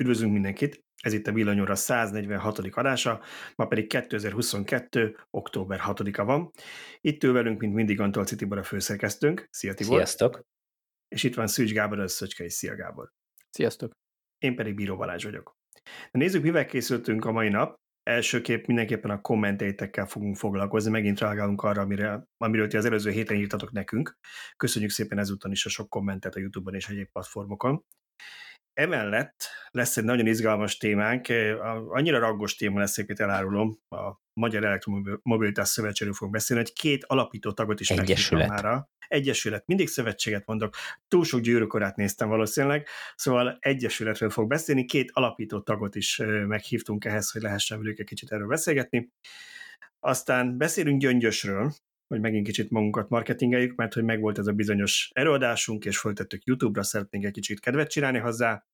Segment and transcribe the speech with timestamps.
[0.00, 0.84] Üdvözlünk mindenkit!
[1.02, 2.58] Ez itt a Villanyóra 146.
[2.58, 3.22] adása,
[3.56, 5.16] ma pedig 2022.
[5.30, 6.50] október 6-a van.
[7.00, 9.48] Itt ül velünk, mint mindig, Antolci Tibor a főszerkesztőnk.
[9.50, 9.94] Szia Tibor!
[9.94, 10.42] Sziasztok!
[11.08, 13.10] És itt van Szűcs Gábor, az Szöcske és Szia Gábor!
[13.50, 13.92] Sziasztok!
[14.38, 15.56] Én pedig Bíró Balázs vagyok.
[16.10, 17.76] De nézzük, mivel készültünk a mai nap.
[18.02, 23.36] Elsőképp mindenképpen a kommenteitekkel fogunk foglalkozni, megint reagálunk arra, amire, amiről ti az előző héten
[23.36, 24.18] írtatok nekünk.
[24.56, 27.84] Köszönjük szépen ezúton is a sok kommentet a YouTube-on és egyéb platformokon.
[28.80, 31.26] Emellett lesz egy nagyon izgalmas témánk,
[31.88, 37.52] annyira raggos téma lesz, szépét elárulom, a Magyar Elektromobilitás Szövetségről fogunk beszélni, hogy két alapító
[37.52, 38.48] tagot is Egyesület.
[38.48, 38.84] már.
[39.08, 39.66] Egyesület.
[39.66, 40.74] Mindig szövetséget mondok.
[41.08, 42.86] Túl sok gyűrűkorát néztem valószínűleg,
[43.16, 44.84] szóval Egyesületről fog beszélni.
[44.84, 49.10] Két alapító tagot is meghívtunk ehhez, hogy lehessen velük egy kicsit erről beszélgetni.
[49.98, 51.72] Aztán beszélünk Gyöngyösről,
[52.10, 56.82] hogy megint kicsit magunkat marketingeljük, mert hogy megvolt ez a bizonyos előadásunk, és föltettük YouTube-ra,
[56.82, 58.64] szeretnénk egy kicsit kedvet csinálni hozzá.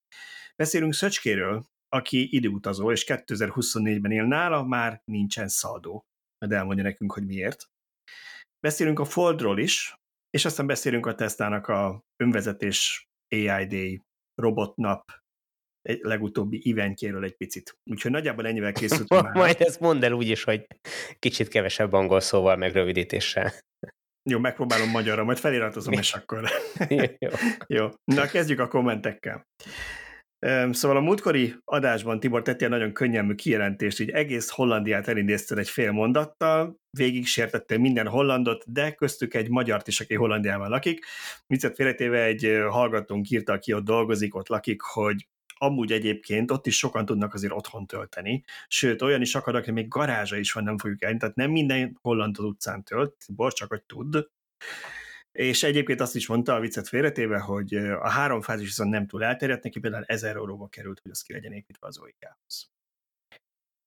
[0.56, 6.04] Beszélünk Szöcskéről, aki időutazó, és 2024-ben él nála, már nincsen szaldó.
[6.38, 7.66] Majd elmondja nekünk, hogy miért.
[8.66, 9.94] Beszélünk a Foldról is,
[10.30, 14.02] és aztán beszélünk a Tesla-nak a önvezetés AI Day
[14.34, 15.02] robotnap
[15.86, 17.78] egy legutóbbi eventjéről egy picit.
[17.90, 19.34] Úgyhogy nagyjából ennyivel készültünk már.
[19.34, 20.66] Majd ezt mondd el úgy is, hogy
[21.18, 23.52] kicsit kevesebb angol szóval, meg rövidítéssel.
[24.30, 26.48] Jó, megpróbálom magyarra, majd feliratozom, és akkor...
[26.88, 27.30] Jó.
[27.76, 27.88] Jó.
[28.04, 29.46] Na, kezdjük a kommentekkel.
[30.70, 35.92] Szóval a múltkori adásban Tibor tettél nagyon könnyelmű kijelentést, így egész Hollandiát elindéztél egy fél
[35.92, 41.04] mondattal, végig sértettél minden hollandot, de köztük egy magyart is, aki Hollandiában lakik.
[41.46, 45.26] Viccet félretéve egy hallgatónk írta, aki ott dolgozik, ott lakik, hogy
[45.58, 49.88] amúgy egyébként ott is sokan tudnak azért otthon tölteni, sőt, olyan is akad, aki még
[49.88, 53.68] garázsa is van, nem fogjuk elni, tehát nem minden holland az utcán tölt, Tibor csak,
[53.68, 54.28] hogy tud.
[55.32, 59.24] És egyébként azt is mondta a viccet félretéve, hogy a három fázis viszont nem túl
[59.24, 62.70] elterjedt, neki például 1000 euróba került, hogy az ki legyen építve az OIK-hoz.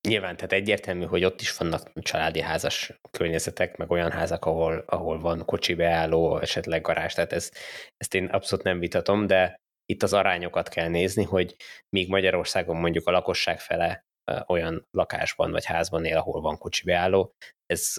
[0.07, 5.19] Nyilván, tehát egyértelmű, hogy ott is vannak családi házas környezetek, meg olyan házak, ahol, ahol
[5.19, 7.51] van kocsi beálló, esetleg garázs, tehát ez,
[7.97, 9.61] ezt én abszolút nem vitatom, de
[9.91, 11.55] itt az arányokat kell nézni, hogy
[11.89, 14.05] míg Magyarországon mondjuk a lakosság fele
[14.47, 17.33] olyan lakásban vagy házban él, ahol van kocsi beálló,
[17.65, 17.93] ez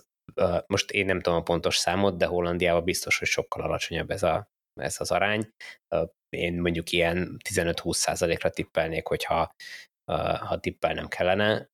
[0.67, 4.49] most én nem tudom a pontos számot, de Hollandiában biztos, hogy sokkal alacsonyabb ez, a,
[4.81, 5.50] ez az arány.
[6.29, 9.55] Én mondjuk ilyen 15-20 százalékra tippelnék, hogyha
[10.41, 11.71] ha tippelnem kellene.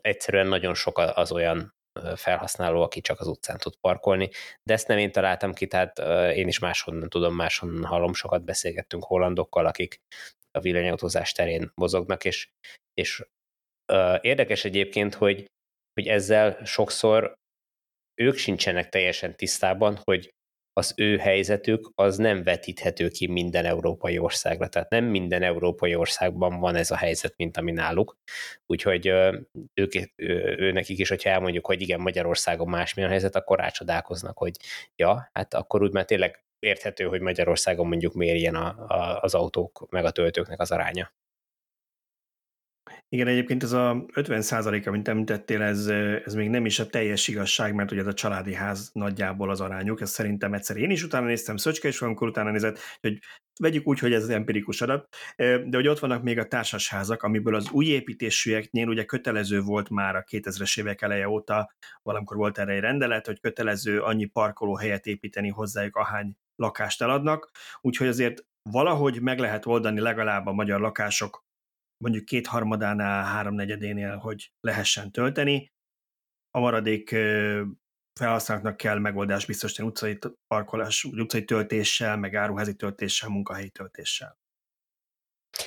[0.00, 1.74] Egyszerűen nagyon sok az olyan
[2.14, 4.30] felhasználó, aki csak az utcán tud parkolni,
[4.62, 5.98] de ezt nem én találtam ki, tehát
[6.36, 10.00] én is máshonnan tudom, máshonnan hallom, sokat beszélgettünk hollandokkal, akik
[10.50, 12.48] a villanyautózás terén mozognak, és,
[12.94, 13.24] és
[14.20, 15.48] érdekes egyébként, hogy
[16.00, 17.34] hogy ezzel sokszor
[18.20, 20.30] ők sincsenek teljesen tisztában, hogy
[20.80, 24.68] az ő helyzetük az nem vetíthető ki minden európai országra.
[24.68, 28.16] Tehát nem minden európai országban van ez a helyzet, mint ami náluk.
[28.66, 29.06] Úgyhogy
[29.74, 34.56] ők, ő, nekik is, hogyha elmondjuk, hogy igen, Magyarországon másmilyen a helyzet, akkor rácsodálkoznak, hogy
[34.96, 39.34] ja, hát akkor úgy már tényleg érthető, hogy Magyarországon mondjuk miért ilyen a, a, az
[39.34, 41.12] autók meg a töltőknek az aránya.
[43.12, 45.86] Igen, egyébként ez a 50 százalék, amit említettél, ez,
[46.24, 49.60] ez még nem is a teljes igazság, mert ugye ez a családi ház nagyjából az
[49.60, 53.18] arányuk, ez szerintem egyszer én is utána néztem, Szöcske is valamikor utána nézett, hogy
[53.60, 57.54] vegyük úgy, hogy ez az empirikus adat, de hogy ott vannak még a társasházak, amiből
[57.54, 62.72] az új építésűeknél ugye kötelező volt már a 2000-es évek eleje óta, valamikor volt erre
[62.72, 67.50] egy rendelet, hogy kötelező annyi parkolóhelyet építeni hozzájuk, ahány lakást eladnak,
[67.80, 71.48] úgyhogy azért valahogy meg lehet oldani legalább a magyar lakások
[72.04, 75.72] mondjuk kétharmadánál, háromnegyedénél, hogy lehessen tölteni.
[76.50, 77.08] A maradék
[78.20, 84.38] felhasználóknak kell megoldás biztosítani utcai parkolás, utcai töltéssel, meg áruházi töltéssel, munkahelyi töltéssel.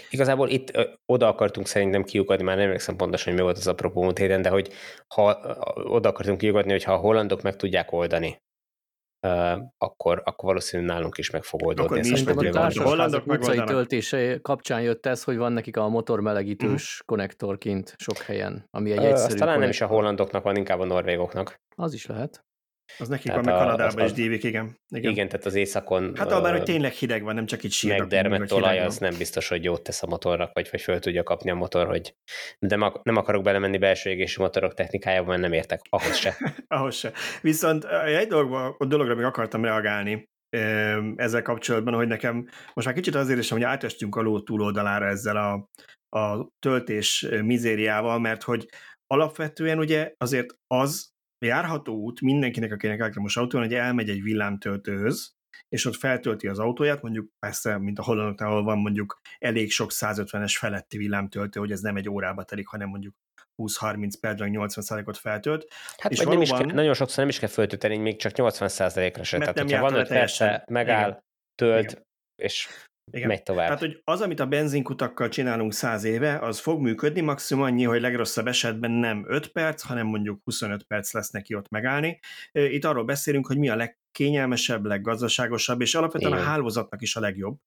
[0.10, 3.68] Igazából itt ö, oda akartunk szerintem kiukadni, már nem emlékszem pontosan, hogy mi volt az
[3.68, 4.74] apropó múlt héten, de hogy
[5.08, 5.24] ha
[5.74, 8.42] oda akartunk kiukadni, hogy ha a hollandok meg tudják oldani
[9.78, 12.00] akkor, akkor valószínűleg nálunk is meg fog oldódni.
[12.00, 17.06] Akkor ez a társasházak utcai töltése kapcsán jött ez, hogy van nekik a motormelegítős mm.
[17.06, 20.80] konnektor kint sok helyen, ami egy egyszerű Azt talán nem is a hollandoknak van, inkább
[20.80, 21.56] a norvégoknak.
[21.76, 22.46] Az is lehet.
[22.98, 24.80] Az nekik tehát van, meg Kanadában is dívik, igen.
[24.96, 25.12] igen.
[25.12, 26.12] Igen, tehát az éjszakon...
[26.16, 28.00] Hát abban, hogy tényleg hideg van, nem csak itt sírnak.
[28.00, 31.50] Megdermett olaj, az nem biztos, hogy jót tesz a motornak, vagy, vagy föl tudja kapni
[31.50, 32.16] a motor, hogy
[32.60, 36.38] de nem akarok belemenni belső égési motorok technikájába, mert nem értek ahhoz se.
[36.68, 37.12] ahhoz se.
[37.42, 40.32] Viszont egy dologba, a dologra még akartam reagálni,
[41.16, 45.38] ezzel kapcsolatban, hogy nekem most már kicsit azért is, hogy átestünk a ló túloldalára ezzel
[45.38, 45.70] a,
[46.20, 48.66] a töltés mizériával, mert hogy
[49.08, 51.13] alapvetően ugye azért az,
[51.44, 55.36] járható út mindenkinek, akinek elektromos autó van, hogy elmegy egy villámtöltőhöz,
[55.70, 59.90] és ott feltölti az autóját, mondjuk persze, mint a hollandoknál, ahol van mondjuk elég sok
[59.94, 63.16] 150-es feletti villámtöltő, hogy ez nem egy órába telik, hanem mondjuk
[63.58, 65.68] 20-30 percben 80%-ot feltölt.
[65.98, 69.24] Hát és valóban, nem is kell, nagyon sokszor nem is kell föltölteni, még csak 80%-ra
[69.24, 69.38] se.
[69.38, 71.24] Tehát, hogyha van 5 persze, megáll, Igen.
[71.56, 72.06] tölt, Igen.
[72.36, 72.68] és
[73.12, 73.28] igen.
[73.28, 73.66] megy tovább.
[73.66, 78.02] Tehát, hogy az, amit a benzinkutakkal csinálunk száz éve, az fog működni, maximum annyi, hogy
[78.02, 82.20] legrosszabb esetben nem 5 perc, hanem mondjuk 25 perc lesz neki ott megállni.
[82.52, 86.44] Itt arról beszélünk, hogy mi a legkényelmesebb, leggazdaságosabb, és alapvetően Igen.
[86.44, 87.58] a hálózatnak is a legjobb.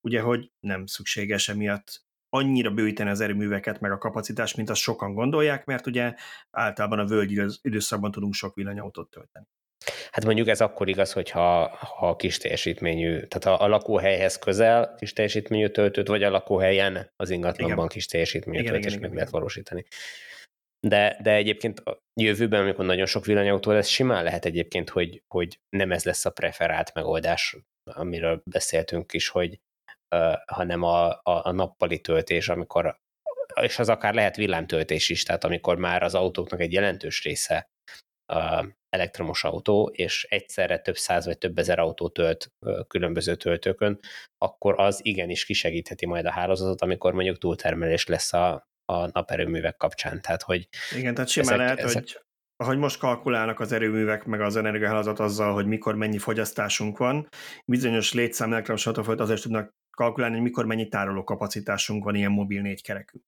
[0.00, 5.14] Ugye, hogy nem szükséges emiatt annyira bővíteni az erőműveket, meg a kapacitást, mint azt sokan
[5.14, 6.14] gondolják, mert ugye
[6.50, 9.46] általában a völgyi időszakban tudunk sok villanyautót tölteni.
[10.18, 15.12] Hát mondjuk ez akkor igaz, hogyha ha kis teljesítményű, tehát a, a lakóhelyhez közel kis
[15.12, 17.88] teljesítményű töltőt, vagy a lakóhelyen az ingatlanban igen.
[17.88, 19.18] kis teljesítményű igen, töltést igen, meg igen.
[19.18, 19.84] lehet valósítani.
[20.86, 25.60] De, de egyébként a jövőben, amikor nagyon sok villanyautó lesz, simán lehet egyébként, hogy, hogy
[25.68, 29.60] nem ez lesz a preferált megoldás, amiről beszéltünk is, hogy
[30.14, 32.98] uh, hanem a, a, a nappali töltés, amikor
[33.60, 37.70] és az akár lehet villámtöltés is, tehát amikor már az autóknak egy jelentős része
[38.88, 42.52] elektromos autó, és egyszerre több száz vagy több ezer autó tölt
[42.86, 44.00] különböző töltőkön,
[44.38, 50.20] akkor az igenis kisegítheti majd a hálózatot, amikor mondjuk túltermelés lesz a, a naperőművek kapcsán.
[50.22, 52.02] Tehát, hogy Igen, tehát simán ezek, lehet, ezek...
[52.02, 52.22] hogy
[52.60, 57.28] ahogy most kalkulálnak az erőművek meg az energiahálózat azzal, hogy mikor mennyi fogyasztásunk van,
[57.64, 62.60] bizonyos létszám elektromos autófolyt azért tudnak kalkulálni, hogy mikor mennyi tároló kapacitásunk van ilyen mobil
[62.60, 63.18] négy kerekű.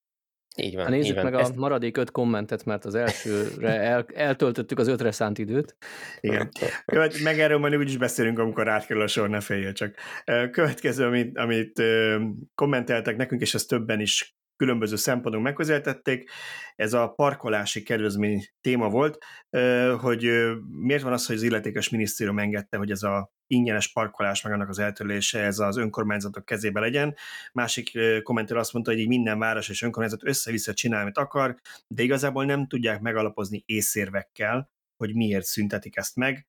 [0.56, 0.85] Így van.
[0.85, 1.25] Ha nézzük így van.
[1.25, 1.56] meg Ezt...
[1.56, 5.76] a maradék öt kommentet, mert az elsőre el, eltöltöttük az ötre szánt időt.
[6.20, 6.49] Igen.
[6.87, 9.94] Követ, meg erről majd úgyis beszélünk, amikor átkerül a sor, ne féljél csak.
[10.50, 11.82] Következő, amit, amit
[12.55, 16.31] kommenteltek nekünk, és ezt többen is különböző szempontok megközelítették.
[16.77, 19.19] Ez a parkolási kedvezmény téma volt,
[20.01, 20.31] hogy
[20.71, 24.69] miért van az, hogy az illetékes minisztérium engedte, hogy ez a ingyenes parkolás, meg annak
[24.69, 27.15] az eltörlése ez az önkormányzatok kezébe legyen.
[27.53, 31.57] Másik kommentár azt mondta, hogy így minden város és önkormányzat össze-vissza csinál, amit akar,
[31.89, 36.49] de igazából nem tudják megalapozni észérvekkel, hogy miért szüntetik ezt meg.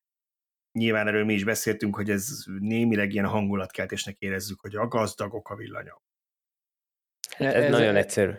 [0.78, 5.56] Nyilván erről mi is beszéltünk, hogy ez némileg ilyen hangulatkeltésnek érezzük, hogy a gazdagok a
[5.56, 6.02] villanyok.
[7.38, 8.32] Ez, ez nagyon egyszerű.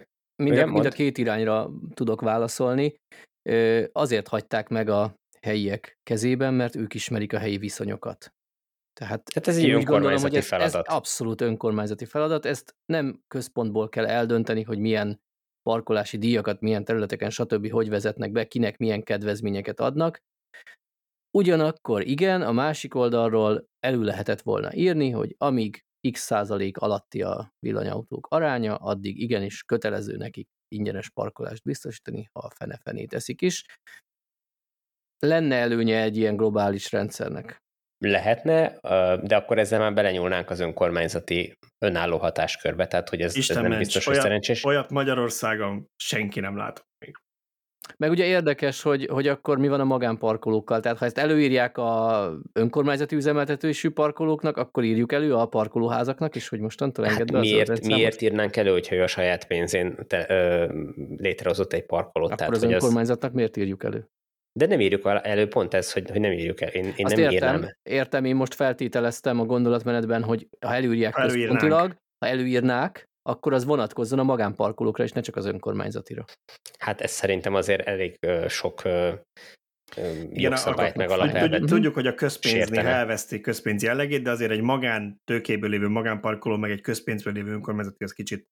[0.43, 2.95] Mind a, mind a két irányra tudok válaszolni.
[3.91, 8.33] Azért hagyták meg a helyiek kezében, mert ők ismerik a helyi viszonyokat.
[8.99, 10.87] Tehát, Tehát ez egy önkormányzati gondolom, hogy ez, feladat.
[10.87, 12.45] Ez abszolút önkormányzati feladat.
[12.45, 15.21] Ezt nem központból kell eldönteni, hogy milyen
[15.61, 17.71] parkolási díjakat, milyen területeken, stb.
[17.71, 20.21] hogy vezetnek be, kinek milyen kedvezményeket adnak.
[21.37, 27.53] Ugyanakkor igen, a másik oldalról elő lehetett volna írni, hogy amíg x százalék alatti a
[27.59, 33.65] villanyautók aránya, addig igenis kötelező nekik ingyenes parkolást biztosítani, ha a fene-fenét teszik is.
[35.19, 37.61] Lenne előnye egy ilyen globális rendszernek?
[37.97, 38.79] Lehetne,
[39.17, 43.71] de akkor ezzel már belenyúlnánk az önkormányzati önálló hatáskörbe, tehát hogy ez, Isten ez nem
[43.71, 44.63] mencs, biztos, hogy szerencsés.
[44.63, 47.15] Olyat Magyarországon senki nem lát még.
[47.97, 50.79] Meg ugye érdekes, hogy, hogy akkor mi van a magánparkolókkal.
[50.79, 56.59] Tehát ha ezt előírják a önkormányzati üzemeltetősű parkolóknak, akkor írjuk elő a parkolóházaknak is, hogy
[56.59, 60.65] mostantól enged hát miért, az miért írnánk elő, hogyha ő a saját pénzén te, ö,
[61.17, 62.31] létrehozott egy parkolót?
[62.31, 63.35] Akkor tehát, az önkormányzatnak az...
[63.35, 64.07] miért írjuk elő?
[64.59, 66.69] De nem írjuk elő, pont ez, hogy, hogy nem írjuk el.
[66.69, 67.75] Én, én Azt nem értem, írnám.
[67.83, 73.65] értem, én most feltételeztem a gondolatmenetben, hogy ha előírják ha központilag, ha előírnák, akkor az
[73.65, 76.25] vonatkozzon a magánparkolókra, és ne csak az önkormányzatira.
[76.79, 78.81] Hát ez szerintem azért elég sok
[80.29, 81.65] jogszabályt meg alapelvet.
[81.65, 86.71] Tudjuk, hogy a közpénznél elveszti közpénz jellegét, de azért egy magán tőkéből lévő magánparkoló, meg
[86.71, 88.45] egy közpénzből lévő önkormányzati, az kicsit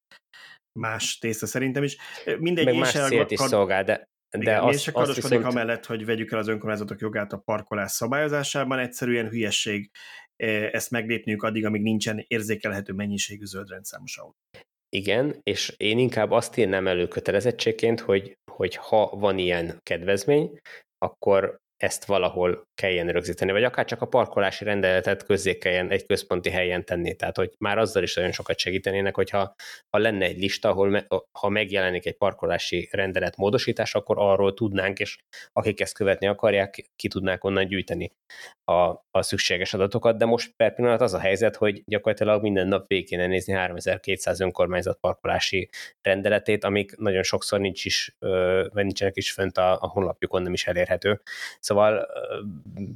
[0.79, 1.97] más tészta szerintem is.
[2.39, 5.43] Mindegy, meg más célt is szolgál, de de Igen, azt, én azt viszont...
[5.43, 9.89] amellett, hogy vegyük el az önkormányzatok jogát a parkolás szabályozásában, egyszerűen hülyesség
[10.71, 14.35] ezt meglépniük addig, amíg nincsen érzékelhető mennyiségű zöldrendszámos autó.
[14.89, 20.59] Igen, és én inkább azt írnám elő kötelezettségként, hogy, hogy ha van ilyen kedvezmény,
[20.97, 26.49] akkor ezt valahol kelljen rögzíteni, vagy akár csak a parkolási rendeletet közzé kelljen egy központi
[26.49, 27.15] helyen tenni.
[27.15, 29.55] Tehát, hogy már azzal is nagyon sokat segítenének, hogyha
[29.89, 34.99] ha lenne egy lista, ahol me, ha megjelenik egy parkolási rendelet módosítás, akkor arról tudnánk,
[34.99, 35.17] és
[35.53, 38.11] akik ezt követni akarják, ki tudnák onnan gyűjteni
[38.63, 42.87] a, a szükséges adatokat, de most per pillanat az a helyzet, hogy gyakorlatilag minden nap
[42.87, 45.69] végig kéne nézni 3200 önkormányzat parkolási
[46.01, 48.15] rendeletét, amik nagyon sokszor nincs is,
[48.73, 51.21] vagy nincsenek is fönt a, a honlapjukon, nem is elérhető.
[51.59, 52.07] Szóval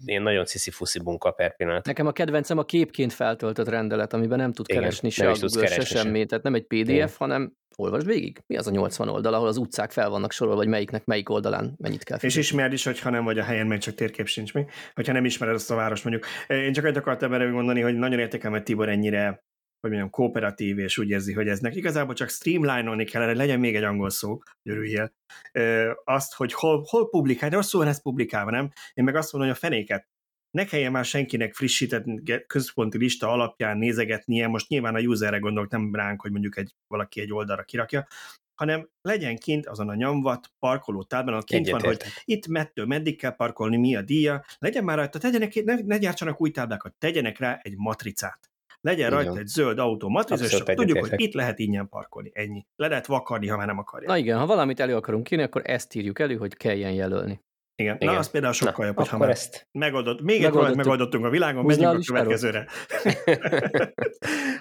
[0.06, 1.86] én nagyon sziszi-fuszi munka per pillanat.
[1.86, 5.38] Nekem a kedvencem a képként feltöltött rendelet, amiben nem tud Igen, keresni nem se is
[5.38, 6.04] a tudsz Google, se keresni se.
[6.04, 6.26] semmi.
[6.26, 7.10] Tehát nem egy PDF, Igen.
[7.18, 8.40] hanem olvasd végig.
[8.48, 11.76] Mi az a 80 oldal, ahol az utcák fel vannak sorolva, vagy melyiknek melyik oldalán
[11.78, 12.42] mennyit kell És fizetni.
[12.42, 14.66] ismerd is, hogyha nem vagy a helyen, mert csak térkép sincs mi.
[14.94, 16.26] Hogyha nem ismered ezt a város mondjuk.
[16.48, 19.44] Én csak egy akartam erre mondani, hogy nagyon értékelem, hogy Tibor ennyire
[19.80, 23.84] hogy mondjam, kooperatív, és úgy érzi, hogy eznek igazából csak streamline-olni kellene, legyen még egy
[23.84, 25.14] angol szó, hogy örüljél,
[25.52, 28.72] Ö, azt, hogy hol, hol publikálni, de rosszul van ez publikálva, nem?
[28.94, 30.08] Én meg azt mondom, hogy a fenéket,
[30.52, 32.06] ne kelljen már senkinek frissített
[32.48, 37.22] központi lista alapján nézegetnie, most nyilván a userre gondolok, nem ránk, hogy mondjuk egy, valaki
[37.22, 38.08] egy oldalra kirakja,
[38.56, 42.22] hanem legyen kint azon a nyomvat parkoló táblán, ahol kint van, hogy Egyetértek.
[42.26, 46.42] itt mettől meddig kell parkolni, mi a díja, legyen már rajta, tegyenek, ne, ne gyártsanak
[46.42, 48.50] új táblákat, tegyenek rá egy matricát.
[48.86, 52.32] Legyen Így rajta egy zöld autó matrica, és tudjuk, hogy itt lehet ingyen parkolni.
[52.34, 52.66] Ennyi.
[52.76, 54.10] Le lehet vakarni, ha már nem akarják.
[54.10, 57.42] Na igen, ha valamit elő akarunk írni, akkor ezt írjuk elő, hogy kelljen jelölni.
[57.78, 57.96] Igen.
[58.00, 58.14] Igen.
[58.14, 60.22] Na, az például sokkal Na, jobb, hogyha már ezt megoldott.
[60.22, 62.68] Még egy valamit megoldottunk a világon, a menjünk a következőre.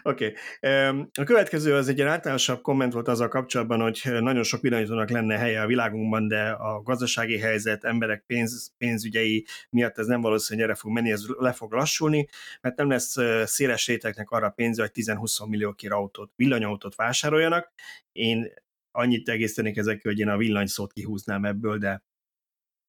[0.03, 0.35] Oké.
[0.63, 1.09] okay.
[1.15, 5.37] A következő az egy ilyen általánosabb komment volt azzal kapcsolatban, hogy nagyon sok villanyítónak lenne
[5.39, 10.69] helye a világunkban, de a gazdasági helyzet, emberek pénz, pénzügyei miatt ez nem valószínű, hogy
[10.69, 12.29] erre fog menni, ez le fog lassulni,
[12.61, 17.73] mert nem lesz széles rétegnek arra pénze, hogy 10-20 millió kér autót, villanyautót vásároljanak.
[18.13, 18.53] Én
[18.91, 22.03] annyit egésztenék ezekkel, hogy én a villanyszót kihúznám ebből, de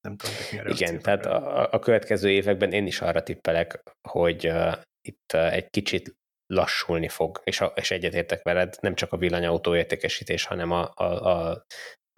[0.05, 0.87] nem tudom, hogy mi a reakció.
[0.87, 5.69] Igen, tehát a, a következő években én is arra tippelek, hogy uh, itt uh, egy
[5.69, 6.15] kicsit
[6.53, 11.03] lassulni fog, és, a, és egyetértek veled, nem csak a villanyautó értékesítés, hanem a, a,
[11.03, 11.65] a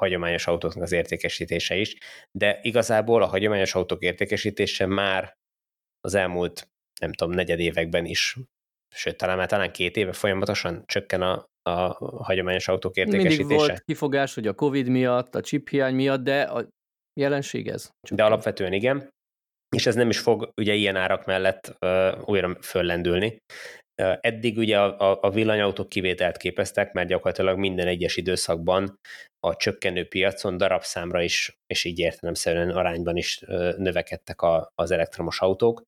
[0.01, 1.97] hagyományos autóknak az értékesítése is,
[2.31, 5.33] de igazából a hagyományos autók értékesítése már
[5.99, 8.37] az elmúlt, nem tudom, negyed években is,
[8.95, 13.55] sőt, talán már talán két éve folyamatosan csökken a, a hagyományos autók Mindig értékesítése.
[13.55, 16.67] volt kifogás, hogy a Covid miatt, a chip hiány miatt, de a
[17.17, 17.89] jelenség ez.
[18.11, 19.09] De alapvetően igen,
[19.75, 23.37] és ez nem is fog ugye ilyen árak mellett uh, újra föllendülni.
[24.19, 28.99] Eddig ugye a, a, a villanyautók kivételt képeztek, mert gyakorlatilag minden egyes időszakban
[29.39, 33.39] a csökkenő piacon darabszámra is, és így értelemszerűen arányban is
[33.77, 35.81] növekedtek a, az elektromos autók,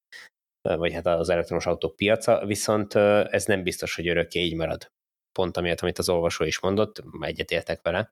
[0.70, 4.88] uh, vagy hát az elektromos autók piaca, viszont ez nem biztos, hogy örökké így marad.
[5.32, 8.12] Pont amiatt, amit az olvasó is mondott, egyetértek vele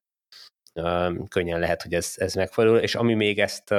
[1.28, 3.74] könnyen lehet, hogy ez, ez megfordul, és ami még ezt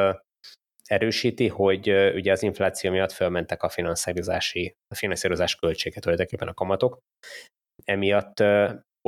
[0.85, 6.99] erősíti, hogy ugye az infláció miatt fölmentek a finanszírozási, a finanszírozás költsége tulajdonképpen a kamatok.
[7.85, 8.43] Emiatt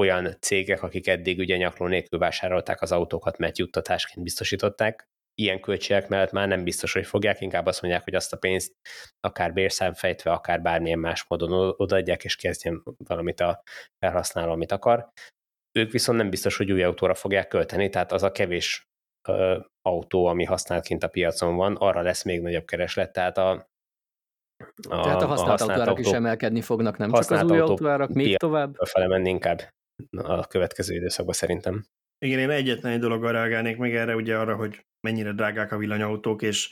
[0.01, 6.09] olyan cégek, akik eddig ugye nyakló nélkül vásárolták az autókat, mert juttatásként biztosították, ilyen költségek
[6.09, 8.73] mellett már nem biztos, hogy fogják, inkább azt mondják, hogy azt a pénzt
[9.21, 13.63] akár bérszámfejtve, akár bármilyen más módon odaadják, és kezdjen valamit a
[13.99, 15.11] felhasználó, amit akar
[15.73, 18.89] ők viszont nem biztos, hogy új autóra fogják költeni, tehát az a kevés
[19.29, 23.51] ö, autó, ami használt kint a piacon van, arra lesz még nagyobb kereslet, tehát a,
[24.89, 28.13] a Tehát a használt, autóárak autó, is emelkedni fognak, nem csak az új autó autóárak,
[28.13, 28.75] még tovább?
[28.85, 29.61] Fele menni inkább
[30.11, 31.85] a következő időszakban szerintem.
[32.19, 36.43] Igen, én egyetlen egy dologra reagálnék meg erre, ugye arra, hogy mennyire drágák a villanyautók,
[36.43, 36.71] és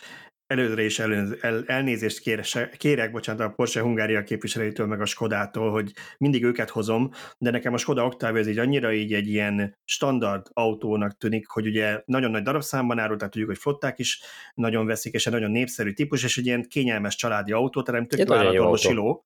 [0.48, 5.70] előre is el, el, elnézést kérek, kérek, bocsánat, a Porsche Hungária képviselőitől, meg a Skodától,
[5.70, 9.76] hogy mindig őket hozom, de nekem a Skoda Octavia ez így annyira így egy ilyen
[9.84, 14.22] standard autónak tűnik, hogy ugye nagyon nagy darabszámban árul, tehát tudjuk, hogy flották is
[14.54, 18.08] nagyon veszik, és egy nagyon népszerű típus, és egy ilyen kényelmes családi autó, tehát nem
[18.08, 19.24] tök vállalatvalósiló.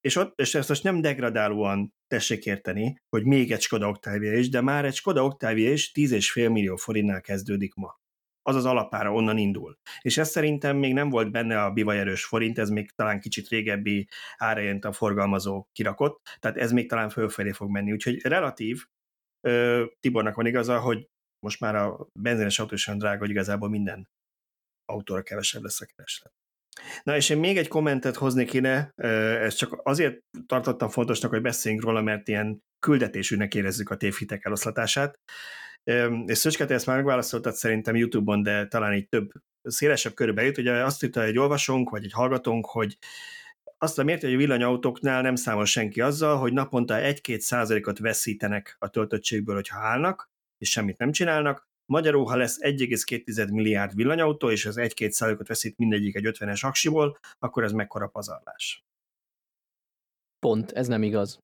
[0.00, 4.48] És, ott, és ezt most nem degradálóan tessék érteni, hogy még egy Skoda Octavia is,
[4.48, 8.00] de már egy Skoda Octavia is 10,5 millió forintnál kezdődik ma
[8.42, 9.78] az az alapára onnan indul.
[10.00, 14.08] És ez szerintem még nem volt benne a bivajerős forint, ez még talán kicsit régebbi
[14.36, 17.92] árajent a forgalmazó kirakott, tehát ez még talán fölfelé fog menni.
[17.92, 18.84] Úgyhogy relatív,
[20.00, 21.06] Tibornak van igaza, hogy
[21.46, 24.08] most már a benzines autó is olyan drága, hogy igazából minden
[24.84, 26.32] autóra kevesebb lesz a kereslet.
[27.02, 31.84] Na és én még egy kommentet hoznék ide, ezt csak azért tartottam fontosnak, hogy beszéljünk
[31.84, 35.14] róla, mert ilyen küldetésűnek érezzük a tévhitek eloszlatását.
[36.26, 40.58] És Szöcske, ezt már megválaszoltad szerintem YouTube-on, de talán így több szélesebb körbe jut.
[40.58, 42.98] Ugye azt írta egy olvasónk, vagy egy hallgatónk, hogy
[43.78, 48.76] azt a mérte, hogy a villanyautóknál nem számol senki azzal, hogy naponta 1-2 százalékot veszítenek
[48.78, 51.70] a töltöttségből, hogyha állnak, és semmit nem csinálnak.
[51.92, 57.18] Magyarul, ha lesz 1,2 milliárd villanyautó, és az 1-2 százalékot veszít mindegyik egy 50-es aksiból,
[57.38, 58.84] akkor ez mekkora pazarlás.
[60.38, 61.38] Pont, ez nem igaz.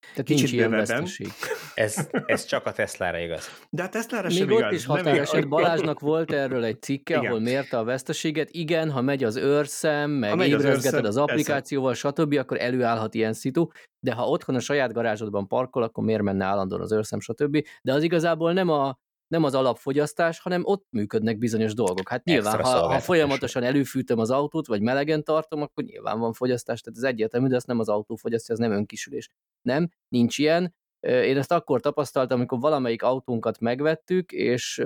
[0.00, 1.00] Tehát Kicsit nincs ilyen bővebben.
[1.00, 1.32] veszteség.
[1.74, 3.48] Ez, ez csak a Teslára igaz.
[3.70, 4.72] De a Teslára Még sem ott igaz.
[4.72, 5.34] is nem határeset.
[5.34, 5.48] igaz.
[5.60, 7.26] Balázsnak volt erről egy cikke, Igen.
[7.26, 8.50] ahol mérte a veszteséget.
[8.50, 13.32] Igen, ha megy az őrszem, meg az ébrezgeted őrszem, az applikációval, stb., akkor előállhat ilyen
[13.32, 13.66] szitu,
[14.00, 17.66] de ha otthon a saját garázsodban parkol, akkor miért menne állandóan az őrszem, stb.
[17.82, 18.98] De az igazából nem a
[19.30, 22.08] nem az alapfogyasztás, hanem ott működnek bizonyos dolgok.
[22.08, 26.80] Hát nyilván, ha, ha folyamatosan előfűtöm az autót, vagy melegen tartom, akkor nyilván van fogyasztás,
[26.80, 29.28] tehát ez egyértelmű, de ezt nem az autó fogyasztja, ez nem önkisülés.
[29.62, 30.74] Nem, nincs ilyen.
[31.00, 34.82] Én ezt akkor tapasztaltam, amikor valamelyik autónkat megvettük, és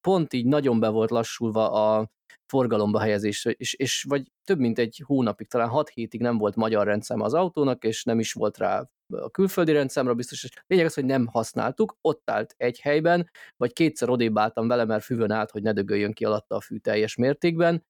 [0.00, 2.10] pont így nagyon be volt lassulva a
[2.46, 6.86] forgalomba helyezés, és, és vagy több mint egy hónapig, talán hat hétig nem volt magyar
[6.86, 10.94] rendszám az autónak, és nem is volt rá a külföldi rendszámra biztos, és lényeg az,
[10.94, 15.50] hogy nem használtuk, ott állt egy helyben, vagy kétszer odébb álltam vele, mert füvön állt,
[15.50, 17.84] hogy ne dögöljön ki alatta a fű teljes mértékben,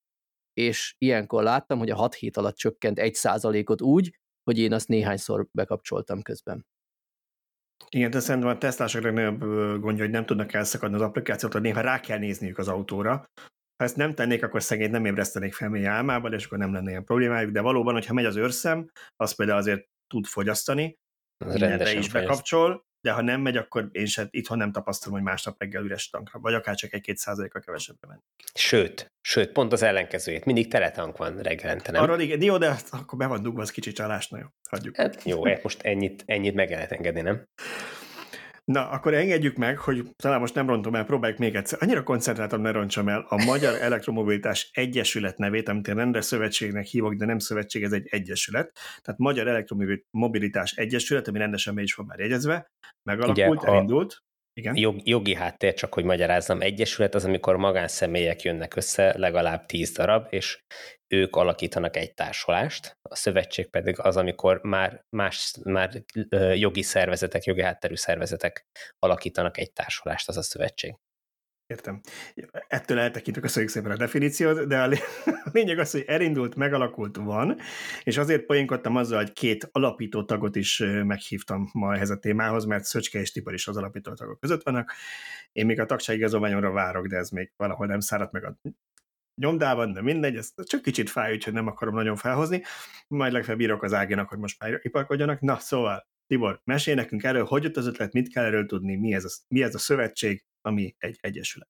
[0.53, 4.19] és ilyenkor láttam, hogy a 6 hét alatt csökkent egy százalékot úgy,
[4.51, 6.67] hogy én azt néhányszor bekapcsoltam közben.
[7.89, 9.41] Igen, de szerintem a Teslások legnagyobb
[9.81, 13.13] gondja, hogy nem tudnak elszakadni az applikációt, hogy néha rá kell nézniük az autóra.
[13.77, 16.91] Ha ezt nem tennék, akkor szegény nem ébresztenék fel mély álmában, és akkor nem lenne
[16.91, 20.99] ilyen problémájuk, de valóban, hogyha megy az őrszem, az például azért tud fogyasztani,
[21.45, 25.55] mindenre is bekapcsol, de ha nem megy, akkor én sem itthon nem tapasztalom, hogy másnap
[25.59, 28.21] reggel üres tankra, vagy akár csak egy-két százaléka kevesebbre menni.
[28.55, 30.45] Sőt, sőt, pont az ellenkezőjét.
[30.45, 32.03] Mindig teletank van reggelente, nem?
[32.03, 34.97] Arról igen, jó, de akkor be van dugva, az kicsi csalás, na jó, hagyjuk.
[34.97, 37.45] Hát jó, hát most ennyit, ennyit meg lehet engedni, nem?
[38.65, 41.79] Na, akkor engedjük meg, hogy talán most nem rontom el, próbáljuk még egyszer.
[41.83, 47.15] Annyira koncentráltam, ne rontsam el a Magyar Elektromobilitás Egyesület nevét, amit én rendre szövetségnek hívok,
[47.15, 48.79] de nem szövetség, ez egy egyesület.
[49.03, 52.71] Tehát Magyar Elektromobilitás Egyesület, ami rendesen be is van már jegyezve,
[53.03, 54.23] megalakult, Ugye, elindult.
[54.53, 54.77] Igen.
[54.77, 60.27] Jog, jogi háttér, csak hogy magyarázzam, egyesület az, amikor magánszemélyek jönnek össze, legalább tíz darab,
[60.31, 60.63] és
[61.15, 66.05] ők alakítanak egy társulást, a szövetség pedig az, amikor már más már
[66.55, 68.67] jogi szervezetek, jogi hátterű szervezetek
[68.99, 70.95] alakítanak egy társulást, az a szövetség.
[71.71, 72.01] Értem.
[72.69, 74.83] Ettől eltekintünk, köszönjük szépen a definíciót, de
[75.45, 77.59] a lényeg az, hogy elindult, megalakult van,
[78.03, 82.85] és azért poénkodtam azzal, hogy két alapító tagot is meghívtam ma ehhez a témához, mert
[82.85, 84.93] Szöcske és Tibor is az alapító tagok között vannak.
[85.53, 88.59] Én még a tagságigazolványomra várok, de ez még valahol nem száradt meg a
[89.35, 92.63] nyomdában, de mindegy, ez csak kicsit fáj, úgyhogy nem akarom nagyon felhozni.
[93.09, 95.41] Majd legfeljebb írok az ágénak, hogy most már iparkodjanak.
[95.41, 99.15] Na, szóval, Tibor, mesélj nekünk erről, hogy jött az ötlet, mit kell erről tudni, mi
[99.15, 101.69] ez a, mi ez a szövetség, ami egy egyesület.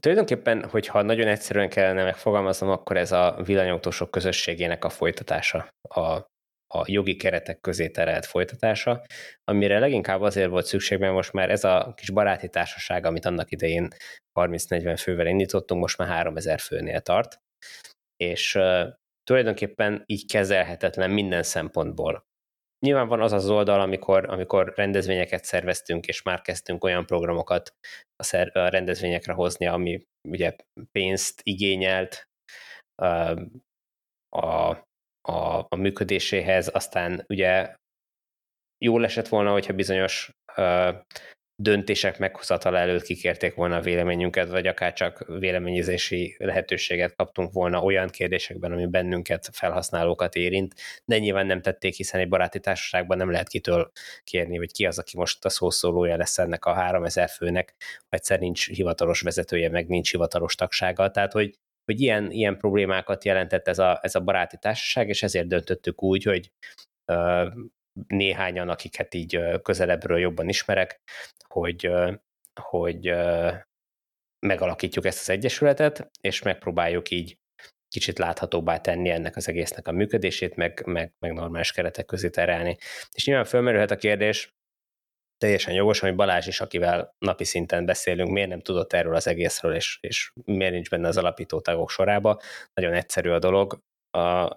[0.00, 6.00] Tulajdonképpen, hogyha nagyon egyszerűen kellene megfogalmaznom, akkor ez a villanyautósok közösségének a folytatása, a,
[6.74, 9.02] a jogi keretek közé terelt folytatása,
[9.44, 13.50] amire leginkább azért volt szükség, mert most már ez a kis baráti társaság, amit annak
[13.50, 13.88] idején
[14.40, 17.40] 30-40 fővel indítottunk, most már 3000 főnél tart,
[18.16, 18.88] és uh,
[19.24, 22.26] tulajdonképpen így kezelhetetlen minden szempontból.
[22.78, 27.74] Nyilván van az az oldal, amikor, amikor rendezvényeket szerveztünk, és már kezdtünk olyan programokat
[28.16, 30.56] a, szer, a rendezvényekre hozni, ami ugye
[30.92, 32.28] pénzt igényelt
[32.94, 33.06] a,
[34.28, 34.68] a,
[35.20, 37.74] a, a működéséhez, aztán ugye
[38.84, 40.30] jól esett volna, hogyha bizonyos
[41.62, 48.08] döntések meghozatala előtt kikérték volna a véleményünket, vagy akár csak véleményezési lehetőséget kaptunk volna olyan
[48.08, 53.48] kérdésekben, ami bennünket, felhasználókat érint, de nyilván nem tették, hiszen egy baráti társaságban nem lehet
[53.48, 53.90] kitől
[54.24, 57.74] kérni, hogy ki az, aki most a szószólója lesz ennek a 3000 főnek,
[58.08, 63.68] egyszer nincs hivatalos vezetője, meg nincs hivatalos tagsága, tehát hogy hogy ilyen, ilyen problémákat jelentett
[63.68, 66.50] ez a, ez a baráti társaság, és ezért döntöttük úgy, hogy
[68.06, 71.00] néhányan, akiket így közelebbről jobban ismerek,
[71.60, 71.90] hogy,
[72.60, 73.14] hogy
[74.46, 77.38] megalakítjuk ezt az egyesületet, és megpróbáljuk így
[77.88, 82.76] kicsit láthatóbbá tenni ennek az egésznek a működését, meg, meg, meg normális keretek közé terelni.
[83.12, 84.54] És nyilván fölmerülhet a kérdés,
[85.38, 89.74] teljesen jogos, hogy Balázs is, akivel napi szinten beszélünk, miért nem tudott erről az egészről,
[89.74, 92.40] és, és miért nincs benne az alapító tagok sorába.
[92.74, 93.80] Nagyon egyszerű a dolog.
[94.10, 94.56] A,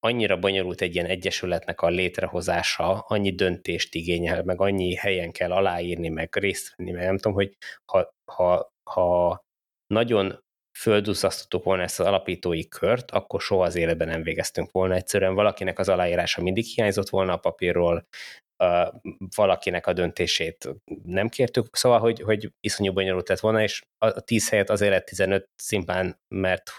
[0.00, 6.08] annyira bonyolult egy ilyen egyesületnek a létrehozása, annyi döntést igényel, meg annyi helyen kell aláírni,
[6.08, 9.40] meg részt venni, meg nem tudom, hogy ha, ha, ha
[9.86, 10.46] nagyon
[10.78, 14.94] földúszasztottuk volna ezt az alapítói kört, akkor soha az életben nem végeztünk volna.
[14.94, 18.06] Egyszerűen valakinek az aláírása mindig hiányzott volna a papírról,
[19.36, 20.68] valakinek a döntését
[21.04, 25.04] nem kértük, szóval, hogy, hogy iszonyú bonyolult lett volna, és a 10 helyet azért lett
[25.04, 26.70] 15 szimplán, mert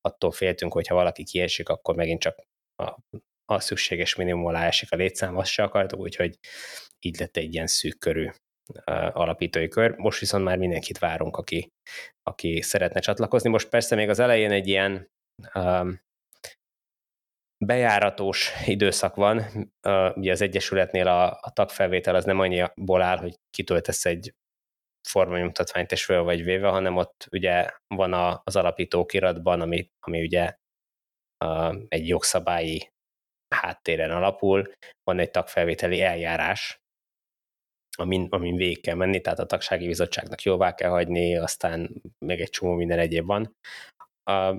[0.00, 2.48] attól féltünk, hogy ha valaki kiesik, akkor megint csak
[2.80, 2.98] a,
[3.44, 6.38] a szükséges minimum alá esik a létszám, azt se akartuk, úgyhogy
[7.00, 8.30] így lett egy ilyen szűk körű
[9.12, 9.96] alapítói kör.
[9.96, 11.72] Most viszont már mindenkit várunk, aki,
[12.22, 13.50] aki szeretne csatlakozni.
[13.50, 15.10] Most persze még az elején egy ilyen
[15.54, 16.00] um,
[17.64, 19.38] bejáratos időszak van.
[19.82, 24.34] Uh, ugye az Egyesületnél a, a tagfelvétel az nem annyiból áll, hogy kitöltesz egy
[25.08, 30.22] formanyomtatványt és föl vagy véve, hanem ott ugye van a, az alapítók iratban, ami, ami
[30.22, 30.54] ugye
[31.88, 32.92] egy jogszabályi
[33.54, 34.72] háttéren alapul,
[35.02, 36.80] van egy tagfelvételi eljárás,
[37.96, 42.50] amin, amin végig kell menni, tehát a tagsági bizottságnak jóvá kell hagyni, aztán még egy
[42.50, 43.56] csomó minden egyéb van.
[44.22, 44.54] A,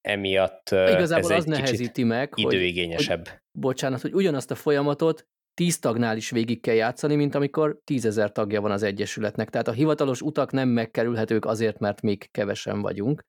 [0.00, 3.28] emiatt Igazából ez az nehezíti meg, időigényesebb.
[3.28, 8.32] Hogy, bocsánat, hogy ugyanazt a folyamatot tíz tagnál is végig kell játszani, mint amikor tízezer
[8.32, 9.50] tagja van az Egyesületnek.
[9.50, 13.22] Tehát a hivatalos utak nem megkerülhetők azért, mert még kevesen vagyunk.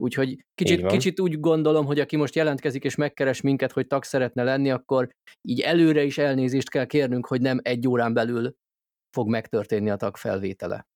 [0.00, 4.42] Úgyhogy kicsit, kicsit úgy gondolom, hogy aki most jelentkezik és megkeres minket, hogy tag szeretne
[4.42, 5.08] lenni, akkor
[5.42, 8.54] így előre is elnézést kell kérnünk, hogy nem egy órán belül
[9.10, 10.89] fog megtörténni a tag felvétele.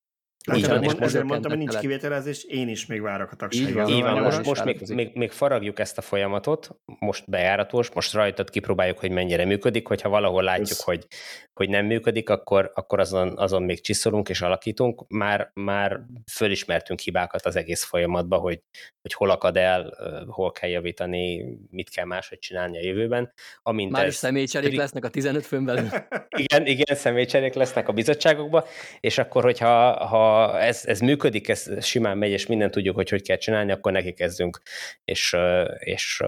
[0.51, 3.89] Hát így van, és ezért mondtam, hogy nincs kivételezés, én is még várok a tagságra.
[3.89, 8.51] Így van, most, most még, még, még faragjuk ezt a folyamatot, most bejáratos, most rajtad
[8.51, 11.07] kipróbáljuk, hogy mennyire működik, hogyha valahol látjuk, hogy,
[11.55, 15.05] hogy nem működik, akkor, akkor azon, azon még csiszolunk és alakítunk.
[15.09, 16.01] Már, már
[16.33, 18.61] fölismertünk hibákat az egész folyamatban, hogy,
[19.03, 19.93] hogy hol akad el,
[20.29, 23.33] hol kell javítani, mit kell máshogy csinálni a jövőben.
[23.63, 25.89] Amint Már is személycserék lesznek a 15 főn belül.
[26.45, 28.65] igen, igen, személycserék lesznek a bizottságokban,
[29.01, 33.23] és akkor, hogyha ha ez, ez működik, ez simán megy, és minden tudjuk, hogy hogy
[33.23, 34.61] kell csinálni, akkor neki kezdünk,
[35.05, 35.37] és,
[35.79, 36.23] és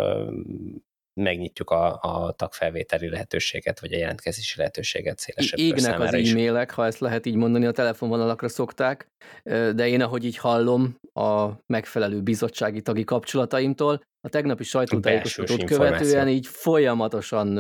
[1.21, 6.99] megnyitjuk a, a tagfelvételi lehetőséget, vagy a jelentkezési lehetőséget szélesebb Égnek az e-mailek, ha ezt
[6.99, 9.09] lehet így mondani, a telefonvonalakra szokták,
[9.45, 16.47] de én, ahogy így hallom a megfelelő bizottsági tagi kapcsolataimtól, a tegnapi sajtótájékoztatót követően így
[16.47, 17.57] folyamatosan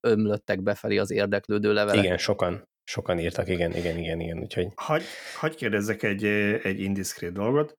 [0.00, 2.04] ömlöttek befelé az érdeklődő levelek.
[2.04, 2.70] Igen, sokan.
[2.92, 4.38] Sokan írtak, igen, igen, igen, igen.
[4.38, 4.68] Úgyhogy...
[4.74, 5.02] Hagy,
[5.38, 6.24] hagy kérdezzek egy,
[6.62, 7.78] egy indiszkrét dolgot.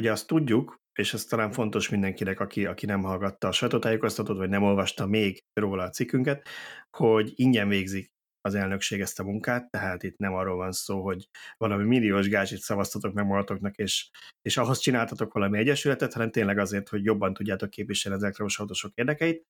[0.00, 4.48] Ugye azt tudjuk, és ez talán fontos mindenkinek, aki, aki nem hallgatta a sajtótájékoztatót, vagy
[4.48, 6.48] nem olvasta még róla a cikkünket,
[6.96, 11.28] hogy ingyen végzik az elnökség ezt a munkát, tehát itt nem arról van szó, hogy
[11.56, 14.10] valami milliós gázsit szavaztatok meg magatoknak, és,
[14.42, 18.92] és ahhoz csináltatok valami egyesületet, hanem tényleg azért, hogy jobban tudjátok képviselni az elektromos autósok
[18.94, 19.44] érdekeit.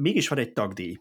[0.00, 0.98] Mégis van egy tagdíj,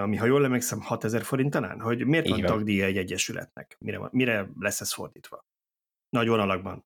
[0.00, 3.76] ami, ha jól emlékszem, 6000 forint talán, hogy miért Így van, van tagdíja egy egyesületnek?
[3.78, 5.44] Mire, mire lesz ez fordítva?
[6.08, 6.84] Nagy vonalakban.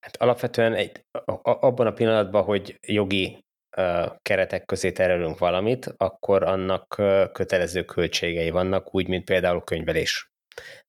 [0.00, 1.04] Hát alapvetően egy,
[1.42, 3.44] abban a pillanatban, hogy jogi
[3.76, 10.30] uh, keretek közé terelünk valamit, akkor annak uh, kötelező költségei vannak, úgy, mint például könyvelés.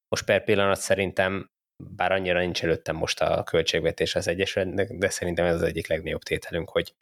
[0.07, 1.49] Most per pillanat szerintem,
[1.83, 6.21] bár annyira nincs előttem most a költségvetés az Egyesületnek, de szerintem ez az egyik legnagyobb
[6.21, 6.93] tételünk, hogy,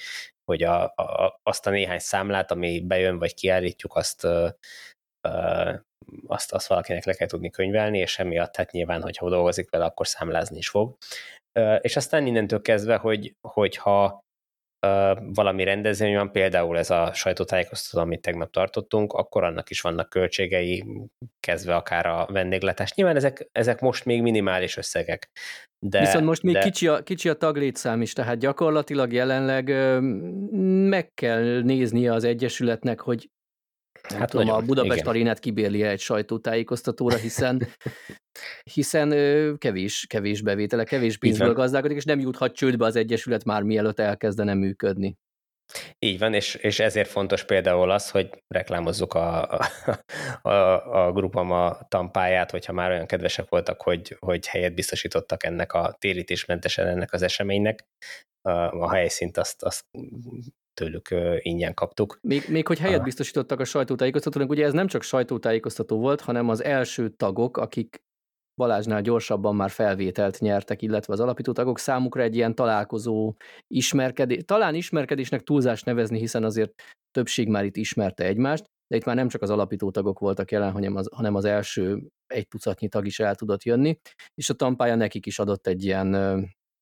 [0.43, 4.27] hogy a, a, azt a néhány számlát, ami bejön, vagy kiállítjuk, azt,
[6.27, 10.07] azt, azt valakinek le kell tudni könyvelni, és emiatt hát nyilván, hogyha dolgozik vele, akkor
[10.07, 10.97] számlázni is fog.
[11.81, 14.23] És aztán innentől kezdve, hogy, hogyha
[15.33, 20.83] valami rendezvény van, például ez a sajtótájékoztató, amit tegnap tartottunk, akkor annak is vannak költségei,
[21.39, 22.93] kezdve akár a vendéglátás.
[22.93, 25.29] Nyilván ezek, ezek most még minimális összegek.
[25.79, 26.59] De, Viszont most még de...
[26.59, 29.67] kicsi, a, kicsi a taglétszám is, tehát gyakorlatilag jelenleg
[30.89, 33.29] meg kell néznie az Egyesületnek, hogy
[34.09, 35.07] hát tudom, nagyon, a Budapest igen.
[35.07, 37.67] arénát kibérli egy sajtótájékoztatóra, hiszen
[38.73, 39.09] hiszen
[39.57, 44.53] kevés, kevés bevétele, kevés pénzből gazdálkodik, és nem juthat csődbe az Egyesület már mielőtt elkezdene
[44.53, 45.17] működni.
[45.99, 49.69] Így van, és, és ezért fontos például az, hogy reklámozzuk a, a,
[50.41, 55.95] a, a grupama tampáját, hogyha már olyan kedvesek voltak, hogy, hogy helyet biztosítottak ennek a
[55.99, 57.85] térítésmentesen ennek az eseménynek.
[58.41, 59.85] A, a helyszínt azt, azt
[60.73, 61.07] tőlük
[61.37, 62.17] ingyen kaptuk.
[62.21, 66.63] Még, még hogy helyet biztosítottak a sajtótájékoztatónak, ugye ez nem csak sajtótájékoztató volt, hanem az
[66.63, 68.01] első tagok, akik
[68.55, 73.33] Balázsnál gyorsabban már felvételt nyertek, illetve az alapító tagok számukra egy ilyen találkozó
[73.67, 76.73] ismerkedés, talán ismerkedésnek túlzás nevezni, hiszen azért
[77.11, 80.71] többség már itt ismerte egymást, de itt már nem csak az alapító tagok voltak jelen,
[80.71, 83.99] hanem az, hanem az első egy tucatnyi tag is el tudott jönni,
[84.35, 86.15] és a tampája nekik is adott egy ilyen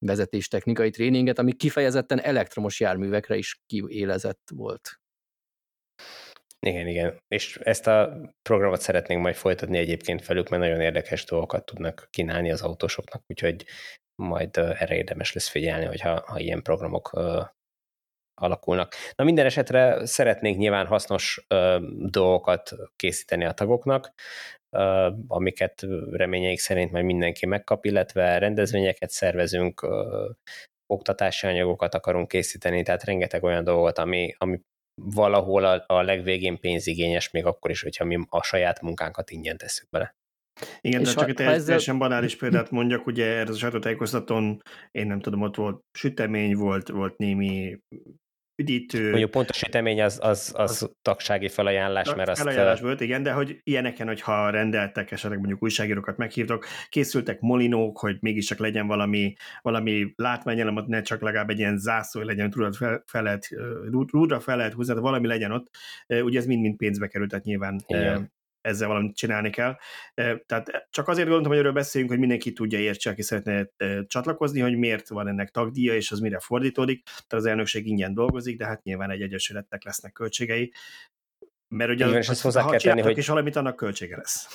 [0.06, 5.00] vezetéstechnikai tréninget, ami kifejezetten elektromos járművekre is kiélezett volt.
[6.60, 7.18] Igen, igen.
[7.28, 12.52] És ezt a programot szeretnénk majd folytatni egyébként felük, mert nagyon érdekes dolgokat tudnak kínálni
[12.52, 13.66] az autósoknak, úgyhogy
[14.16, 17.46] majd erre érdemes lesz figyelni, hogyha ha ilyen programok uh,
[18.42, 18.94] alakulnak.
[19.16, 24.14] Na minden esetre szeretnénk nyilván hasznos uh, dolgokat készíteni a tagoknak,
[25.28, 29.88] amiket reményeik szerint majd mindenki megkap, illetve rendezvényeket szervezünk,
[30.86, 34.62] oktatási anyagokat akarunk készíteni, tehát rengeteg olyan dolgot, ami, ami
[35.02, 39.90] valahol a, a legvégén pénzigényes, még akkor is, hogyha mi a saját munkánkat ingyen tesszük
[39.90, 40.16] bele.
[40.82, 41.96] Igen, de csak egy teljesen ezzel...
[41.96, 47.18] banális példát mondjak, ugye erre a sajtótájékoztatón, én nem tudom, ott volt sütemény, volt, volt
[47.18, 47.78] némi
[48.56, 49.10] üdítő.
[49.10, 52.42] Mondjuk pont a sütemény az, az, az, az tagsági felajánlás, mert azt...
[52.42, 58.18] Felajánlás volt, igen, de hogy ilyeneken, hogyha rendeltek, esetleg mondjuk újságírókat meghívtok, készültek molinók, hogy
[58.20, 63.24] mégiscsak legyen valami, valami látványelem, ne csak legalább egy ilyen zászló legyen, tudod, fel, fel
[63.24, 63.48] lehet,
[64.12, 65.70] rúdra fel lehet húzni, valami legyen ott.
[66.08, 69.78] Ugye ez mind-mind pénzbe került, tehát nyilván igen ezzel valamit csinálni kell.
[70.46, 73.68] Tehát csak azért gondoltam, hogy erről beszéljünk, hogy mindenki tudja értse, aki szeretne
[74.08, 77.04] csatlakozni, hogy miért van ennek tagdíja, és az mire fordítódik.
[77.04, 80.74] Tehát az elnökség ingyen dolgozik, de hát nyilván egy egyesületnek lesznek költségei.
[81.68, 83.18] Mert ugye, Igen, az, az, ha tenni, hogy...
[83.18, 84.48] is valamit, annak költsége lesz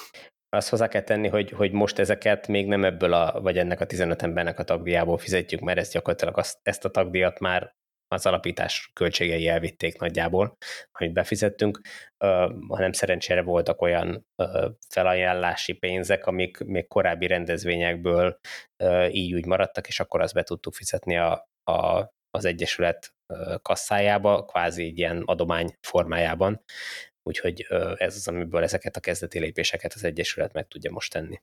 [0.49, 3.87] azt hozzá kell tenni, hogy, hogy most ezeket még nem ebből a, vagy ennek a
[3.87, 7.75] 15 embernek a tagdíjából fizetjük, mert ezt gyakorlatilag azt, ezt a tagdíjat már
[8.09, 10.57] az alapítás költségei elvitték nagyjából,
[10.93, 11.81] amit befizettünk,
[12.69, 14.27] hanem szerencsére voltak olyan
[14.89, 18.39] felajánlási pénzek, amik még korábbi rendezvényekből
[19.11, 23.15] így úgy maradtak, és akkor azt be tudtuk fizetni a, a, az Egyesület
[23.63, 26.65] kasszájába, kvázi egy ilyen adomány formájában,
[27.23, 27.67] úgyhogy
[27.97, 31.41] ez az, amiből ezeket a kezdeti lépéseket az Egyesület meg tudja most tenni.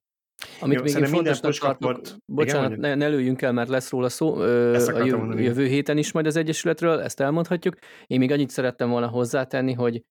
[0.59, 4.33] Amit Jó, még fontosnak tartok, bocsánat, igen, ne, ne lőjünk el, mert lesz róla szó
[4.35, 7.75] a jövő, jövő héten is majd az Egyesületről, ezt elmondhatjuk.
[8.07, 10.03] Én még annyit szerettem volna hozzátenni, hogy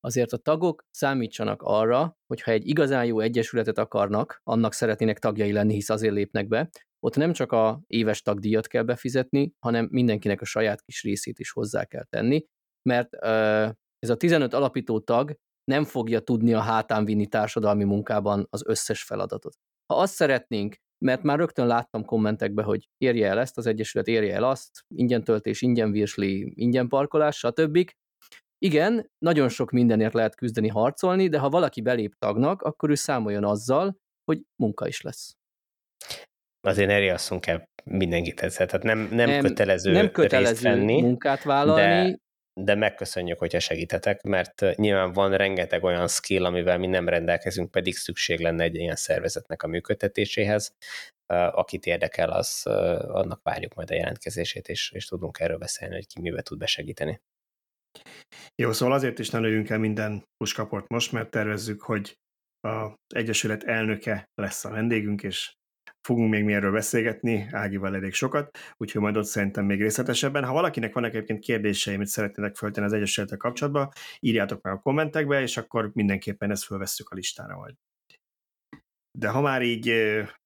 [0.00, 5.74] azért a tagok számítsanak arra, hogyha egy igazán jó egyesületet akarnak, annak szeretnének tagjai lenni,
[5.74, 10.44] hisz azért lépnek be, ott nem csak a éves tagdíjat kell befizetni, hanem mindenkinek a
[10.44, 12.44] saját kis részét is hozzá kell tenni,
[12.82, 13.14] mert
[13.98, 19.02] ez a 15 alapító tag nem fogja tudni a hátán vinni társadalmi munkában az összes
[19.02, 19.54] feladatot.
[19.92, 24.34] Ha azt szeretnénk, mert már rögtön láttam kommentekbe, hogy érje el ezt, az Egyesület érje
[24.34, 27.90] el azt, ingyen töltés, ingyen virsli, ingyen parkolás, stb.
[28.58, 33.44] Igen, nagyon sok mindenért lehet küzdeni, harcolni, de ha valaki belép tagnak, akkor ő számoljon
[33.44, 35.36] azzal, hogy munka is lesz.
[36.60, 41.42] Azért ne riasszunk el mindenkit ezzel, tehát nem, nem, nem kötelező, nem kötelező venni, munkát
[41.42, 42.18] vállalni, de
[42.64, 47.96] de megköszönjük, hogyha segítetek, mert nyilván van rengeteg olyan skill, amivel mi nem rendelkezünk, pedig
[47.96, 50.74] szükség lenne egy ilyen szervezetnek a működtetéséhez.
[51.50, 52.66] Akit érdekel, az
[53.06, 57.20] annak várjuk majd a jelentkezését, és, és tudunk erről beszélni, hogy ki mivel tud besegíteni.
[58.62, 62.18] Jó, szóval azért is ne lőjünk el minden puskaport most, mert tervezzük, hogy
[62.60, 65.52] az Egyesület elnöke lesz a vendégünk, és
[66.02, 70.44] fogunk még mi erről beszélgetni, Ágival elég sokat, úgyhogy majd ott szerintem még részletesebben.
[70.44, 73.88] Ha valakinek vannak egyébként kérdései, amit szeretnének föltenni az Egyesülettel kapcsolatban,
[74.20, 77.74] írjátok meg a kommentekbe, és akkor mindenképpen ezt fölvesszük a listára majd.
[79.18, 79.92] De ha már így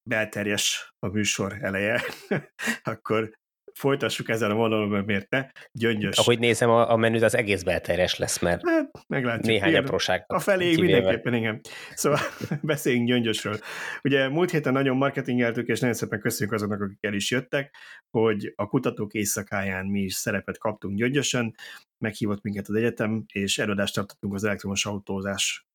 [0.09, 2.03] belterjes a műsor eleje,
[2.83, 3.31] akkor
[3.75, 5.47] folytassuk ezzel a vonalon, mert miért ne?
[5.73, 6.19] Gyöngyös.
[6.19, 9.47] Ahogy nézem, a, a menüt az egész belterjes lesz, mert hát, meglátjuk.
[9.47, 10.25] néhány apróság.
[10.27, 11.61] A felé mindenképpen, igen.
[11.95, 12.19] Szóval
[12.63, 13.59] beszéljünk Gyöngyösről.
[14.03, 17.77] Ugye múlt héten nagyon marketingeltük, és nagyon szépen köszönjük azoknak, akik el is jöttek,
[18.11, 21.55] hogy a kutatók éjszakáján mi is szerepet kaptunk Gyöngyösön,
[21.99, 25.67] meghívott minket az egyetem, és előadást tartottunk az elektromos autózás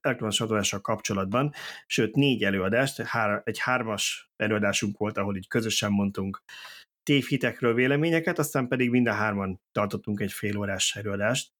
[0.00, 1.52] elektromos autózással kapcsolatban,
[1.86, 6.42] sőt négy előadást, hár, egy hármas előadásunk volt, ahol így közösen mondtunk
[7.06, 11.50] tévhitekről véleményeket, aztán pedig mind a hárman tartottunk egy fél órás előadást.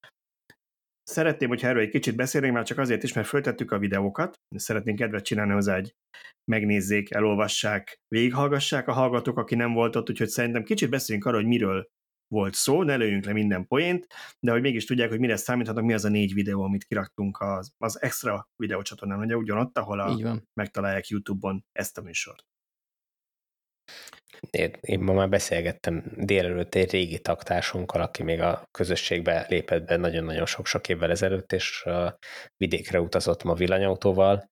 [1.02, 4.98] Szeretném, hogyha erről egy kicsit beszélnénk, már csak azért is, mert föltettük a videókat, szeretnénk
[4.98, 5.94] kedvet csinálni hozzá, hogy
[6.50, 11.48] megnézzék, elolvassák, végighallgassák a hallgatók, aki nem volt ott, úgyhogy szerintem kicsit beszéljünk arról, hogy
[11.48, 11.86] miről
[12.28, 14.06] volt szó, ne lőjünk le minden poént,
[14.40, 17.72] de hogy mégis tudják, hogy mire számíthatnak, mi az a négy videó, amit kiraktunk az,
[17.78, 20.08] az extra videócsatornán, ugye ugyanott, ahol a,
[20.60, 22.44] megtalálják YouTube-on ezt a műsort.
[24.50, 29.96] Én, én ma már beszélgettem délelőtt egy régi taktársunkkal, aki még a közösségbe lépett be
[29.96, 32.18] nagyon-nagyon sok-sok évvel ezelőtt, és a
[32.56, 34.48] vidékre utazott ma villanyautóval,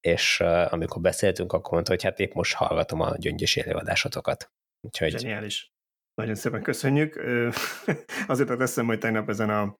[0.00, 4.50] és amikor beszéltünk, akkor mondta, hogy hát épp most hallgatom a gyöngyös előadásotokat.
[4.80, 5.18] Úgyhogy...
[5.18, 5.68] Zseniális.
[6.14, 7.16] Nagyon szépen köszönjük.
[8.26, 9.74] Azért teszem, hogy tegnap ezen a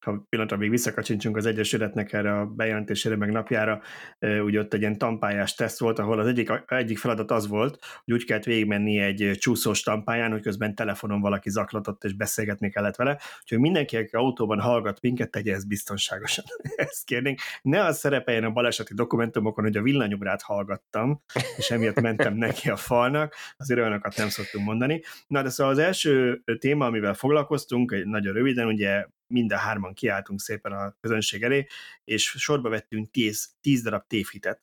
[0.00, 3.80] ha pillanatra még visszakacsincsunk az Egyesületnek erre a bejelentésére, meg napjára,
[4.18, 8.14] ugye ott egy ilyen tampályás teszt volt, ahol az egyik, egyik feladat az volt, hogy
[8.14, 13.18] úgy kellett végigmenni egy csúszós tampályán, hogy közben telefonon valaki zaklatott, és beszélgetni kellett vele.
[13.40, 16.44] Úgyhogy mindenki, aki autóban hallgat minket, tegye ezt biztonságosan.
[16.76, 17.40] ezt kérnénk.
[17.62, 21.22] Ne az szerepeljen a baleseti dokumentumokon, hogy a villanyugrát hallgattam,
[21.56, 25.02] és emiatt mentem neki a falnak, azért olyanokat nem szoktunk mondani.
[25.26, 30.40] Na, de szóval az első téma, amivel foglalkoztunk, nagyon röviden, ugye mind a hárman kiálltunk
[30.40, 31.66] szépen a közönség elé,
[32.04, 34.62] és sorba vettünk tíz, tíz darab tévhitet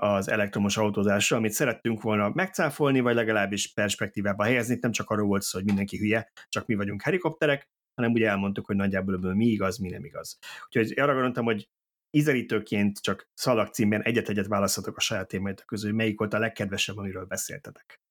[0.00, 4.78] az elektromos autózásra, amit szerettünk volna megcáfolni, vagy legalábbis perspektívába helyezni.
[4.80, 8.66] Nem csak arról volt szó, hogy mindenki hülye, csak mi vagyunk helikopterek, hanem ugye elmondtuk,
[8.66, 10.38] hogy nagyjából ebből mi igaz, mi nem igaz.
[10.66, 11.68] Úgyhogy arra gondoltam, hogy
[12.10, 17.24] ízelítőként csak szalagcímben egyet-egyet választhatok a saját témáitok közül, hogy melyik volt a legkedvesebb, amiről
[17.24, 18.03] beszéltetek.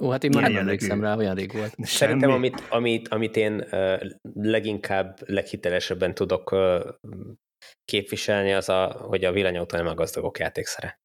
[0.00, 1.72] Ó, hát én már nem emlékszem rá, olyan rég volt.
[1.74, 1.86] Semmi.
[1.86, 3.64] Szerintem, amit, amit, amit én
[4.32, 6.56] leginkább, leghitelesebben tudok
[7.84, 11.00] képviselni, az a, hogy a villanyautó nem a gazdagok játékszere.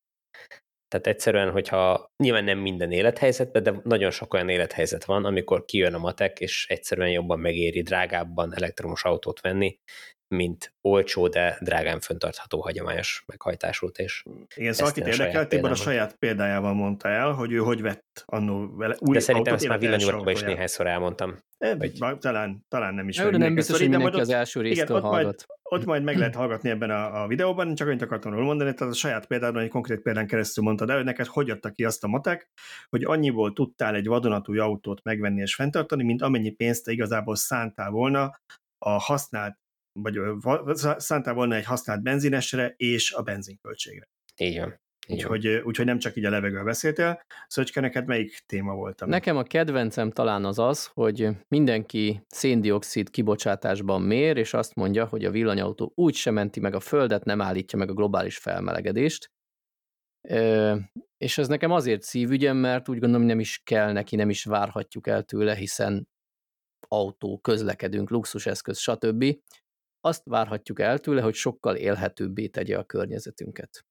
[0.87, 5.93] Tehát egyszerűen, hogyha nyilván nem minden élethelyzetben, de nagyon sok olyan élethelyzet van, amikor kijön
[5.93, 9.79] a matek, és egyszerűen jobban megéri drágábban elektromos autót venni,
[10.27, 13.97] mint olcsó, de drágán föntartható hagyományos meghajtásút.
[13.97, 14.23] És
[14.55, 18.75] Igen, szóval akit érdekel, Tibor a saját példájával mondta el, hogy ő hogy vett annó
[18.75, 21.37] vele új De szerintem ezt már villanyúrakban is néhányszor elmondtam.
[21.57, 22.17] E, vagy...
[22.19, 23.15] Talán, talán nem is.
[23.15, 25.45] De nem biztos, hogy mindenki az első résztől igen, hallgat.
[25.47, 28.73] Majd, ott majd meg lehet hallgatni ebben a, a videóban, csak annyit akartam róla mondani,
[28.73, 31.83] tehát a saját példádon, egy konkrét példán keresztül mondtad el, hogy neked hogy adta ki
[31.83, 32.49] azt a matek,
[32.89, 37.89] hogy annyiból tudtál egy vadonatúj autót megvenni és fenntartani, mint amennyi pénzt te igazából szántál
[37.89, 38.39] volna
[38.77, 39.57] a használt,
[40.01, 40.19] vagy
[40.97, 44.09] szántál volna egy használt benzinesre és a benzinköltségre.
[44.37, 44.79] Így van.
[45.09, 47.21] Úgyhogy, úgyhogy nem csak így a levegővel beszéltél.
[47.47, 49.01] Szöcske, neked melyik téma volt?
[49.01, 49.11] Ami?
[49.11, 55.25] Nekem a kedvencem talán az az, hogy mindenki széndiokszid kibocsátásban mér, és azt mondja, hogy
[55.25, 59.31] a villanyautó úgy sem menti meg a Földet, nem állítja meg a globális felmelegedést.
[61.17, 65.07] És ez nekem azért szívügyem, mert úgy gondolom, nem is kell neki, nem is várhatjuk
[65.07, 66.07] el tőle, hiszen
[66.87, 69.25] autó, közlekedünk, luxuseszköz, stb.
[70.07, 73.85] Azt várhatjuk el tőle, hogy sokkal élhetőbbé tegye a környezetünket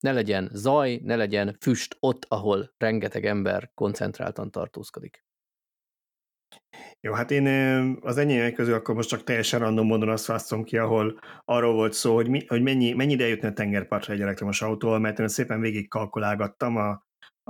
[0.00, 5.24] ne legyen zaj, ne legyen füst ott, ahol rengeteg ember koncentráltan tartózkodik.
[7.00, 7.46] Jó, hát én
[8.00, 11.92] az enyémek közül akkor most csak teljesen random módon azt választom ki, ahol arról volt
[11.92, 15.28] szó, hogy, mi, hogy mennyi, mennyi ide jutna a tengerpartra egy elektromos autóval, mert én
[15.28, 16.88] szépen végig kalkulálgattam a,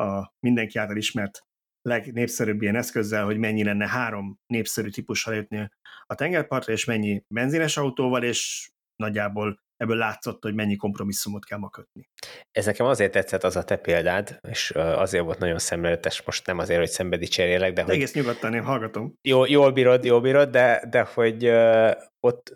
[0.02, 1.46] a mindenki által ismert
[1.82, 5.70] legnépszerűbb ilyen eszközzel, hogy mennyi lenne három népszerű típussal jutni
[6.06, 11.68] a tengerpartra, és mennyi benzines autóval, és nagyjából ebből látszott, hogy mennyi kompromisszumot kell ma
[11.68, 12.08] kötni.
[12.50, 16.58] Ez nekem azért tetszett az a te példád, és azért volt nagyon szemléletes, most nem
[16.58, 17.94] azért, hogy szembedi cserélek, de, hogy...
[17.94, 19.14] Egész nyugodtan, én hallgatom.
[19.22, 21.46] Jó, jól bírod, jól bírod, de, de hogy
[22.20, 22.52] ott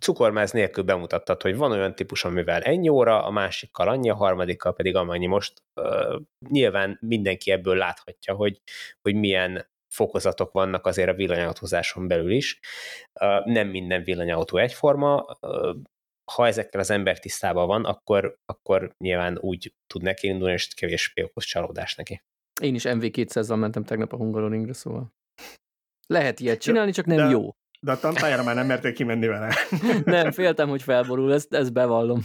[0.00, 4.74] cukormáz nélkül bemutattad, hogy van olyan típus, amivel ennyi óra, a másikkal annyi, a harmadikkal
[4.74, 5.62] pedig amennyi most.
[5.80, 8.60] Uh, nyilván mindenki ebből láthatja, hogy,
[9.00, 12.60] hogy milyen fokozatok vannak azért a villanyautózáson belül is.
[13.20, 15.76] Uh, nem minden villanyautó egyforma, uh,
[16.32, 21.22] ha ezekkel az ember tisztában van, akkor, akkor nyilván úgy tud neki indulni, és kevésbé
[21.22, 22.22] okoz csalódás neki.
[22.60, 25.12] Én is MV200-zal mentem tegnap a Hungaroringre, szóval
[26.06, 27.50] lehet ilyet csinálni, csak nem de, jó.
[27.80, 29.54] De a tantájára már nem mertél kimenni vele.
[30.04, 32.20] nem, féltem, hogy felborul, ezt, ezt bevallom.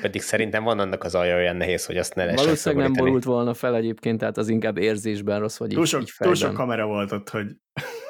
[0.00, 3.24] Pedig szerintem van annak az alja olyan nehéz, hogy azt ne lehessen Valószínűleg nem borult
[3.24, 6.86] volna fel egyébként, tehát az inkább érzésben rossz, vagy túl sok, így túl sok kamera
[6.86, 7.56] volt ott, hogy...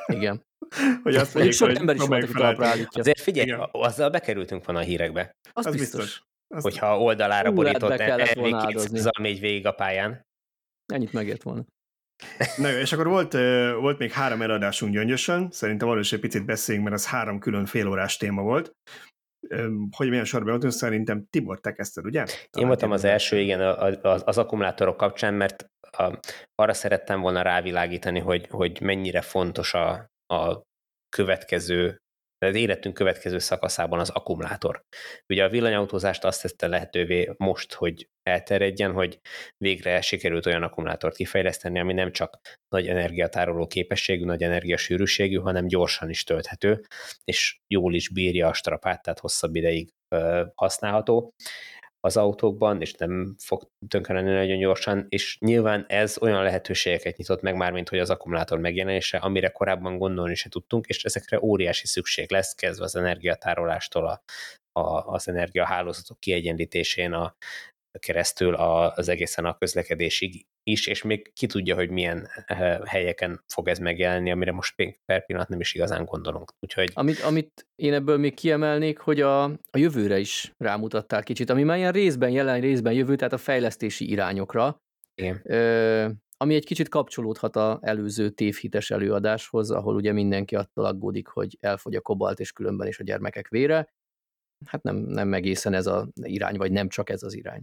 [0.06, 0.44] Igen.
[1.02, 3.00] hogy azt mondjuk, sok ember is volt, aki talpra állítja.
[3.00, 3.68] Azért figyelj, Igen.
[3.72, 5.36] azzal bekerültünk volna a hírekbe.
[5.52, 6.00] Az, az biztos.
[6.00, 6.22] biztos.
[6.54, 10.26] Azt Hogyha oldalára Hú, borított MV200 még végig a pályán.
[10.92, 11.64] Ennyit megért volna.
[12.56, 13.32] Na jó, és akkor volt,
[13.80, 17.66] volt még három eladásunk gyöngyösen, szerintem arról is egy picit beszéljünk, mert az három külön
[17.66, 18.72] félórás téma volt.
[19.96, 22.24] Hogy milyen sorban voltunk, szerintem Tibor, te kezdted, ugye?
[22.24, 23.60] Talán Én voltam az első, igen,
[24.02, 26.18] az, az akkumulátorok kapcsán, mert a,
[26.54, 30.62] arra szerettem volna rávilágítani, hogy, hogy mennyire fontos a, a
[31.16, 32.01] következő
[32.46, 34.84] az életünk következő szakaszában az akkumulátor.
[35.28, 39.20] Ugye a villanyautózást azt tette lehetővé most, hogy elterjedjen, hogy
[39.56, 46.10] végre sikerült olyan akkumulátort kifejleszteni, ami nem csak nagy energiatároló képességű, nagy energiasűrűségű, hanem gyorsan
[46.10, 46.80] is tölthető,
[47.24, 49.88] és jól is bírja a strapát, tehát hosszabb ideig
[50.54, 51.34] használható
[52.04, 57.42] az autókban, és nem fog tönkre lenni nagyon gyorsan, és nyilván ez olyan lehetőségeket nyitott
[57.42, 61.86] meg már, mint hogy az akkumulátor megjelenése, amire korábban gondolni se tudtunk, és ezekre óriási
[61.86, 64.22] szükség lesz, kezdve az energiatárolástól a,
[64.80, 67.36] a, az energiahálózatok kiegyenlítésén, a,
[67.98, 73.68] keresztül az egészen a közlekedésig is, és még ki tudja, hogy milyen eh, helyeken fog
[73.68, 74.74] ez megjelenni, amire most
[75.04, 76.52] per pillanat nem is igazán gondolunk.
[76.60, 76.90] Úgyhogy...
[76.94, 81.78] Amit, amit én ebből még kiemelnék, hogy a, a jövőre is rámutattál kicsit, ami már
[81.78, 84.82] ilyen részben jelen, részben jövő, tehát a fejlesztési irányokra.
[85.14, 85.40] Igen.
[85.44, 91.56] Ö, ami egy kicsit kapcsolódhat a előző tévhites előadáshoz, ahol ugye mindenki attól aggódik, hogy
[91.60, 93.88] elfogy a kobalt, és különben is a gyermekek vére.
[94.66, 97.62] Hát nem, nem egészen ez az irány, vagy nem csak ez az irány.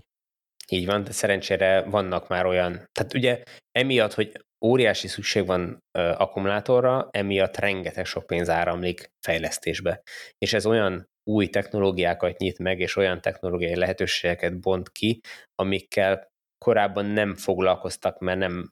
[0.69, 4.32] Így van, de szerencsére vannak már olyan, tehát ugye emiatt, hogy
[4.65, 10.01] óriási szükség van ö, akkumulátorra, emiatt rengeteg sok pénz áramlik fejlesztésbe.
[10.38, 15.19] És ez olyan új technológiákat nyit meg, és olyan technológiai lehetőségeket bont ki,
[15.55, 16.27] amikkel
[16.65, 18.71] korábban nem foglalkoztak, mert nem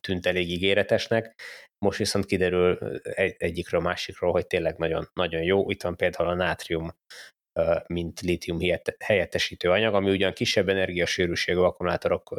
[0.00, 1.40] tűnt elég ígéretesnek,
[1.84, 5.70] most viszont kiderül egy, egyikről másikról, hogy tényleg nagyon, nagyon jó.
[5.70, 6.92] Itt van például a nátrium
[7.86, 8.58] mint lítium
[8.98, 12.34] helyettesítő anyag, ami ugyan kisebb energiasűrűségű akkumulátorok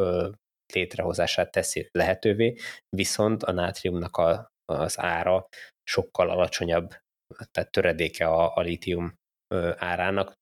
[0.74, 2.56] létrehozását teszi lehetővé,
[2.90, 5.48] viszont a nátriumnak a, az ára
[5.84, 6.90] sokkal alacsonyabb,
[7.52, 9.14] tehát töredéke a, a lítium
[9.76, 10.34] árának,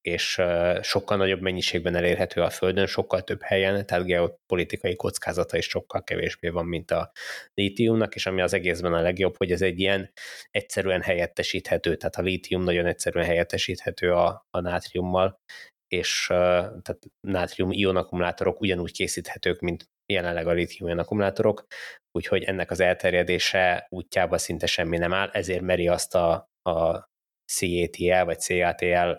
[0.00, 0.42] és
[0.80, 6.48] sokkal nagyobb mennyiségben elérhető a Földön, sokkal több helyen, tehát geopolitikai kockázata is sokkal kevésbé
[6.48, 7.10] van, mint a
[7.54, 10.12] lítiumnak, és ami az egészben a legjobb, hogy ez egy ilyen
[10.50, 15.40] egyszerűen helyettesíthető, tehát a lítium nagyon egyszerűen helyettesíthető a, a nátriummal,
[15.88, 21.66] és tehát nátrium-ion akkumulátorok ugyanúgy készíthetők, mint jelenleg a lítium akkumulátorok,
[22.12, 27.08] úgyhogy ennek az elterjedése útjába szinte semmi nem áll, ezért meri azt a, a
[27.52, 29.10] CATL vagy CATL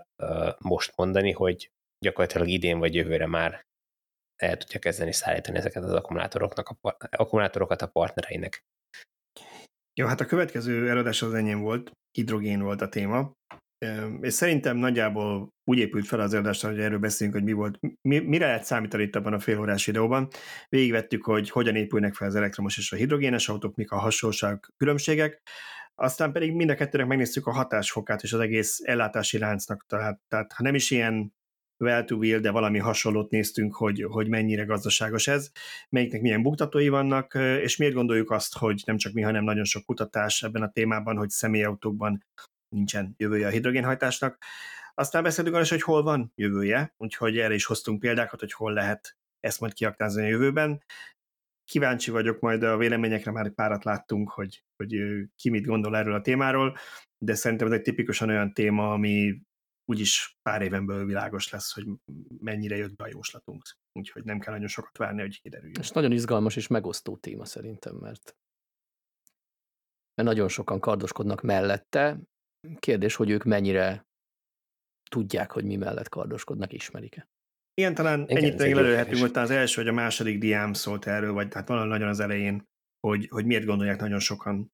[0.57, 1.69] most mondani, hogy
[2.05, 3.61] gyakorlatilag idén vagy jövőre már
[4.41, 8.63] el tudja kezdeni szállítani ezeket az akkumulátoroknak a, akkumulátorokat a partnereinek.
[9.99, 13.33] Jó, hát a következő előadás az enyém volt, hidrogén volt a téma,
[14.21, 18.19] és szerintem nagyjából úgy épült fel az előadás, hogy erről beszélünk, hogy mi volt, mi,
[18.19, 20.27] mire lehet számítani itt abban a félórás videóban.
[20.67, 25.41] Végigvettük, hogy hogyan épülnek fel az elektromos és a hidrogénes autók, mik a hasonlóság, különbségek,
[25.99, 30.53] aztán pedig mind a kettőnek megnéztük a hatásfokát és az egész ellátási láncnak, tehát, tehát
[30.53, 31.33] ha nem is ilyen
[31.79, 35.51] well to wheel, de valami hasonlót néztünk, hogy, hogy mennyire gazdaságos ez,
[35.89, 39.85] melyiknek milyen buktatói vannak, és miért gondoljuk azt, hogy nem csak mi, hanem nagyon sok
[39.85, 42.25] kutatás ebben a témában, hogy személyautókban
[42.75, 44.37] nincsen jövője a hidrogénhajtásnak.
[44.93, 48.73] Aztán beszéltünk arra is, hogy hol van jövője, úgyhogy erre is hoztunk példákat, hogy hol
[48.73, 50.83] lehet ezt majd kiaktázni a jövőben.
[51.69, 54.95] Kíváncsi vagyok, majd a véleményekre már egy párat láttunk, hogy, hogy
[55.35, 56.77] ki mit gondol erről a témáról,
[57.25, 59.41] de szerintem ez egy tipikusan olyan téma, ami
[59.85, 61.85] úgyis pár éven belül világos lesz, hogy
[62.39, 63.63] mennyire jött be a jóslatunk.
[63.99, 65.79] Úgyhogy nem kell nagyon sokat várni, hogy kiderüljön.
[65.79, 68.35] És nagyon izgalmas és megosztó téma szerintem, mert,
[70.13, 72.19] mert nagyon sokan kardoskodnak mellette.
[72.79, 74.07] Kérdés, hogy ők mennyire
[75.09, 77.27] tudják, hogy mi mellett kardoskodnak, ismerik-e.
[77.79, 81.33] Igen, talán Igen, ennyit még lelőhetünk, hogy az első vagy a második diám szólt erről,
[81.33, 82.67] vagy tehát valami nagyon az elején,
[82.99, 84.71] hogy, hogy miért gondolják nagyon sokan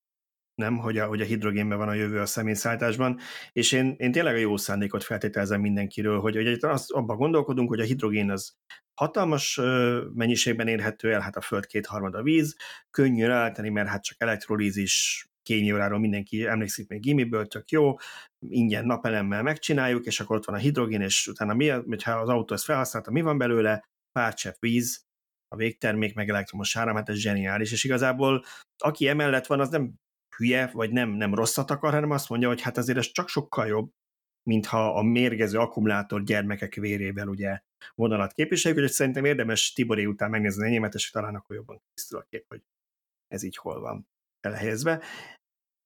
[0.55, 3.19] nem, hogy a, hogy a hidrogénben van a jövő a személyszállításban,
[3.51, 7.79] és én, én tényleg a jó szándékot feltételezem mindenkiről, hogy, hogy azt abban gondolkodunk, hogy
[7.79, 8.55] a hidrogén az
[8.93, 9.59] hatalmas
[10.13, 12.55] mennyiségben érhető el, hát a föld kétharmada víz,
[12.89, 17.95] könnyű eltenni, mert hát csak elektrolízis, kémióráról mindenki emlékszik még gimiből, tök jó,
[18.49, 22.53] ingyen napelemmel megcsináljuk, és akkor ott van a hidrogén, és utána mi, hogyha az autó
[22.53, 23.83] ezt felhasználta, mi van belőle?
[24.11, 25.03] Pár csepp víz,
[25.47, 28.43] a végtermék, meg elektromos áram, hát ez zseniális, és igazából
[28.77, 29.93] aki emellett van, az nem
[30.37, 33.67] hülye, vagy nem, nem rosszat akar, hanem azt mondja, hogy hát azért ez csak sokkal
[33.67, 33.91] jobb,
[34.49, 37.59] mintha a mérgező akkumulátor gyermekek vérével ugye
[37.95, 42.19] vonalat képviseljük, úgyhogy szerintem érdemes Tiboré után megnézni a enyémet, és talán akkor jobban tisztul
[42.19, 42.61] a kép, hogy
[43.27, 44.07] ez így hol van
[44.45, 45.01] elhelyezve.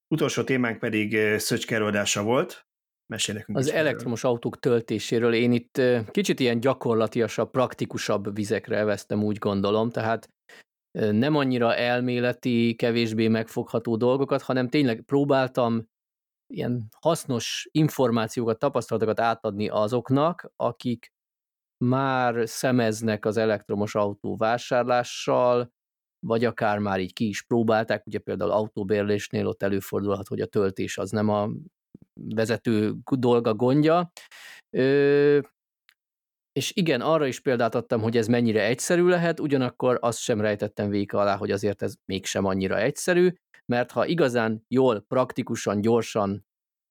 [0.07, 2.67] Utolsó témánk pedig Szöcske előadása volt.
[3.13, 4.31] Mesélj nekünk Az elektromos erről.
[4.31, 5.81] autók töltéséről én itt
[6.11, 10.29] kicsit ilyen gyakorlatiasabb, praktikusabb vizekre vesztem, úgy gondolom, tehát
[10.91, 15.87] nem annyira elméleti, kevésbé megfogható dolgokat, hanem tényleg próbáltam
[16.53, 21.13] ilyen hasznos információkat, tapasztalatokat átadni azoknak, akik
[21.85, 25.71] már szemeznek az elektromos autó vásárlással,
[26.19, 30.97] vagy akár már így ki is próbálták, ugye például autóbérlésnél ott előfordulhat, hogy a töltés
[30.97, 31.49] az nem a
[32.13, 34.11] vezető dolga gondja.
[34.77, 35.39] Ö,
[36.51, 40.89] és igen, arra is példát adtam, hogy ez mennyire egyszerű lehet, ugyanakkor azt sem rejtettem
[40.89, 43.33] véka alá, hogy azért ez mégsem annyira egyszerű,
[43.65, 46.45] mert ha igazán jól, praktikusan, gyorsan,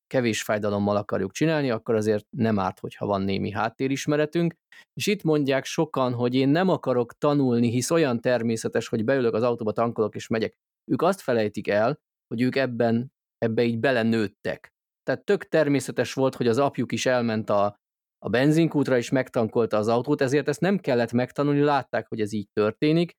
[0.09, 4.55] kevés fájdalommal akarjuk csinálni, akkor azért nem árt, hogyha van némi háttérismeretünk.
[4.95, 9.43] És itt mondják sokan, hogy én nem akarok tanulni, hisz olyan természetes, hogy beülök az
[9.43, 10.55] autóba, tankolok és megyek.
[10.91, 14.73] Ők azt felejtik el, hogy ők ebben, ebbe így belenőttek.
[15.03, 17.77] Tehát tök természetes volt, hogy az apjuk is elment a,
[18.19, 22.49] a benzinkútra és megtankolta az autót, ezért ezt nem kellett megtanulni, látták, hogy ez így
[22.53, 23.13] történik.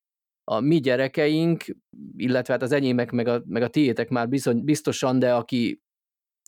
[0.43, 1.63] A mi gyerekeink,
[2.17, 5.81] illetve hát az enyémek, meg a, meg a tiétek már bizony, biztosan, de aki,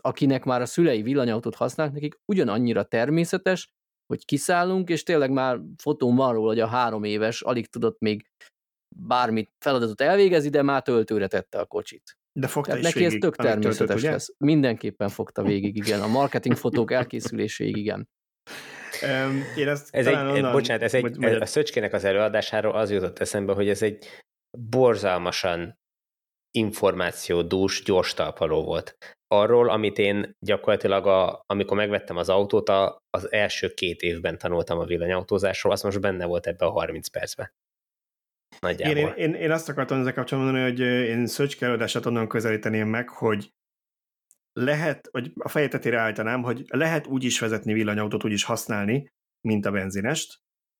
[0.01, 3.69] akinek már a szülei villanyautót használnak, nekik ugyanannyira természetes,
[4.07, 8.25] hogy kiszállunk, és tényleg már fotón van róla, hogy a három éves alig tudott még
[8.95, 12.17] bármit feladatot elvégezni, de már töltőre tette a kocsit.
[12.39, 14.33] De fogta Tehát neki végig, ez tök természetes töltött, lesz.
[14.37, 16.01] Mindenképpen fogta végig, igen.
[16.01, 18.09] A marketing fotók elkészüléséig, igen.
[19.01, 22.91] Um, én ezt ez egy, onnan, bocsánat, ez egy, vagy, a Szöcskének az előadásáról az
[22.91, 24.07] jutott eszembe, hogy ez egy
[24.69, 25.79] borzalmasan
[26.51, 28.97] információdús, gyors talpaló volt.
[29.27, 34.79] Arról, amit én gyakorlatilag, a, amikor megvettem az autót, a, az első két évben tanultam
[34.79, 37.51] a villanyautózásról, az most benne volt ebbe a 30 percben.
[38.59, 38.97] Nagyjából.
[38.97, 43.09] Én, én, én azt akartam ezzel kapcsolatban mondani, hogy én Szöcske előadását onnan közelíteném meg,
[43.09, 43.51] hogy
[44.53, 49.07] lehet, vagy a fejetetére állítanám, hogy lehet úgy is vezetni villanyautót, úgy is használni,
[49.47, 50.39] mint a benzinest,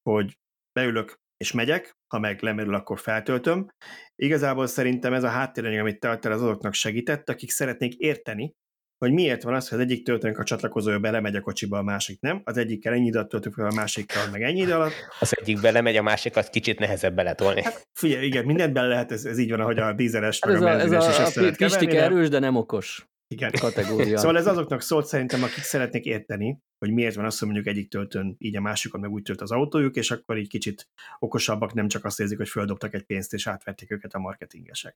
[0.10, 0.38] hogy
[0.80, 3.68] beülök és megyek, ha meg lemerül, akkor feltöltöm.
[4.16, 8.54] Igazából szerintem ez a háttéranyag, amit te adtál, az azoknak segített, akik szeretnék érteni,
[8.98, 12.20] hogy miért van az, hogy az egyik töltőnk a csatlakozója belemegy a kocsiba, a másik
[12.20, 12.42] nem.
[12.44, 14.94] Az egyikkel ennyi időt töltünk fel, a másikkal meg ennyi idő alatt.
[15.20, 17.64] Az egyik belemegy, a másikat kicsit nehezebb beletolni.
[17.64, 20.62] Hát, figyelj, igen, mindent bele lehet, ez, ez így van, ahogy a dízeles, hát ez
[20.62, 23.52] a, ez a, is a, a Pistike erős, de nem okos igen.
[23.60, 24.18] kategória.
[24.18, 27.90] szóval ez azoknak szólt szerintem, akik szeretnék érteni, hogy miért van az, hogy mondjuk egyik
[27.90, 30.88] töltőn így a másikon meg úgy tölt az autójuk, és akkor így kicsit
[31.20, 34.96] okosabbak, nem csak azt érzik, hogy földobtak egy pénzt, és átvették őket a marketingesek.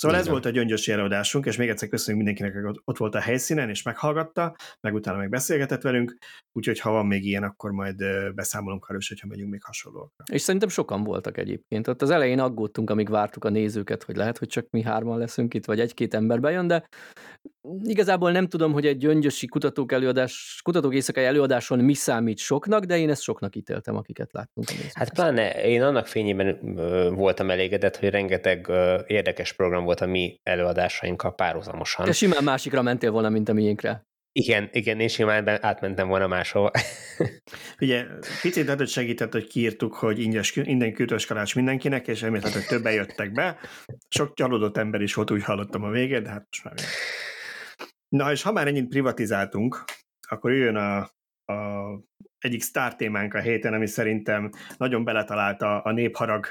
[0.00, 0.26] Szóval Igen.
[0.26, 3.68] ez volt a gyöngyös előadásunk, és még egyszer köszönjük mindenkinek, hogy ott volt a helyszínen,
[3.68, 6.16] és meghallgatta, meg utána meg beszélgetett velünk,
[6.52, 10.24] úgyhogy ha van még ilyen, akkor majd beszámolunk arról hogyha megyünk még hasonlókra.
[10.32, 11.88] És szerintem sokan voltak egyébként.
[11.88, 15.54] Ott az elején aggódtunk, amíg vártuk a nézőket, hogy lehet, hogy csak mi hárman leszünk
[15.54, 16.88] itt, vagy egy-két ember bejön, de
[17.82, 22.98] igazából nem tudom, hogy egy gyöngyösi kutatók előadás, kutatók éjszakai előadáson mi számít soknak, de
[22.98, 24.68] én ezt soknak ítéltem, akiket láttunk.
[24.70, 26.58] A hát pláne én annak fényében
[27.14, 28.70] voltam elégedett, hogy rengeteg
[29.06, 32.04] érdekes program volt a mi előadásainkkal párhuzamosan.
[32.04, 34.02] Te simán másikra mentél volna, mint a miénkre.
[34.32, 36.70] Igen, igen, én simán átmentem volna máshova.
[37.80, 38.06] Ugye,
[38.42, 42.66] picit lehet, hogy segített, hogy kiírtuk, hogy ingyenes, minden küldős kalács mindenkinek, és emiatt, hogy
[42.66, 43.58] többen jöttek be.
[44.08, 46.74] Sok csalódott ember is volt, úgy hallottam a végét, de hát most már
[48.08, 49.84] Na, és ha már ennyit privatizáltunk,
[50.28, 50.98] akkor jön a,
[51.52, 52.00] a
[52.38, 56.46] egyik sztár témánk a héten, ami szerintem nagyon beletalálta a népharag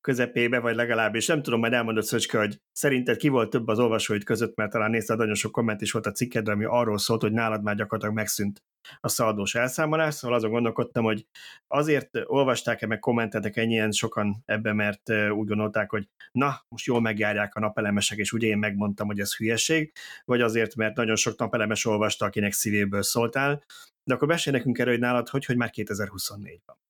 [0.00, 4.24] közepébe, vagy legalábbis nem tudom, majd elmondod Szöcske, hogy szerinted ki volt több az olvasóid
[4.24, 7.32] között, mert talán nézted, nagyon sok komment is volt a cikkedre, ami arról szólt, hogy
[7.32, 8.62] nálad már gyakorlatilag megszűnt
[9.00, 11.26] a szaldós elszámolás, szóval azon gondolkodtam, hogy
[11.66, 17.54] azért olvasták-e meg kommentetek ennyien sokan ebbe, mert úgy gondolták, hogy na, most jól megjárják
[17.54, 19.92] a napelemesek, és ugye én megmondtam, hogy ez hülyeség,
[20.24, 23.64] vagy azért, mert nagyon sok napelemes olvasta, akinek szívéből szóltál,
[24.04, 26.89] de akkor mesélj nekünk erről, hogy nálad hogy, hogy már 2024-ban.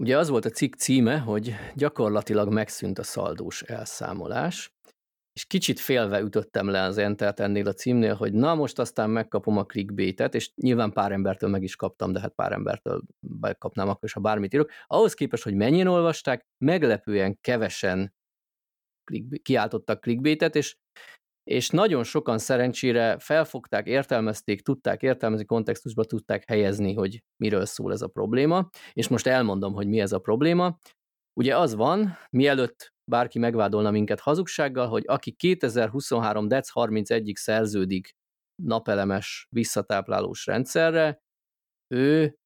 [0.00, 4.74] Ugye az volt a cikk címe, hogy gyakorlatilag megszűnt a szaldós elszámolás,
[5.32, 9.56] és kicsit félve ütöttem le az entert ennél a címnél, hogy na most aztán megkapom
[9.56, 13.02] a clickbaitet, és nyilván pár embertől meg is kaptam, de hát pár embertől
[13.40, 14.70] megkapnám akkor is, ha bármit írok.
[14.86, 18.14] Ahhoz képest, hogy mennyien olvasták, meglepően kevesen
[19.42, 20.76] kiáltottak clickbaitet, és
[21.50, 28.02] és nagyon sokan szerencsére felfogták, értelmezték, tudták értelmezni, kontextusba tudták helyezni, hogy miről szól ez
[28.02, 30.78] a probléma, és most elmondom, hogy mi ez a probléma.
[31.32, 36.48] Ugye az van, mielőtt bárki megvádolna minket hazugsággal, hogy aki 2023.
[36.48, 38.16] dec 31-ig szerződik
[38.62, 41.22] napelemes visszatáplálós rendszerre,
[41.94, 42.36] ő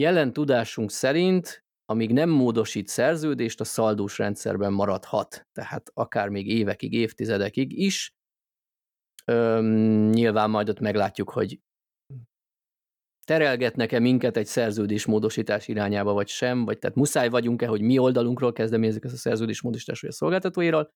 [0.00, 5.46] jelen tudásunk szerint, amíg nem módosít szerződést, a szaldós rendszerben maradhat.
[5.52, 8.14] Tehát akár még évekig, évtizedekig is,
[9.24, 11.60] Öm, nyilván majd ott meglátjuk, hogy
[13.24, 19.04] terelgetnek-e minket egy szerződésmódosítás irányába, vagy sem, vagy tehát muszáj vagyunk-e, hogy mi oldalunkról kezdeményezzük
[19.04, 20.92] ezt a szerződésmódosítást, vagy a szolgáltatóiról.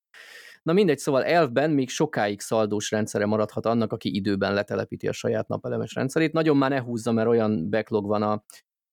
[0.62, 5.48] Na mindegy, szóval elfben még sokáig szaldós rendszere maradhat annak, aki időben letelepíti a saját
[5.48, 6.32] napelemes rendszerét.
[6.32, 8.44] Nagyon már ne húzza, mert olyan backlog van a,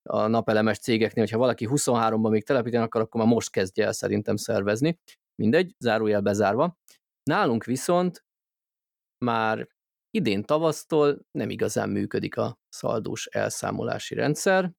[0.10, 4.36] a napelemes cégeknél, hogyha valaki 23-ban még telepíteni akar, akkor már most kezdje el szerintem
[4.36, 5.00] szervezni.
[5.36, 6.78] Mindegy, zárójel bezárva.
[7.24, 8.26] Nálunk viszont
[9.26, 9.68] már
[10.10, 14.72] idén tavasztól nem igazán működik a szaldós elszámolási rendszer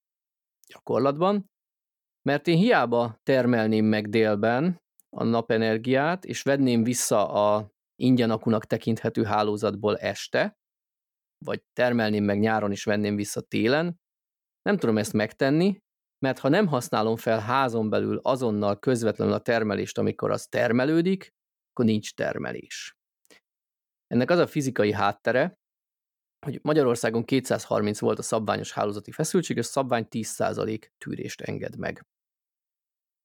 [0.67, 1.51] gyakorlatban,
[2.23, 4.83] mert én hiába termelném meg délben
[5.17, 10.59] a napenergiát, és venném vissza a ingyenakunak tekinthető hálózatból este,
[11.45, 14.01] vagy termelném meg nyáron is venném vissza télen,
[14.63, 15.81] nem tudom ezt megtenni,
[16.19, 21.29] mert ha nem használom fel házon belül azonnal közvetlenül a termelést, amikor az termelődik,
[21.71, 22.97] akkor nincs termelés.
[24.13, 25.59] Ennek az a fizikai háttere,
[26.47, 32.07] hogy Magyarországon 230 volt a szabványos hálózati feszültség, és a szabvány 10% tűrést enged meg.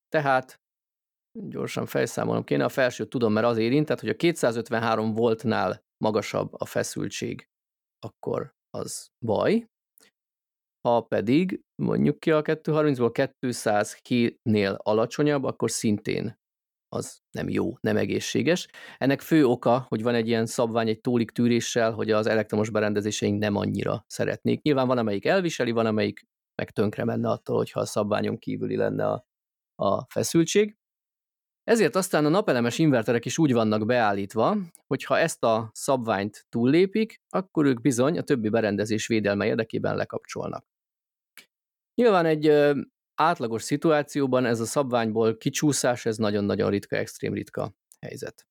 [0.08, 0.62] Tehát
[1.32, 6.54] gyorsan felszámolom kéne, a felső tudom, mert az érint, tehát hogy a 253 voltnál magasabb
[6.54, 7.48] a feszültség,
[8.00, 9.68] akkor az baj.
[10.82, 16.38] Ha pedig mondjuk ki a 230-ból 207-nél alacsonyabb, akkor szintén
[16.90, 18.68] az nem jó, nem egészséges.
[18.98, 23.40] Ennek fő oka, hogy van egy ilyen szabvány, egy tólik tűréssel, hogy az elektromos berendezéseink
[23.40, 24.62] nem annyira szeretnék.
[24.62, 29.08] Nyilván van, amelyik elviseli, van, amelyik meg tönkre menne attól, hogyha a szabványon kívüli lenne
[29.08, 29.26] a,
[29.76, 30.78] a feszültség.
[31.64, 34.58] Ezért aztán a napelemes inverterek is úgy vannak beállítva,
[34.88, 40.66] hogy ha ezt a szabványt túllépik, akkor ők bizony a többi berendezés védelme érdekében lekapcsolnak.
[41.96, 42.46] Nyilván egy
[43.18, 48.48] átlagos szituációban ez a szabványból kicsúszás, ez nagyon-nagyon ritka, extrém ritka helyzet.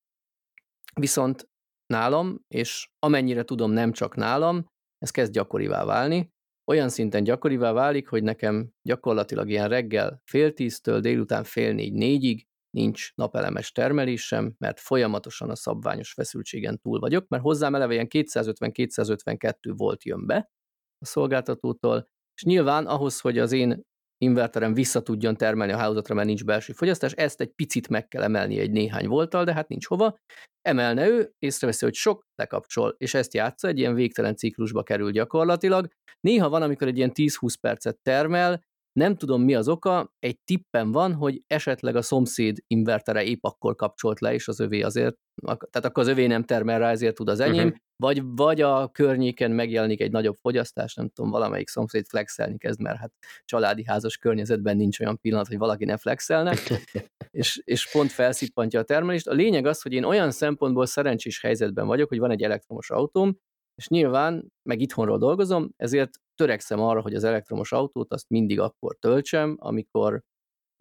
[1.00, 1.48] Viszont
[1.86, 6.34] nálam, és amennyire tudom, nem csak nálam, ez kezd gyakorivá válni.
[6.70, 13.14] Olyan szinten gyakorivá válik, hogy nekem gyakorlatilag ilyen reggel fél tíztől délután fél négy-négyig nincs
[13.14, 20.04] napelemes termelésem, mert folyamatosan a szabványos feszültségen túl vagyok, mert hozzám eleve ilyen 250-252 volt
[20.04, 20.50] jön be
[20.98, 23.82] a szolgáltatótól, és nyilván ahhoz, hogy az én
[24.18, 28.22] inverterem vissza tudjon termelni a hálózatra, mert nincs belső fogyasztás, ezt egy picit meg kell
[28.22, 30.18] emelni egy néhány volttal, de hát nincs hova.
[30.62, 35.88] Emelne ő, észreveszi, hogy sok, lekapcsol, és ezt játsza, egy ilyen végtelen ciklusba kerül gyakorlatilag.
[36.20, 38.62] Néha van, amikor egy ilyen 10-20 percet termel,
[38.96, 43.74] nem tudom mi az oka, egy tippem van, hogy esetleg a szomszéd invertere épp akkor
[43.74, 47.28] kapcsolt le, és az övé azért, tehát akkor az övé nem termel rá, ezért tud
[47.28, 47.78] az enyém, uh-huh.
[47.96, 52.98] vagy, vagy a környéken megjelenik egy nagyobb fogyasztás, nem tudom, valamelyik szomszéd flexelni kezd, mert
[52.98, 53.12] hát
[53.44, 56.54] családi házas környezetben nincs olyan pillanat, hogy valaki ne flexelne,
[57.30, 59.26] és, és pont felszippantja a termelést.
[59.26, 63.38] A lényeg az, hogy én olyan szempontból szerencsés helyzetben vagyok, hogy van egy elektromos autóm,
[63.76, 68.96] és nyilván, meg itthonról dolgozom, ezért törekszem arra, hogy az elektromos autót azt mindig akkor
[68.98, 70.22] töltsem, amikor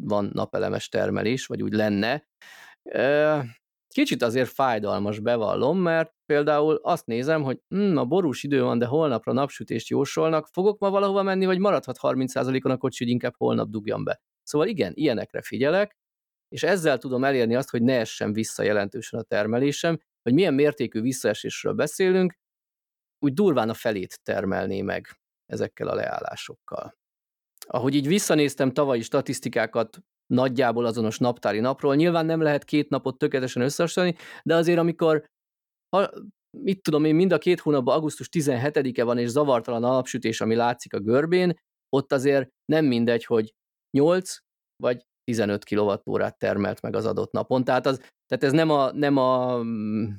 [0.03, 2.27] van napelemes termelés, vagy úgy lenne.
[3.87, 8.85] Kicsit azért fájdalmas, bevallom, mert például azt nézem, hogy hm, a borús idő van, de
[8.85, 13.69] holnapra napsütést jósolnak, fogok ma valahova menni, vagy maradhat 30%-on a kocsi, hogy inkább holnap
[13.69, 14.21] dugjam be.
[14.43, 15.97] Szóval igen, ilyenekre figyelek,
[16.47, 21.01] és ezzel tudom elérni azt, hogy ne essen vissza jelentősen a termelésem, hogy milyen mértékű
[21.01, 22.33] visszaesésről beszélünk,
[23.19, 25.07] úgy durván a felét termelné meg
[25.45, 26.97] ezekkel a leállásokkal.
[27.67, 29.99] Ahogy így visszanéztem tavalyi statisztikákat
[30.33, 35.25] nagyjából azonos naptári napról, nyilván nem lehet két napot tökéletesen összehasonlítani, de azért amikor
[35.95, 36.09] ha,
[36.57, 40.55] mit tudom én, mind a két hónapban augusztus 17-e van, és zavartalan a napsütés, ami
[40.55, 41.53] látszik a görbén,
[41.89, 43.53] ott azért nem mindegy, hogy
[43.97, 44.35] 8
[44.83, 47.63] vagy 15 kWh termelt meg az adott napon.
[47.63, 50.09] Tehát, az, tehát ez nem a, nem a mm,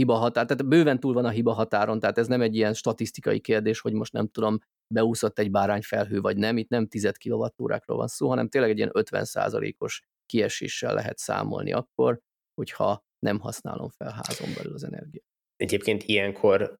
[0.00, 3.40] hiba határ, tehát bőven túl van a hiba határon, tehát ez nem egy ilyen statisztikai
[3.40, 4.58] kérdés, hogy most nem tudom,
[4.94, 8.90] beúszott egy bárányfelhő vagy nem, itt nem 10 kWh-ról van szó, hanem tényleg egy ilyen
[8.92, 12.18] 50%-os kieséssel lehet számolni akkor,
[12.54, 15.24] hogyha nem használom fel házon belül az energiát.
[15.56, 16.74] Egyébként ilyenkor,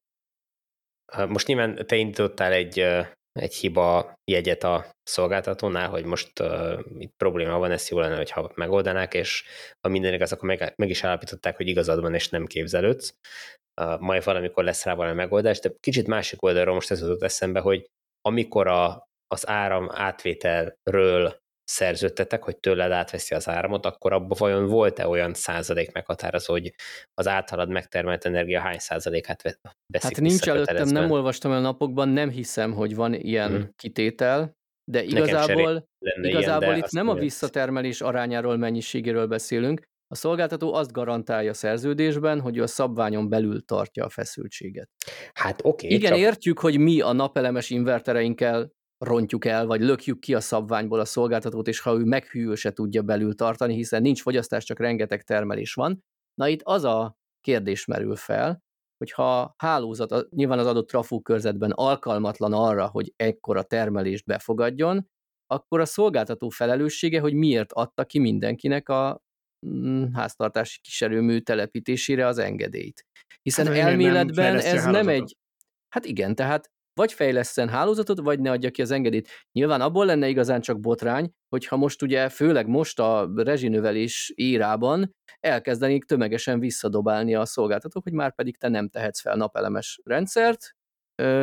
[1.27, 2.85] most nyilván te indítottál egy
[3.33, 8.51] egy hiba jegyet a szolgáltatónál, hogy most uh, itt probléma van, ezt jó lenne, hogyha
[8.55, 9.43] megoldanák, és
[9.81, 13.15] ha minden igaz, akkor meg, meg is állapították, hogy igazad van, és nem képzelődsz.
[13.81, 17.59] Uh, majd valamikor lesz rá valami megoldás, de kicsit másik oldalról most ez jutott eszembe,
[17.59, 17.89] hogy
[18.21, 21.40] amikor a, az áram átvételről
[21.71, 26.73] szerződtetek, hogy tőled átveszi az áramot, akkor abban vajon volt-e olyan százalék meghatározó, hogy
[27.13, 29.61] az általad megtermelt energia hány százalékát veszik
[29.93, 33.69] Hát nincs előttem, nem olvastam el napokban, nem hiszem, hogy van ilyen hmm.
[33.75, 34.55] kitétel,
[34.91, 35.87] de igazából,
[36.21, 41.53] igazából ilyen, de itt nem a visszatermelés arányáról, mennyiségéről beszélünk, a szolgáltató azt garantálja a
[41.53, 44.89] szerződésben, hogy a szabványon belül tartja a feszültséget.
[45.33, 45.85] Hát oké.
[45.85, 46.19] Okay, Igen, csak...
[46.19, 48.71] értjük, hogy mi a napelemes invertereinkkel
[49.03, 53.01] rontjuk el, vagy lökjük ki a szabványból a szolgáltatót, és ha ő meghűl se tudja
[53.01, 56.03] belül tartani, hiszen nincs fogyasztás, csak rengeteg termelés van.
[56.33, 58.63] Na itt az a kérdés merül fel,
[58.97, 65.09] hogy ha hálózat nyilván az adott trafó körzetben alkalmatlan arra, hogy ekkora termelést befogadjon,
[65.47, 69.21] akkor a szolgáltató felelőssége, hogy miért adta ki mindenkinek a
[69.67, 73.05] mm, háztartási kiserőmű telepítésére az engedélyt.
[73.41, 75.37] Hiszen hát, elméletben ez nem egy...
[75.89, 79.29] Hát igen, tehát vagy fejleszten hálózatot, vagy ne adja ki az engedélyt.
[79.51, 86.03] Nyilván abból lenne igazán csak botrány, hogyha most ugye, főleg most a rezsinövelés írában elkezdenék
[86.03, 90.75] tömegesen visszadobálni a szolgáltatók, hogy már pedig te nem tehetsz fel napelemes rendszert,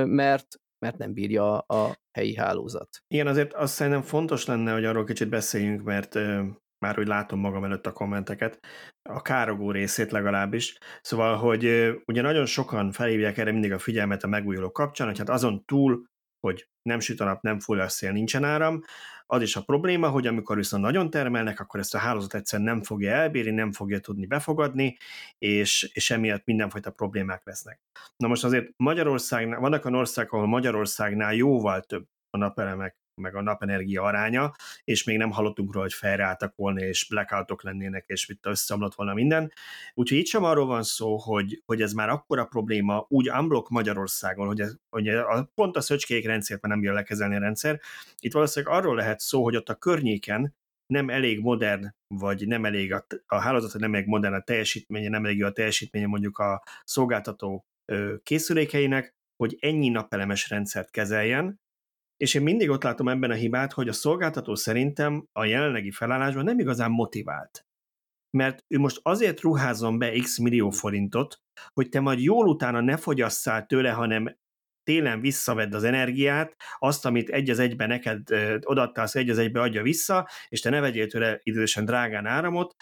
[0.05, 0.46] mert
[0.80, 2.88] mert nem bírja a helyi hálózat.
[3.09, 6.14] Igen, azért azt szerintem fontos lenne, hogy arról kicsit beszéljünk, mert
[6.79, 8.61] már hogy látom magam előtt a kommenteket,
[9.03, 10.79] a károgó részét legalábbis.
[11.01, 11.64] Szóval, hogy
[12.05, 16.05] ugye nagyon sokan felhívják erre mindig a figyelmet a megújuló kapcsán, hogy hát azon túl,
[16.41, 18.81] hogy nem süt a nap, nem full a szél, nincsen áram,
[19.31, 22.83] az is a probléma, hogy amikor viszont nagyon termelnek, akkor ezt a hálózat egyszerűen nem
[22.83, 24.97] fogja elbírni, nem fogja tudni befogadni,
[25.39, 27.81] és, és emiatt mindenfajta problémák lesznek.
[28.16, 33.43] Na most azért Magyarországnál, vannak olyan országok, ahol Magyarországnál jóval több a napelemek meg a
[33.43, 34.55] napenergia aránya,
[34.85, 39.14] és még nem hallottunk róla, hogy felreálltak volna, és blackoutok lennének, és itt összeomlott volna
[39.14, 39.53] minden.
[39.95, 44.47] Úgyhogy itt sem arról van szó, hogy, hogy ez már akkora probléma, úgy unblock Magyarországon,
[44.47, 47.81] hogy, ez, hogy a, pont a szöcskék rendszert már nem jön lekezelni a rendszer.
[48.19, 50.57] Itt valószínűleg arról lehet szó, hogy ott a környéken
[50.87, 55.25] nem elég modern, vagy nem elég a, a hálózat, nem elég modern a teljesítménye, nem
[55.25, 57.66] elég a teljesítménye mondjuk a szolgáltató
[58.23, 61.61] készülékeinek, hogy ennyi napelemes rendszert kezeljen,
[62.19, 66.45] és én mindig ott látom ebben a hibát, hogy a szolgáltató szerintem a jelenlegi felállásban
[66.45, 67.66] nem igazán motivált.
[68.31, 71.41] Mert ő most azért ruházom be x millió forintot,
[71.73, 74.37] hogy te majd jól utána ne fogyasszál tőle, hanem
[74.83, 78.23] télen visszavedd az energiát, azt, amit egy az egybe neked
[78.64, 82.75] odaadtál, azt egy az egybe adja vissza, és te ne vegyél tőle idősen drágán áramot,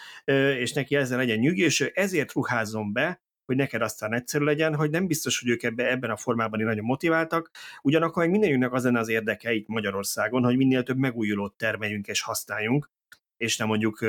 [0.59, 1.43] és neki ezzel legyen
[1.79, 5.89] ő ezért ruházzon be, hogy neked aztán egyszerű legyen, hogy nem biztos, hogy ők ebbe,
[5.89, 10.57] ebben a formában nagyon motiváltak, ugyanakkor meg mindenjünknek az lenne az érdeke itt Magyarországon, hogy
[10.57, 12.89] minél több megújulót termeljünk és használjunk,
[13.37, 13.99] és nem mondjuk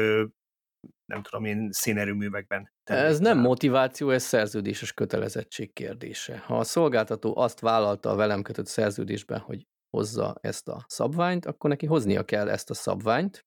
[1.06, 2.72] nem tudom én, szénerőművekben.
[2.84, 6.38] Ez nem motiváció, ez szerződéses kötelezettség kérdése.
[6.38, 11.70] Ha a szolgáltató azt vállalta a velem kötött szerződésben, hogy hozza ezt a szabványt, akkor
[11.70, 13.46] neki hoznia kell ezt a szabványt,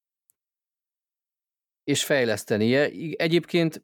[1.84, 2.90] és fejlesztenie.
[3.16, 3.84] Egyébként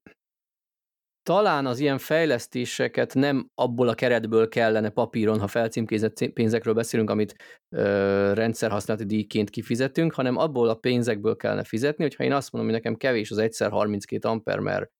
[1.28, 7.36] talán az ilyen fejlesztéseket nem abból a keretből kellene papíron, ha felcímkézett pénzekről beszélünk, amit
[7.76, 12.82] ö, rendszerhasználati díjként kifizetünk, hanem abból a pénzekből kellene fizetni, hogyha én azt mondom, hogy
[12.82, 14.92] nekem kevés az egyszer 32 amper, mert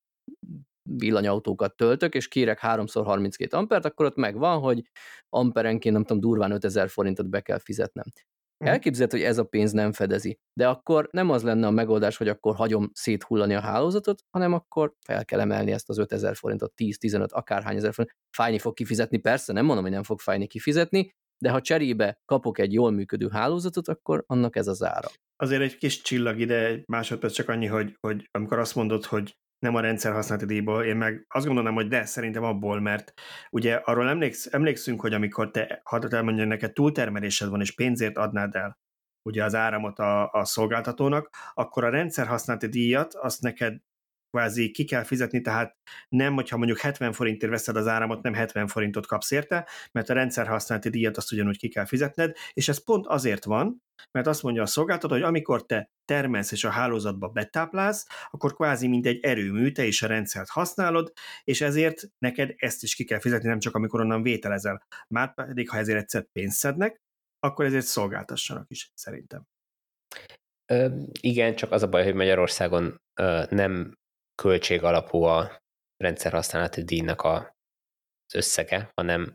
[0.82, 4.82] villanyautókat töltök, és kérek 3x32 ampert, akkor ott megvan, hogy
[5.28, 8.04] amperenként nem tudom, durván 5000 forintot be kell fizetnem.
[8.58, 8.72] Mhm.
[8.72, 10.38] Elképzelhető, hogy ez a pénz nem fedezi.
[10.52, 14.94] De akkor nem az lenne a megoldás, hogy akkor hagyom széthullani a hálózatot, hanem akkor
[15.04, 18.16] fel kell emelni ezt az 5000 forintot, 10-15, akárhány ezer forint.
[18.36, 22.58] Fájni fog kifizetni, persze, nem mondom, hogy nem fog fájni kifizetni, de ha cserébe kapok
[22.58, 25.08] egy jól működő hálózatot, akkor annak ez az ára.
[25.36, 29.36] Azért egy kis csillag ide, egy másodperc csak annyi, hogy, hogy amikor azt mondod, hogy
[29.58, 33.12] nem a rendszer használati díjból, én meg azt gondolnám, hogy de, szerintem abból, mert
[33.50, 38.54] ugye arról emléksz, emlékszünk, hogy amikor te, ha elmondja, neked túltermelésed van, és pénzért adnád
[38.54, 38.78] el
[39.22, 43.80] ugye az áramot a, a szolgáltatónak, akkor a rendszer használati díjat azt neked
[44.30, 45.76] kvázi ki kell fizetni, tehát
[46.08, 50.14] nem, hogyha mondjuk 70 forintért veszed az áramot, nem 70 forintot kapsz érte, mert a
[50.14, 54.42] rendszer használati díjat azt ugyanúgy ki kell fizetned, és ez pont azért van, mert azt
[54.42, 59.24] mondja a szolgáltató, hogy amikor te termelsz és a hálózatba betáplálsz, akkor kvázi mint egy
[59.24, 61.12] erőmű, te is a rendszert használod,
[61.44, 64.86] és ezért neked ezt is ki kell fizetni, nem csak amikor onnan vételezel.
[65.08, 67.00] Már pedig, ha ezért egyszer pénzt szednek,
[67.38, 69.46] akkor ezért szolgáltassanak is, szerintem.
[70.72, 73.98] Ö, igen, csak az a baj, hogy Magyarországon ö, nem
[74.42, 75.62] költség alapú a
[75.96, 77.36] rendszerhasználati díjnak a,
[78.26, 79.34] az összege, hanem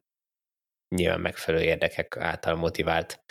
[0.95, 3.23] nyilván megfelelő érdekek által motivált.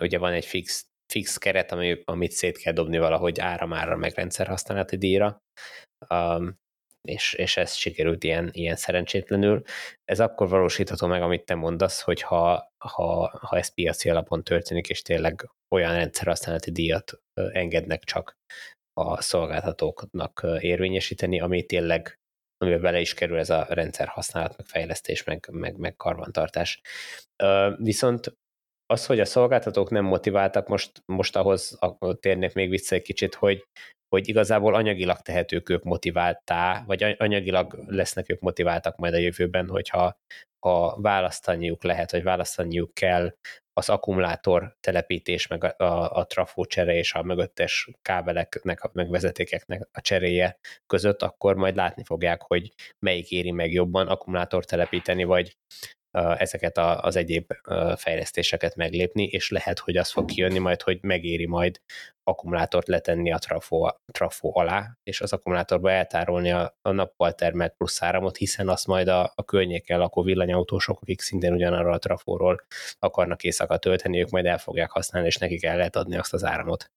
[0.00, 4.96] Ugye van egy fix, fix keret, ami, amit szét kell dobni valahogy áramára meg rendszerhasználati
[4.96, 5.42] díjra,
[7.08, 9.62] és, és ez sikerült ilyen, ilyen szerencsétlenül.
[10.04, 14.88] Ez akkor valósítható meg, amit te mondasz, hogy ha, ha, ha ez piaci alapon történik,
[14.88, 18.36] és tényleg olyan rendszerhasználati díjat engednek csak
[18.94, 22.20] a szolgáltatóknak érvényesíteni, ami tényleg
[22.62, 26.80] amiben bele is kerül ez a rendszer használat, meg fejlesztés, meg, meg, meg karbantartás.
[27.76, 28.36] Viszont
[28.86, 31.78] az, hogy a szolgáltatók nem motiváltak, most, most ahhoz
[32.20, 33.64] térnék még vissza egy kicsit, hogy,
[34.08, 40.16] hogy igazából anyagilag tehetők ők motiváltá, vagy anyagilag lesznek ők motiváltak majd a jövőben, hogyha
[40.66, 43.34] ha választaniuk lehet, vagy választaniuk kell
[43.72, 49.88] az akkumulátor telepítés, meg a, a, a trafó csere és a mögöttes kábeleknek, meg vezetékeknek
[49.92, 55.56] a cseréje között, akkor majd látni fogják, hogy melyik éri meg jobban akkumulátor telepíteni, vagy
[56.12, 57.52] ezeket az egyéb
[57.96, 61.80] fejlesztéseket meglépni, és lehet, hogy az fog kijönni majd, hogy megéri majd
[62.24, 68.02] akkumulátort letenni a trafó, trafó alá, és az akkumulátorba eltárolni a, a nappal termelt plusz
[68.02, 72.64] áramot, hiszen azt majd a, a környéken lakó villanyautósok, akik szintén ugyanarra a trafóról
[72.98, 76.44] akarnak éjszaka tölteni, ők majd el fogják használni, és nekik el lehet adni azt az
[76.44, 76.90] áramot.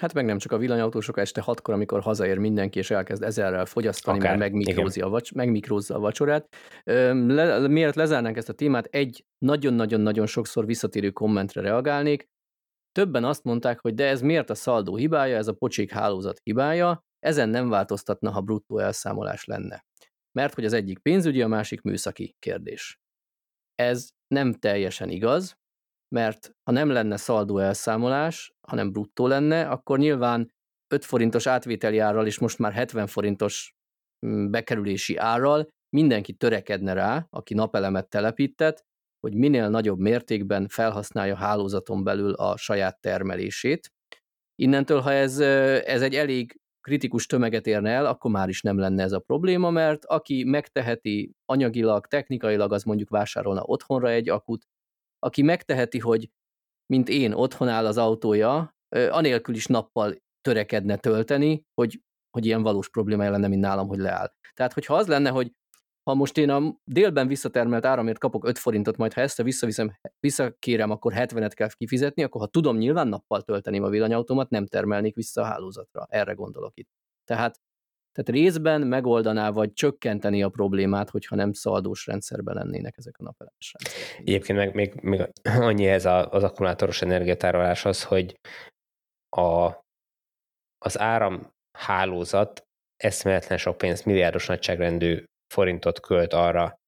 [0.00, 4.18] Hát meg nem csak a villanyautósok, este hatkor, amikor hazaér mindenki, és elkezd ezerrel fogyasztani,
[4.18, 6.48] Akár, mert megmikrózza a, vacs- megmikrózza a vacsorát.
[6.84, 12.28] Le, miért lezárnánk ezt a témát, egy nagyon-nagyon-nagyon sokszor visszatérő kommentre reagálnék.
[12.92, 17.04] Többen azt mondták, hogy de ez miért a szaldó hibája, ez a pocsék hálózat hibája,
[17.18, 19.84] ezen nem változtatna, ha bruttó elszámolás lenne.
[20.32, 23.00] Mert hogy az egyik pénzügyi, a másik műszaki kérdés.
[23.74, 25.56] Ez nem teljesen igaz,
[26.08, 30.52] mert ha nem lenne szaldó elszámolás, hanem bruttó lenne, akkor nyilván
[30.94, 33.74] 5 forintos átvételi árral és most már 70 forintos
[34.26, 38.84] mm, bekerülési árral mindenki törekedne rá, aki napelemet telepített,
[39.20, 43.92] hogy minél nagyobb mértékben felhasználja hálózaton belül a saját termelését.
[44.54, 49.02] Innentől, ha ez, ez egy elég kritikus tömeget érne el, akkor már is nem lenne
[49.02, 54.66] ez a probléma, mert aki megteheti anyagilag, technikailag, az mondjuk vásárolna otthonra egy akut,
[55.18, 56.30] aki megteheti, hogy
[56.86, 58.76] mint én otthon áll az autója,
[59.10, 64.32] anélkül is nappal törekedne tölteni, hogy, hogy ilyen valós problémája lenne, mint nálam, hogy leáll.
[64.54, 65.52] Tehát, hogyha az lenne, hogy
[66.02, 70.90] ha most én a délben visszatermelt áramért kapok 5 forintot, majd ha ezt visszaviszem, visszakérem,
[70.90, 75.42] akkor 70-et kell kifizetni, akkor ha tudom nyilván nappal tölteni a villanyautomat, nem termelnék vissza
[75.42, 76.06] a hálózatra.
[76.08, 76.88] Erre gondolok itt.
[77.24, 77.60] Tehát
[78.18, 83.72] Tehát részben megoldaná vagy csökkenteni a problémát, hogyha nem szaldós rendszerben lennének ezek a napelemes
[83.72, 84.18] rendszerek.
[84.18, 88.38] Egyébként meg még, még annyi ez az akkumulátoros energiatároláshoz, hogy
[89.36, 89.72] a,
[90.78, 92.62] az áramhálózat
[92.96, 96.78] eszméletlen sok pénz, milliárdos nagyságrendű forintot költ arra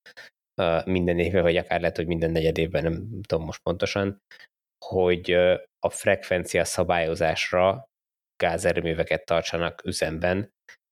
[0.85, 4.19] minden évben, vagy akár lehet, hogy minden negyed évben, nem tudom most pontosan,
[4.85, 5.31] hogy
[5.79, 7.89] a frekvencia szabályozásra
[8.37, 10.51] gázerőműveket tartsanak üzemben,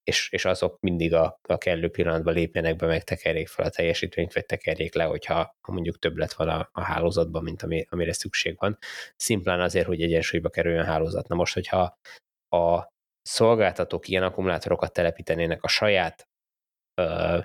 [0.09, 4.33] és, és azok mindig a, a kellő pillanatban lépjenek be, meg tekerjék fel a teljesítményt,
[4.33, 8.57] vagy tekerjék le, hogyha ha mondjuk többlet van a, a hálózatban, mint ami, amire szükség
[8.59, 8.79] van.
[9.17, 11.29] Szimplán azért, hogy egyensúlyba kerüljön a hálózat.
[11.29, 11.99] Na most, hogyha
[12.49, 12.93] a
[13.23, 16.29] szolgáltatók ilyen akkumulátorokat telepítenének a saját
[17.01, 17.39] ö,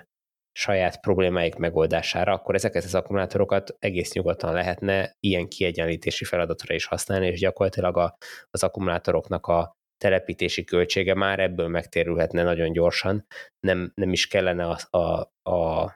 [0.56, 7.26] saját problémáik megoldására, akkor ezeket az akkumulátorokat egész nyugodtan lehetne ilyen kiegyenlítési feladatra is használni,
[7.26, 8.16] és gyakorlatilag a,
[8.50, 13.26] az akkumulátoroknak a telepítési költsége már ebből megtérülhetne nagyon gyorsan,
[13.60, 15.92] nem, nem is kellene a, a, a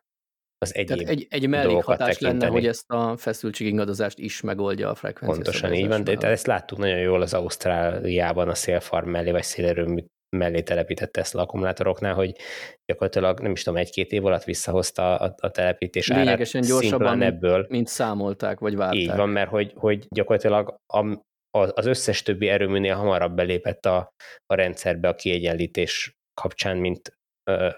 [0.59, 5.43] az egyéb Tehát egy, egy mellékhatás lenne, hogy ezt a feszültségingadozást is megoldja a frekvencia.
[5.43, 9.43] Pontosan így van, de, de ezt láttuk nagyon jól az Ausztráliában a szélfarm mellé, vagy
[9.43, 10.05] szélerőmű
[10.37, 12.37] mellé telepített Tesla akkumulátoroknál, hogy
[12.85, 17.67] gyakorlatilag nem is tudom, egy-két év alatt visszahozta a, a telepítés Lényegesen gyorsabban, ebből.
[17.69, 19.01] mint számolták, vagy várták.
[19.01, 24.13] Így van, mert hogy, hogy gyakorlatilag a, az összes többi erőműnél hamarabb belépett a,
[24.47, 27.19] a rendszerbe a kiegyenlítés kapcsán, mint,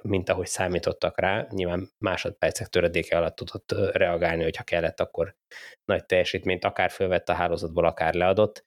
[0.03, 1.47] mint ahogy számítottak rá.
[1.51, 5.35] Nyilván másodpercek töredéke alatt tudott reagálni, hogyha kellett, akkor
[5.85, 8.65] nagy teljesítményt akár fölvett a hálózatból, akár leadott,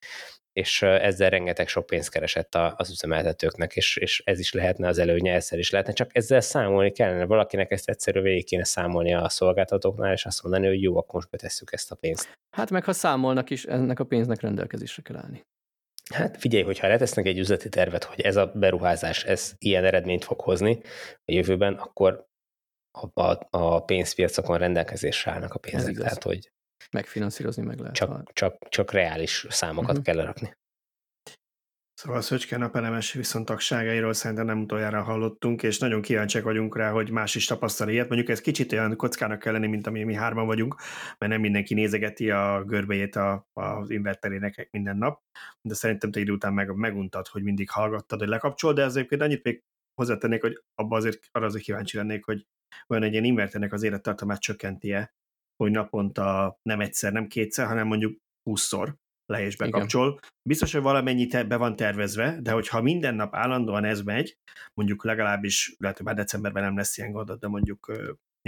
[0.54, 5.34] és ezzel rengeteg sok pénzt keresett az üzemeltetőknek, és, és ez is lehetne az előnye,
[5.34, 10.14] ezzel is lehetne, csak ezzel számolni kellene, valakinek ezt egyszerűen végig kéne számolni a szolgáltatóknál,
[10.14, 12.38] és azt mondani, hogy jó, akkor most betesszük ezt a pénzt.
[12.56, 15.46] Hát meg ha számolnak is, ennek a pénznek rendelkezésre kell állni.
[16.14, 20.42] Hát figyelj, hogyha letesznek egy üzleti tervet, hogy ez a beruházás, ez ilyen eredményt fog
[20.42, 20.80] hozni
[21.14, 22.28] a jövőben, akkor
[22.92, 25.96] a, a, a pénzpiacokon rendelkezésre állnak a pénzek.
[25.96, 26.52] Tehát, hogy
[26.92, 27.96] megfinanszírozni meg lehet.
[27.96, 30.06] Csak, csak, csak reális számokat uh-huh.
[30.06, 30.56] kell lerakni.
[32.04, 37.10] Szóval a Szöcske napelemes viszontagságairól szerintem nem utoljára hallottunk, és nagyon kíváncsiak vagyunk rá, hogy
[37.10, 38.08] más is tapasztal ilyet.
[38.08, 40.76] Mondjuk ez kicsit olyan kockának kell lenni, mint ami mi hárman vagyunk,
[41.18, 45.22] mert nem mindenki nézegeti a görbejét a, az inverterének minden nap,
[45.62, 49.44] de szerintem te idő után meg, meguntad, hogy mindig hallgattad, hogy lekapcsol, de azért annyit
[49.44, 49.64] még
[49.94, 52.48] hozzátennék, hogy abba azért, arra azért kíváncsi lennék, hogy
[52.88, 55.14] olyan egy ilyen inverternek az élettartamát csökkenti-e,
[55.56, 58.18] hogy naponta nem egyszer, nem kétszer, hanem mondjuk
[58.50, 58.94] 20-szor
[59.26, 60.08] le és bekapcsol.
[60.08, 60.20] Igen.
[60.50, 64.38] Biztos, hogy valamennyi be van tervezve, de hogyha minden nap állandóan ez megy,
[64.74, 67.92] mondjuk legalábbis, lehet, hogy már decemberben nem lesz ilyen gondod, de mondjuk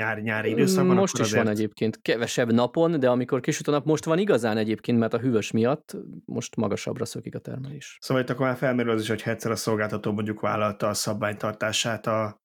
[0.01, 0.95] nyári, nyári időszakban.
[0.95, 1.43] Most is azért...
[1.43, 5.19] van egyébként kevesebb napon, de amikor kisüt a nap, most van igazán egyébként, mert a
[5.19, 7.97] hűvös miatt most magasabbra szökik a termelés.
[8.01, 12.07] Szóval itt akkor már felmerül az is, hogy egyszer a szolgáltató mondjuk vállalta a szabványtartását
[12.07, 12.43] a,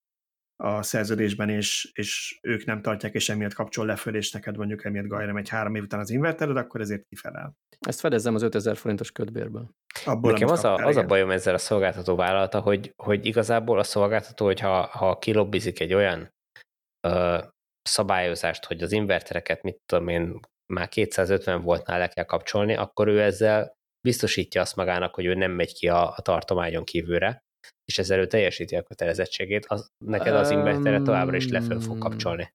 [0.63, 4.85] a szerződésben, és, és ők nem tartják, és emiatt kapcsol le föl, és neked mondjuk
[4.85, 7.57] emiatt gajra megy három év után az invertered, akkor ezért kifelel.
[7.79, 9.71] Ezt fedezzem az 5000 forintos ködbérből.
[10.05, 13.83] Abból, Nekem az a, az a bajom ezzel a szolgáltató vállalata, hogy, hogy igazából a
[13.83, 16.31] szolgáltató, hogyha ha kilobbizik egy olyan
[17.07, 17.39] ö,
[17.83, 20.41] szabályozást, hogy az invertereket, mit tudom én,
[20.73, 25.53] már 250 voltnál le kell kapcsolni, akkor ő ezzel biztosítja azt magának, hogy ő nem
[25.53, 27.43] megy ki a, a tartományon kívülre,
[27.91, 32.53] és ezzel ő teljesíti a kötelezettségét, az, neked az invertere továbbra is leföl fog kapcsolni.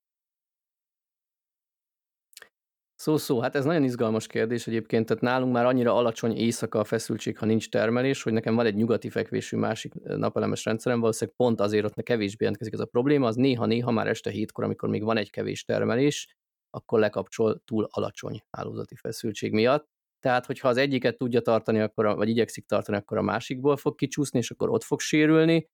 [2.94, 7.38] Szó-szó, hát ez nagyon izgalmas kérdés egyébként, tehát nálunk már annyira alacsony éjszaka a feszültség,
[7.38, 11.84] ha nincs termelés, hogy nekem van egy nyugati fekvésű másik napelemes rendszerem, valószínűleg pont azért
[11.84, 15.30] ott kevésbé jelentkezik ez a probléma, az néha-néha már este hétkor, amikor még van egy
[15.30, 16.36] kevés termelés,
[16.70, 19.88] akkor lekapcsol túl alacsony hálózati feszültség miatt.
[20.26, 23.94] Tehát, hogyha az egyiket tudja tartani, akkor a, vagy igyekszik tartani, akkor a másikból fog
[23.94, 25.68] kicsúszni, és akkor ott fog sérülni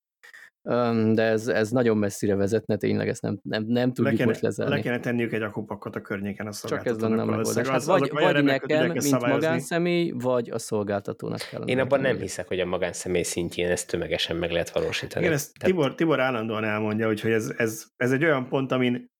[1.13, 4.75] de ez, ez nagyon messzire vezetne, tényleg ezt nem, nem, nem tudjuk le most lezárni.
[4.75, 7.69] Le kellene tenniük egy akupakot a környéken a Csak ez lenne a megoldás.
[7.69, 9.47] Hát vagy, vagy nekem, mint szabályozni.
[9.47, 11.71] magánszemély, vagy a szolgáltatónak kellene.
[11.71, 15.25] Én abban nem hiszek, hogy a magánszemély szintjén ezt tömegesen meg lehet valósítani.
[15.25, 15.75] Igen, ezt Tehát...
[15.75, 19.11] Tibor, Tibor állandóan elmondja, hogy ez, ez, ez egy olyan pont, amin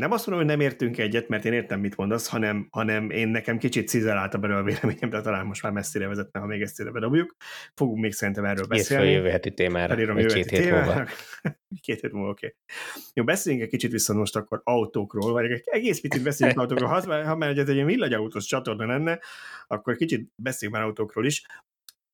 [0.00, 3.28] nem azt mondom, hogy nem értünk egyet, mert én értem, mit mondasz, hanem, hanem én
[3.28, 6.62] nekem kicsit cizelált a belőle a véleményem, de talán most már messzire vezetne, ha még
[6.62, 7.36] ezt ide bedobjuk.
[7.74, 9.06] Fogunk még szerintem erről beszélni.
[9.06, 11.06] Írd jövő heti témára, Felírom jövő két hét múlva.
[11.86, 12.46] két hét múlva, oké.
[12.46, 12.58] Okay.
[13.14, 16.88] Jó, beszéljünk egy kicsit viszont most akkor autókról, vagy egy egész picit beszéljünk autókról.
[16.88, 19.18] Ha, ha már egy villanyautós csatorna lenne,
[19.66, 21.46] akkor kicsit beszéljünk már autókról is.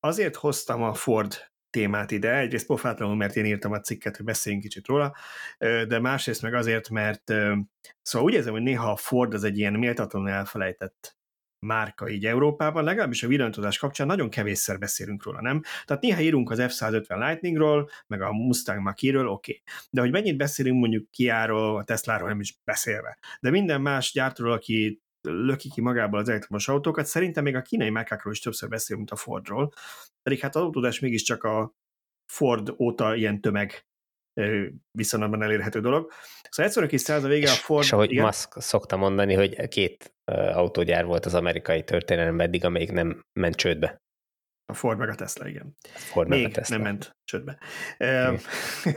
[0.01, 2.36] Azért hoztam a Ford témát ide.
[2.36, 5.16] Egyrészt pofátlanul, mert én írtam a cikket, hogy beszéljünk kicsit róla,
[5.58, 7.32] de másrészt meg azért, mert
[8.02, 11.16] szóval úgy érzem, hogy néha a Ford az egy ilyen méltatlanul elfelejtett
[11.66, 15.62] márka így Európában, legalábbis a villanyautózás kapcsán nagyon kevésszer beszélünk róla, nem?
[15.84, 19.50] Tehát néha írunk az F-150 Lightningról, meg a Mustang Mach-ről, oké.
[19.50, 19.62] Okay.
[19.90, 23.18] De hogy mennyit beszélünk mondjuk Kiáról, a Tesláról nem is beszélve.
[23.40, 27.90] De minden más gyártóról, aki löki ki magából az elektromos autókat, szerintem még a kínai
[27.90, 29.72] márkákról is többször beszélünk, mint a Fordról.
[30.22, 31.74] Pedig hát az autózás mégiscsak a
[32.32, 33.86] Ford óta ilyen tömeg
[34.90, 36.12] viszonylatban elérhető dolog.
[36.50, 37.84] Szóval egyszerűen kis száz a vége a Ford...
[37.84, 38.24] És ahogy igen?
[38.24, 40.14] Musk szokta mondani, hogy két
[40.52, 44.04] autógyár volt az amerikai történelemben eddig, amelyik nem ment csődbe.
[44.68, 45.76] A Ford meg a Tesla, igen.
[45.82, 46.76] Ford Még a Tesla.
[46.76, 47.58] nem ment csődbe.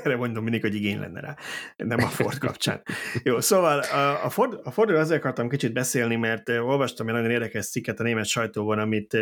[0.04, 1.38] Erre mondom mindig, hogy igény lenne rá.
[1.76, 2.82] Nem a Ford kapcsán.
[3.24, 3.80] Jó, szóval
[4.24, 8.04] a, Ford, a Fordról azért akartam kicsit beszélni, mert olvastam egy nagyon érdekes cikket a
[8.04, 9.18] német sajtóban, amit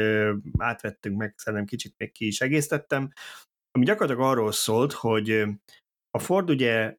[0.57, 3.11] átvettünk meg, szerintem kicsit még ki is egészítettem,
[3.71, 5.43] ami gyakorlatilag arról szólt, hogy
[6.11, 6.95] a Ford ugye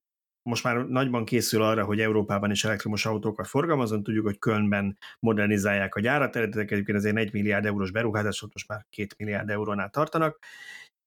[0.48, 5.94] most már nagyban készül arra, hogy Európában is elektromos autókat forgalmazon, tudjuk, hogy Kölnben modernizálják
[5.94, 10.38] a gyárat, eredetileg egyébként ezért 1 milliárd eurós beruházás, most már 2 milliárd eurónál tartanak,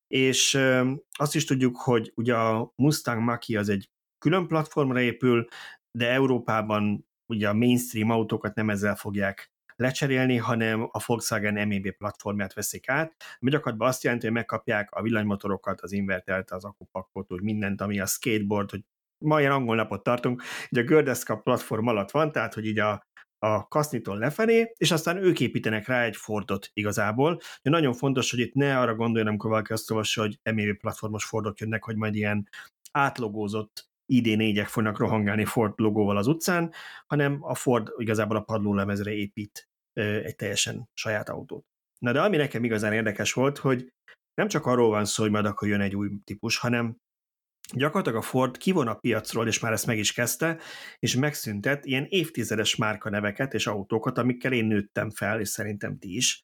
[0.07, 0.59] és
[1.11, 5.47] azt is tudjuk, hogy ugye a Mustang Mach-E az egy külön platformra épül,
[5.97, 12.53] de Európában ugye a mainstream autókat nem ezzel fogják lecserélni, hanem a Volkswagen MEB platformját
[12.53, 17.41] veszik át, ami gyakorlatilag azt jelenti, hogy megkapják a villanymotorokat, az invertert, az akupakot, úgy
[17.41, 18.83] mindent, ami a skateboard, hogy
[19.21, 23.07] ma ilyen angol napot tartunk, hogy a Gördeszka platform alatt van, tehát hogy így a,
[23.39, 27.39] a kasznitól lefelé, és aztán ők építenek rá egy Fordot igazából.
[27.61, 31.25] De nagyon fontos, hogy itt ne arra gondoljon, amikor valaki azt olvassa, hogy MEV platformos
[31.25, 32.49] Fordok jönnek, hogy majd ilyen
[32.91, 36.73] átlogózott ID4-ek fognak rohangálni Ford logóval az utcán,
[37.07, 41.65] hanem a Ford igazából a padlólemezre épít egy teljesen saját autót.
[41.99, 43.93] Na de ami nekem igazán érdekes volt, hogy
[44.33, 46.97] nem csak arról van szó, hogy majd akkor jön egy új típus, hanem
[47.73, 50.59] gyakorlatilag a Ford kivon a piacról, és már ezt meg is kezdte,
[50.99, 56.41] és megszüntet ilyen évtizedes márkaneveket és autókat, amikkel én nőttem fel, és szerintem ti is.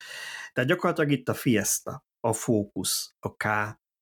[0.53, 3.43] Tehát gyakorlatilag itt a Fiesta, a Focus, a K,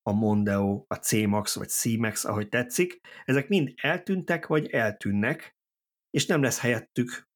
[0.01, 5.55] a Mondeo, a C-Max vagy C-Max, ahogy tetszik, ezek mind eltűntek vagy eltűnnek,
[6.09, 7.27] és nem lesz helyettük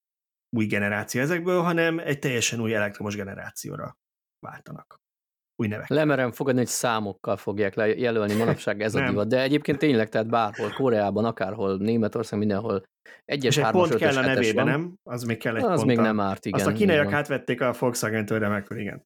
[0.56, 3.98] új generáció ezekből, hanem egy teljesen új elektromos generációra
[4.40, 5.00] váltanak.
[5.60, 5.88] Új nevek.
[5.88, 10.70] Lemerem fogadni, hogy számokkal fogják jelölni manapság ez a divat, de egyébként tényleg, tehát bárhol,
[10.78, 12.84] Koreában, akárhol, Németország, mindenhol
[13.26, 14.96] egyes, És egy pont kell a nevébe, nem?
[15.04, 16.60] Az még kell egy Az még nem árt, igen.
[16.60, 19.06] Azt a kínaiak átvették a Volkswagen-től remekül, igen.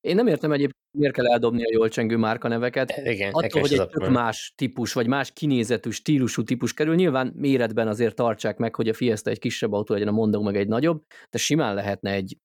[0.00, 2.96] Én nem értem egyébként, miért kell eldobni a jól csengő márkaneveket.
[3.04, 7.88] Igen, Attól, hogy egy tök más típus, vagy más kinézetű, stílusú típus kerül, nyilván méretben
[7.88, 11.02] azért tartsák meg, hogy a Fiesta egy kisebb autó legyen, a Mondeo meg egy nagyobb,
[11.30, 12.36] de simán lehetne egy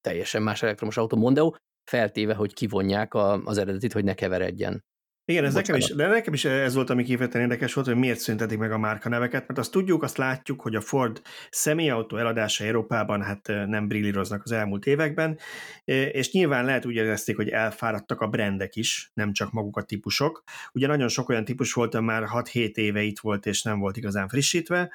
[0.00, 1.52] teljesen más elektromos autó Mondeo,
[1.84, 4.84] feltéve, hogy kivonják a, az eredetit, hogy ne keveredjen.
[5.24, 8.18] Igen, ez nekem is, de nekem is ez volt, ami kifejezetten érdekes volt, hogy miért
[8.18, 12.64] szüntetik meg a márka neveket, mert azt tudjuk, azt látjuk, hogy a Ford személyautó eladása
[12.64, 15.38] Európában hát nem brillíroznak az elmúlt években,
[15.84, 20.42] és nyilván lehet úgy érezték, hogy elfáradtak a brendek is, nem csak maguk a típusok.
[20.72, 24.28] Ugye nagyon sok olyan típus volt, már 6-7 éve itt volt, és nem volt igazán
[24.28, 24.92] frissítve,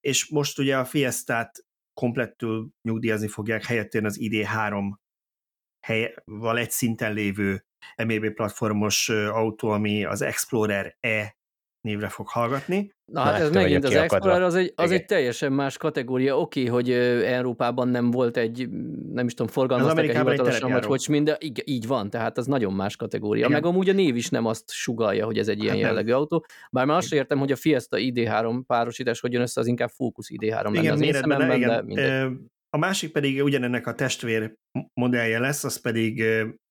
[0.00, 1.64] és most ugye a Fiestát
[1.94, 4.92] komplettül nyugdíjazni fogják, helyettén az ID3
[5.80, 7.64] helyval egy szinten lévő
[8.06, 11.36] MEB platformos autó, ami az Explorer E
[11.80, 12.92] névre fog hallgatni.
[13.12, 16.38] Na hát ez megint az Explorer az egy, az egy teljesen más kategória.
[16.38, 16.90] Oké, okay, hogy
[17.24, 18.68] Európában nem volt egy,
[19.12, 22.46] nem is tudom, forgalmaztak egy hivatalosan, vagy hogy mind, de így, így van, tehát az
[22.46, 23.46] nagyon más kategória.
[23.46, 23.60] Igen.
[23.60, 26.18] Meg amúgy a név is nem azt sugalja, hogy ez egy ilyen hát jellegű nem.
[26.18, 26.46] autó.
[26.70, 30.30] Bár már azt értem, hogy a Fiesta ID3 párosítás hogy jön össze, az inkább Focus
[30.32, 31.86] ID3 lenne igen, az én szememben, igen.
[31.94, 32.28] de
[32.70, 34.54] A másik pedig ugyanennek a testvér
[34.94, 36.24] modellje lesz, az pedig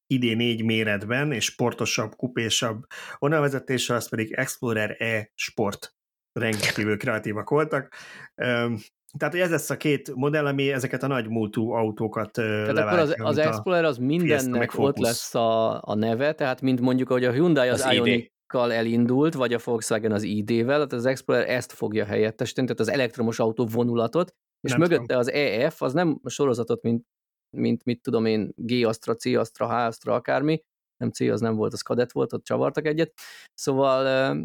[0.08, 2.86] idén négy méretben, és sportosabb, kupésabb
[3.18, 5.96] vonalvezetéssel, az pedig Explorer E Sport.
[6.32, 7.94] Rengetívül kreatívak voltak.
[9.18, 13.16] Tehát ez lesz a két modell, ami ezeket a nagy múltú autókat Tehát akkor az,
[13.18, 17.68] az Explorer az mindennek ott lesz a, a neve, tehát mint mondjuk, hogy a Hyundai
[17.68, 22.68] az, az Ioniq elindult, vagy a Volkswagen az ID-vel, tehát az Explorer ezt fogja helyettesíteni,
[22.68, 25.20] tehát az elektromos autó vonulatot, és nem mögötte tudom.
[25.20, 27.06] az EF, az nem sorozatot, mint
[27.50, 30.62] mint mit tudom én, G Astra, C Astra, H Astra, akármi,
[30.98, 33.14] nem C, az nem volt, az kadett volt, ott csavartak egyet.
[33.54, 34.38] Szóval,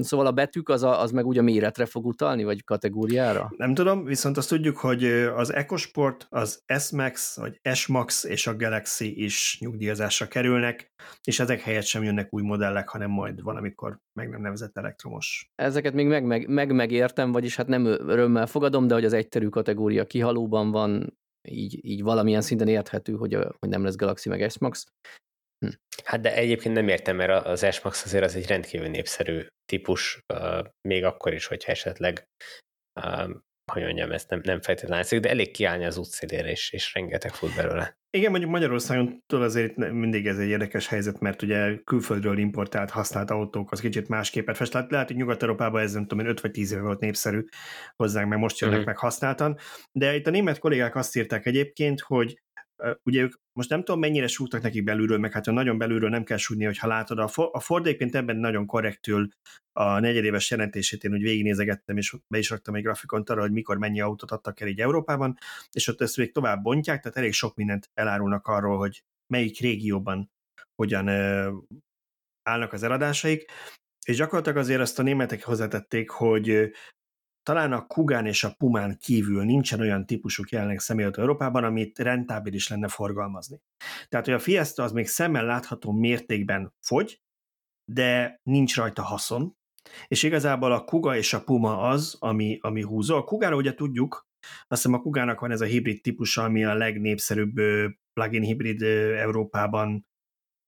[0.00, 3.52] szóval a betűk az, a, az meg úgy a méretre fog utalni, vagy kategóriára?
[3.56, 5.04] Nem tudom, viszont azt tudjuk, hogy
[5.36, 10.92] az EcoSport, az S-Max, vagy S-Max és a Galaxy is nyugdíjazásra kerülnek,
[11.24, 15.50] és ezek helyett sem jönnek új modellek, hanem majd valamikor meg nem nevezett elektromos.
[15.54, 19.48] Ezeket még meg, meg, meg megértem, vagyis hát nem örömmel fogadom, de hogy az egyterű
[19.48, 21.16] kategória kihalóban van,
[21.48, 24.86] így, így valamilyen szinten érthető, hogy, a, hogy nem lesz Galaxy meg S-Max.
[25.58, 25.72] Hm.
[26.04, 30.66] Hát de egyébként nem értem, mert az S-Max azért az egy rendkívül népszerű típus, uh,
[30.88, 32.28] még akkor is, hogyha esetleg
[33.00, 33.30] uh,
[33.72, 37.34] hogy mondjam, ezt nem, nem feltétlenül látszik, de elég kiállni az útszélére, és, és rengeteg
[37.34, 37.96] fut belőle.
[38.10, 43.30] Igen, mondjuk Magyarországon túl azért mindig ez egy érdekes helyzet, mert ugye külföldről importált használt
[43.30, 44.72] autók az kicsit másképet fest.
[44.72, 47.44] Tehát lehet, hogy Nyugat-Európában ez nem tudom, 5 vagy 10 éve volt népszerű
[47.96, 48.92] hozzánk, meg most jönnek uh-huh.
[48.92, 49.58] meg használtan.
[49.92, 52.42] De itt a német kollégák azt írták egyébként, hogy
[53.02, 56.36] ugye ők most nem tudom mennyire súgtak nekik belülről, meg hát nagyon belülről nem kell
[56.36, 57.18] súgni, hogyha látod.
[57.18, 59.28] A, a Ford egyébként ebben nagyon korrektül
[59.72, 63.78] a negyedéves jelentését én úgy végignézegettem, és be is raktam egy grafikont arra, hogy mikor
[63.78, 65.38] mennyi autót adtak el így Európában,
[65.72, 70.30] és ott ezt még tovább bontják, tehát elég sok mindent elárulnak arról, hogy melyik régióban
[70.82, 71.08] hogyan
[72.42, 73.50] állnak az eladásaik,
[74.06, 76.70] és gyakorlatilag azért azt a németek hozzátették, hogy
[77.48, 82.68] talán a Kugán és a Pumán kívül nincsen olyan típusú jelenleg személyautó Európában, amit rentábilis
[82.68, 83.60] lenne forgalmazni.
[84.08, 87.22] Tehát, hogy a Fiesta az még szemmel látható mértékben fogy,
[87.84, 89.56] de nincs rajta haszon,
[90.08, 93.16] és igazából a Kuga és a Puma az, ami, ami húzó.
[93.16, 94.28] A Kugára ugye tudjuk,
[94.66, 97.54] azt hiszem a Kugának van ez a hibrid típusa, ami a legnépszerűbb
[98.12, 100.07] plug-in hibrid Európában,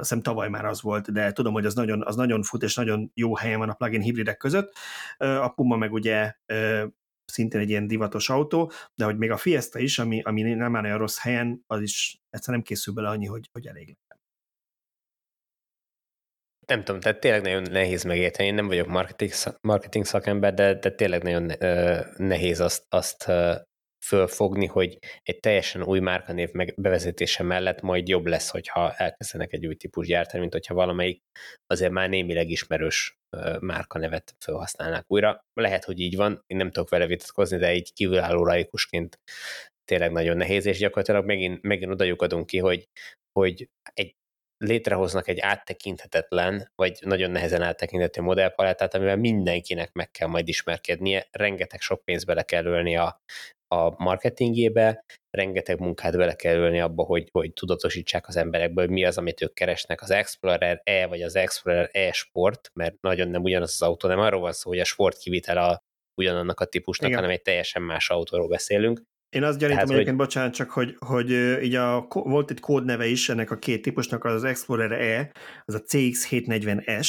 [0.00, 2.74] azt hiszem tavaly már az volt, de tudom, hogy az nagyon, az nagyon fut, és
[2.74, 4.72] nagyon jó helyen van a plug-in hibridek között.
[5.18, 6.34] A Puma meg ugye
[7.24, 10.84] szintén egy ilyen divatos autó, de hogy még a Fiesta is, ami, ami nem áll
[10.84, 14.20] olyan rossz helyen, az is egyszerűen nem készül bele annyi, hogy, hogy elég legyen.
[16.66, 18.48] Nem tudom, tehát tényleg nagyon nehéz megérteni.
[18.48, 21.52] Én nem vagyok marketing, marketing szakember, de, de tényleg nagyon
[22.16, 23.32] nehéz azt, azt
[24.04, 29.74] fölfogni, hogy egy teljesen új márkanév bevezetése mellett majd jobb lesz, hogyha elkezdenek egy új
[29.74, 31.22] típus gyártani, mint hogyha valamelyik
[31.66, 33.18] azért már némileg ismerős
[33.60, 35.44] márkanevet felhasználnák újra.
[35.54, 39.20] Lehet, hogy így van, én nem tudok vele vitatkozni, de egy kívülálló laikusként
[39.84, 42.88] tényleg nagyon nehéz, és gyakorlatilag megint, megint oda adunk ki, hogy,
[43.38, 44.14] hogy egy
[44.64, 51.80] létrehoznak egy áttekinthetetlen, vagy nagyon nehezen áttekinthető modellpalettát, amivel mindenkinek meg kell majd ismerkednie, rengeteg
[51.80, 53.20] sok pénz bele kell ölni a,
[53.74, 59.04] a marketingébe, rengeteg munkát bele kell ölni abba, hogy, hogy tudatosítsák az emberekből, hogy mi
[59.04, 63.42] az, amit ők keresnek, az Explorer E vagy az Explorer E Sport, mert nagyon nem
[63.42, 65.82] ugyanaz az autó, nem arról van szó, hogy a sport kivitel a
[66.14, 67.20] ugyanannak a típusnak, Igen.
[67.20, 69.02] hanem egy teljesen más autóról beszélünk.
[69.36, 70.26] Én azt gyanítom Tehát, egyébként, hogy...
[70.26, 71.30] bocsánat, csak hogy, hogy
[71.62, 75.32] így a, volt egy kódneve is ennek a két típusnak, az Explorer E,
[75.64, 77.08] az a CX740S,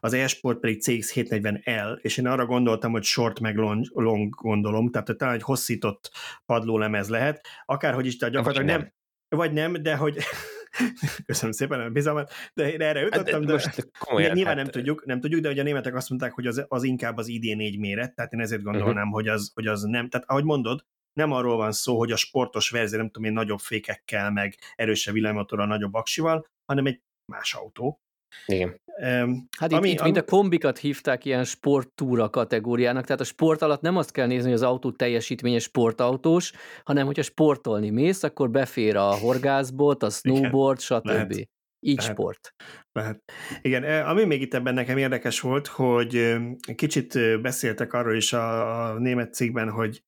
[0.00, 5.16] az e-sport pedig CX740L, és én arra gondoltam, hogy short meg long, long gondolom, tehát
[5.16, 6.10] talán egy hosszított
[6.46, 8.80] padlólemez lehet, akárhogy is, tehát gyakorlatilag nem.
[8.80, 10.16] nem, vagy nem, de hogy
[11.26, 14.62] Köszönöm szépen a bizalmat, de én erre jutottam, de, de komolyan, nyilván hát...
[14.62, 17.26] nem tudjuk, nem tudjuk, de hogy a németek azt mondták, hogy az, az inkább az
[17.30, 19.12] ID4 méret, tehát én ezért gondolnám, uh-huh.
[19.12, 22.70] hogy, az, hogy az nem, tehát ahogy mondod, nem arról van szó, hogy a sportos
[22.70, 28.00] verzió, nem tudom én, nagyobb fékekkel, meg erősebb villanymotorral, nagyobb aksival, hanem egy más autó.
[28.46, 28.80] Igen.
[29.02, 33.62] Um, hát ami, itt, itt, mint a kombikat hívták ilyen sporttúra kategóriának, tehát a sport
[33.62, 36.52] alatt nem azt kell nézni, hogy az autó teljesítményes sportautós,
[36.84, 41.06] hanem hogyha sportolni mész, akkor befér a horgászbot, a snowboard, Igen, stb.
[41.06, 41.48] Lehet.
[41.80, 42.54] Így lehet, sport.
[42.92, 43.22] Lehet.
[43.60, 46.36] Igen, e, ami még itt ebben nekem érdekes volt, hogy
[46.74, 50.02] kicsit beszéltek arról is a, a német cikkben, hogy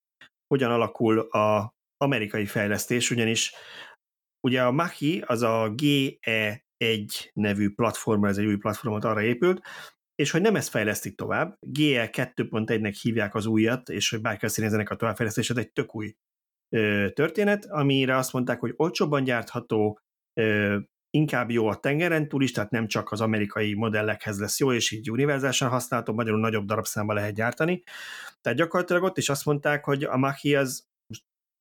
[0.47, 3.53] hogyan alakul a amerikai fejlesztés, ugyanis
[4.41, 5.73] ugye a Machi az a
[6.81, 9.61] GE1 nevű platform, ez egy új platformot arra épült,
[10.15, 14.59] és hogy nem ezt fejlesztik tovább, GE 2.1-nek hívják az újat, és hogy bárki azt
[14.59, 16.15] a továbbfejlesztés, ez egy tök új
[16.77, 20.01] ö, történet, amire azt mondták, hogy olcsóbban gyártható,
[20.41, 20.79] ö,
[21.11, 24.91] inkább jó a tengeren túl is, tehát nem csak az amerikai modellekhez lesz jó, és
[24.91, 27.83] így univerzálisan használható, magyarul nagyobb darabszámba lehet gyártani.
[28.41, 30.89] Tehát gyakorlatilag ott is azt mondták, hogy a Machi az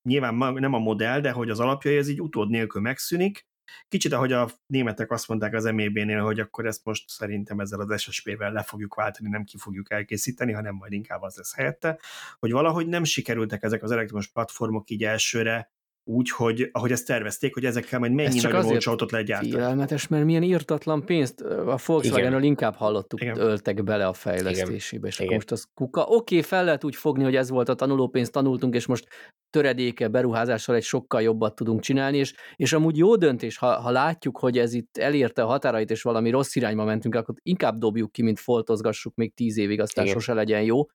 [0.10, 3.49] nyilván nem a modell, de hogy az alapjai ez így utód nélkül megszűnik.
[3.88, 8.02] Kicsit ahogy a németek azt mondták az MEB-nél, hogy akkor ezt most szerintem ezzel az
[8.02, 12.00] SSP-vel le fogjuk váltani, nem ki fogjuk elkészíteni, hanem majd inkább az lesz helyette,
[12.40, 15.72] hogy valahogy nem sikerültek ezek az elektromos platformok így elsőre
[16.10, 19.52] úgy, hogy ahogy ezt tervezték, hogy ezekkel majd mennyi nagyobb olcsó autót lehet gyártani.
[19.52, 23.40] Félelmetes, mert milyen írtatlan pénzt a Volkswagen-ről inkább hallottuk, Igen.
[23.40, 26.02] öltek bele a fejlesztésébe, és akkor most az kuka.
[26.02, 29.08] Oké, okay, fel lehet úgy fogni, hogy ez volt a tanulópénzt, tanultunk, és most
[29.50, 34.38] töredéke beruházással egy sokkal jobbat tudunk csinálni, és, és amúgy jó döntés, ha, ha látjuk,
[34.38, 38.22] hogy ez itt elérte a határait, és valami rossz irányba mentünk, akkor inkább dobjuk ki,
[38.22, 40.18] mint foltozgassuk még tíz évig, aztán Igen.
[40.18, 40.86] sose legyen jó.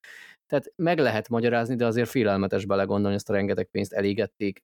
[0.47, 4.63] Tehát meg lehet magyarázni, de azért félelmetes belegondolni, ezt a rengeteg pénzt elégették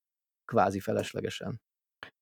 [0.51, 1.61] kvázi feleslegesen.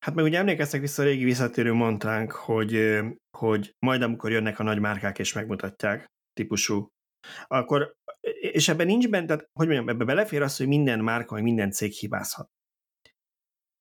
[0.06, 3.00] Hát meg ugye emlékeztek vissza a régi visszatérő montránk, hogy,
[3.38, 6.88] hogy majd amikor jönnek a nagy márkák és megmutatják típusú,
[7.48, 7.94] akkor,
[8.52, 11.72] és ebben nincs benne, tehát hogy mondjam, ebbe belefér az, hogy minden márka, vagy minden
[11.72, 12.48] cég hibázhat.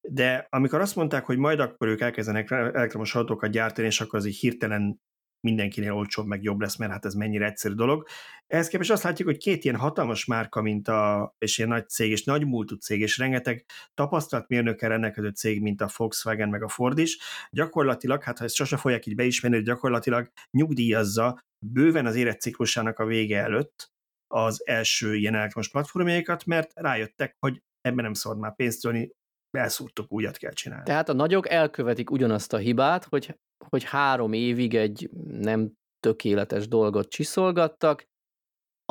[0.08, 4.26] De amikor azt mondták, hogy majd akkor ők elkezdenek elektromos autókat gyártani, és akkor az
[4.26, 4.98] így hirtelen
[5.40, 8.06] mindenkinél olcsóbb, meg jobb lesz, mert hát ez mennyire egyszerű dolog.
[8.47, 12.10] Ehhez képest azt látjuk, hogy két ilyen hatalmas márka, mint a, és ilyen nagy cég,
[12.10, 16.69] és nagy múltú cég, és rengeteg tapasztalt mérnökkel rendelkező cég, mint a Volkswagen, meg a
[16.69, 17.19] Ford is,
[17.51, 23.39] gyakorlatilag, hát ha ezt sose fogják így beismerni, gyakorlatilag nyugdíjazza bőven az életciklusának a vége
[23.43, 23.93] előtt
[24.35, 29.10] az első ilyen elektromos platformjaikat, mert rájöttek, hogy ebben nem szabad már pénzt tölni,
[29.51, 30.85] elszúrtok, újat kell csinálni.
[30.85, 37.09] Tehát a nagyok elkövetik ugyanazt a hibát, hogy, hogy három évig egy nem tökéletes dolgot
[37.09, 38.06] csiszolgattak,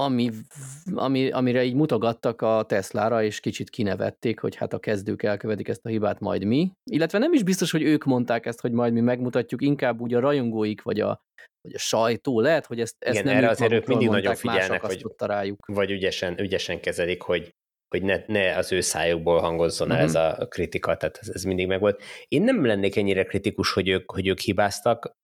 [0.01, 0.29] ami,
[0.93, 5.85] ami, amire így mutogattak a Teslára, és kicsit kinevették, hogy hát a kezdők elkövetik ezt
[5.85, 6.71] a hibát, majd mi.
[6.91, 10.19] Illetve nem is biztos, hogy ők mondták ezt, hogy majd mi megmutatjuk, inkább úgy a
[10.19, 11.21] rajongóik, vagy a,
[11.61, 14.35] vagy a sajtó lehet, hogy ezt, ezt Igen, nem erre ők azért ők mindig nagyon
[14.35, 15.65] figyelnek, hogy- rájuk.
[15.65, 17.55] vagy ügyesen, ügyesen kezelik, hogy
[17.89, 20.05] hogy ne, ne az ő szájukból hangozzon el Mhm.
[20.05, 22.01] ez a kritika, tehát ez, ez mindig megvolt.
[22.27, 25.17] Én nem lennék ennyire kritikus, hogy ők, hogy ők hibáztak,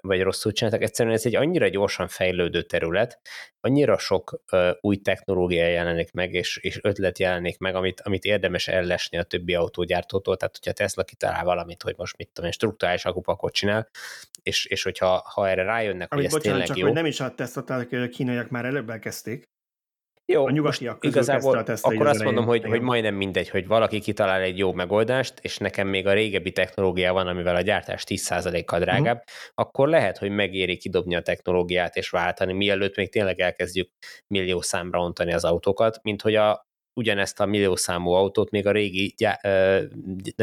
[0.00, 3.20] vagy rosszul csináltak, egyszerűen ez egy annyira gyorsan fejlődő terület,
[3.60, 4.42] annyira sok
[4.80, 9.54] új technológia jelenik meg, és, és ötlet jelenik meg, amit, amit érdemes ellesni a többi
[9.54, 13.88] autógyártótól, tehát hogyha Tesla kitalál valamit, hogy most mit tudom én, struktúrális akupakot csinál,
[14.42, 17.06] és, és hogyha ha erre rájönnek, hogy Amit ez bocsánat, tényleg csak jó, hogy nem
[17.06, 19.48] is a Tesla, a kínaiak már előbb elkezdték.
[20.32, 23.66] Jó, A nyugatiak közül igazából a akkor az azt mondom, hogy, hogy majdnem mindegy, hogy
[23.66, 28.04] valaki kitalál egy jó megoldást, és nekem még a régebbi technológia van, amivel a gyártás
[28.06, 29.50] 10%-kal drágább, uh-huh.
[29.54, 33.90] akkor lehet, hogy megéri kidobni a technológiát és váltani, mielőtt még tényleg elkezdjük
[34.26, 36.65] millió számra ontani az autókat, mint hogy a
[36.96, 39.40] ugyanezt a milliószámú autót még a régi gyá,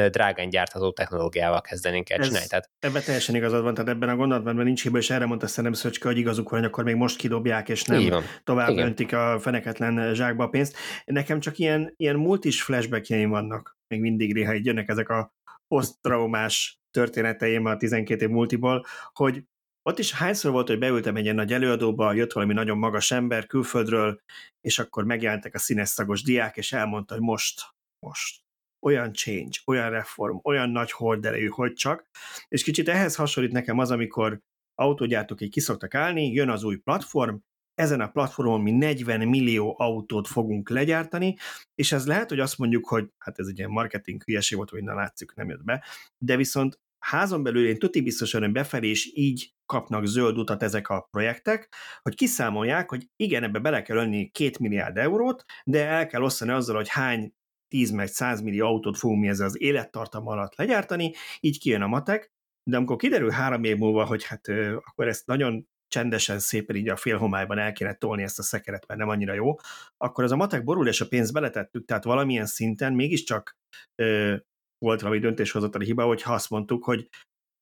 [0.09, 2.47] drágán gyártható technológiával kezdenénk el csinálni.
[2.47, 5.73] Tehát Ebben teljesen igazad van, tehát ebben a gondolatban nincs hiba, és erre mondta szerintem
[5.73, 8.85] Szöcske, hogy igazuk van, hogy akkor még most kidobják, és nem tovább Igen.
[8.85, 10.77] öntik a feneketlen zsákba a pénzt.
[11.05, 15.33] Nekem csak ilyen, ilyen multis flashbackjeim vannak, még mindig néha így jönnek ezek a
[15.67, 19.43] posztraumás történeteim a 12 év multiból, hogy
[19.83, 23.45] ott is hányszor volt, hogy beültem egy ilyen nagy előadóba, jött valami nagyon magas ember
[23.45, 24.21] külföldről,
[24.61, 27.61] és akkor megjelentek a színes szagos diák, és elmondta, hogy most,
[27.99, 28.41] most,
[28.85, 32.07] olyan change, olyan reform, olyan nagy horderejű, hogy csak,
[32.47, 34.39] és kicsit ehhez hasonlít nekem az, amikor
[34.75, 37.35] autógyártók így kiszoktak állni, jön az új platform,
[37.73, 41.35] ezen a platformon mi 40 millió autót fogunk legyártani,
[41.75, 44.83] és ez lehet, hogy azt mondjuk, hogy hát ez egy ilyen marketing hülyeség volt, hogy
[44.83, 45.83] na látszik, nem jött be,
[46.17, 50.89] de viszont házon belül én tuti biztosan, hogy befelé is így kapnak zöld utat ezek
[50.89, 56.07] a projektek, hogy kiszámolják, hogy igen, ebbe bele kell önni két milliárd eurót, de el
[56.07, 57.33] kell osztani azzal, hogy hány
[57.67, 61.87] 10 meg 100 millió autót fogunk mi ezzel az élettartam alatt legyártani, így kijön a
[61.87, 62.31] matek,
[62.69, 64.47] de amikor kiderül három év múlva, hogy hát
[64.83, 68.99] akkor ezt nagyon csendesen, szépen így a félhomályban el kéne tolni ezt a szekeret, mert
[68.99, 69.55] nem annyira jó,
[69.97, 73.57] akkor az a matek borul, és a pénzt beletettük, tehát valamilyen szinten mégiscsak
[73.95, 74.35] ö,
[74.83, 77.09] volt valami döntéshozatali hiba, hogy azt mondtuk, hogy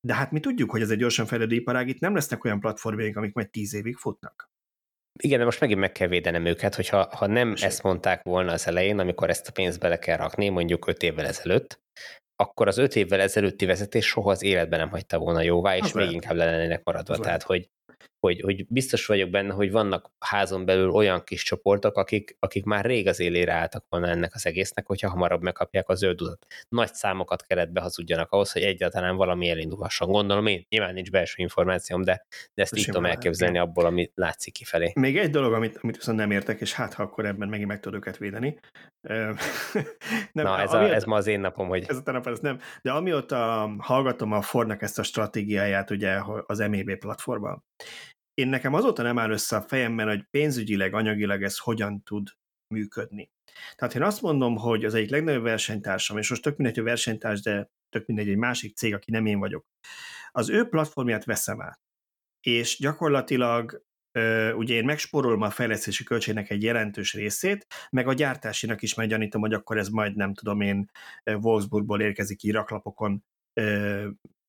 [0.08, 3.16] de hát mi tudjuk, hogy ez egy gyorsan fejlődő iparág, itt nem lesznek olyan platformjaink,
[3.16, 4.50] amik majd tíz évig futnak.
[5.20, 7.68] Igen, de most megint meg kell védenem őket, hogyha ha nem Tessék.
[7.68, 11.26] ezt mondták volna az elején, amikor ezt a pénzt bele kell rakni, mondjuk öt évvel
[11.26, 11.80] ezelőtt,
[12.36, 15.92] akkor az öt évvel ezelőtti vezetés soha az életben nem hagyta volna jóvá, és Az
[15.92, 16.14] még lehet.
[16.14, 17.14] inkább le lennének maradva.
[17.14, 17.70] Az Tehát, hogy,
[18.20, 22.86] hogy, hogy biztos vagyok benne, hogy vannak házon belül olyan kis csoportok, akik, akik már
[22.86, 26.46] rég az élére álltak volna ennek az egésznek, hogyha hamarabb megkapják a zöld utat.
[26.70, 30.12] Nagy számokat kellett behazudjanak ahhoz, hogy egyáltalán valami elindulhasson.
[30.12, 33.86] Gondolom én, nyilván nincs belső információm, de, de ezt így Simán tudom lehet, elképzelni abból,
[33.86, 34.92] ami látszik kifelé.
[34.96, 37.80] Még egy dolog, amit, amit viszont nem értek, és hát ha akkor ebben megint meg
[37.80, 38.60] tudod őket védeni.
[40.32, 42.60] Nem, Na, ez, a, ez ma az én napom, hogy ez a tegnap, ez nem.
[42.82, 47.64] De amióta hallgatom a Fordnak ezt a stratégiáját ugye az MEB platformon,
[48.34, 52.28] én nekem azóta nem áll össze a fejemben, hogy pénzügyileg, anyagilag ez hogyan tud
[52.74, 53.30] működni.
[53.76, 57.42] Tehát én azt mondom, hogy az egyik legnagyobb versenytársam, és most tök mindegy, hogy versenytárs,
[57.42, 59.66] de tök mindegy, egy másik cég, aki nem én vagyok,
[60.32, 61.80] az ő platformját veszem át.
[62.48, 63.84] És gyakorlatilag
[64.56, 69.42] ugye én megspórolom a fejlesztési költségnek egy jelentős részét, meg a gyártásinak is, mert gyanítom,
[69.42, 70.90] hogy akkor ez majd nem tudom én
[71.26, 73.24] Wolfsburgból érkezik így raklapokon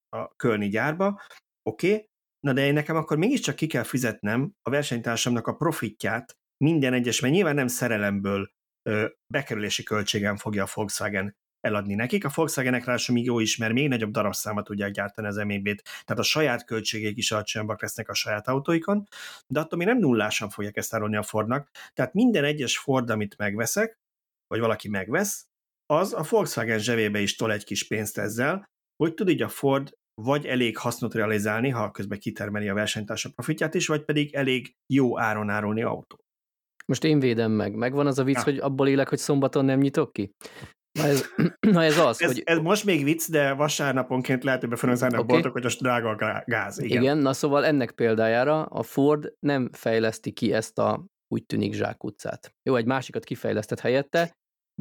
[0.08, 1.20] a Kölni gyárba.
[1.62, 2.10] Oké, okay.
[2.46, 7.20] Na de én nekem akkor mégiscsak ki kell fizetnem a versenytársamnak a profitját minden egyes,
[7.20, 8.50] mert nyilván nem szerelemből
[8.82, 12.24] ö, bekerülési költségen fogja a Volkswagen eladni nekik.
[12.24, 16.18] A Volkswagenek ráadásul még jó is, mert még nagyobb darabszámot tudják gyártani az MEB-t, tehát
[16.18, 19.08] a saját költségeik is alacsonyabbak lesznek a saját autóikon,
[19.46, 21.70] de attól még nem nullásan fogják ezt árulni a Fordnak.
[21.94, 23.98] Tehát minden egyes Ford, amit megveszek,
[24.46, 25.46] vagy valaki megvesz,
[25.86, 30.00] az a Volkswagen zsebébe is tol egy kis pénzt ezzel, hogy tud így a Ford
[30.14, 35.18] vagy elég hasznot realizálni, ha közben kitermeli a versenytársa profitját is, vagy pedig elég jó
[35.18, 36.18] áron árulni autó.
[36.86, 37.74] Most én védem meg.
[37.74, 38.42] Megvan az a vicc, Ja.
[38.42, 40.34] hogy abból élek, hogy szombaton nem nyitok ki?
[40.98, 41.24] Na ez,
[41.74, 45.16] na ez az, Ez, hogy ez most még vicc, de vasárnaponként lehet, hogy befelé zárni
[45.16, 46.82] a boltok, hogy a drága a gáz.
[46.82, 47.02] Igen.
[47.02, 47.18] igen.
[47.18, 52.54] na szóval ennek példájára a Ford nem fejleszti ki ezt a úgy tűnik zsákutcát.
[52.62, 54.32] Jó, egy másikat kifejlesztett helyette,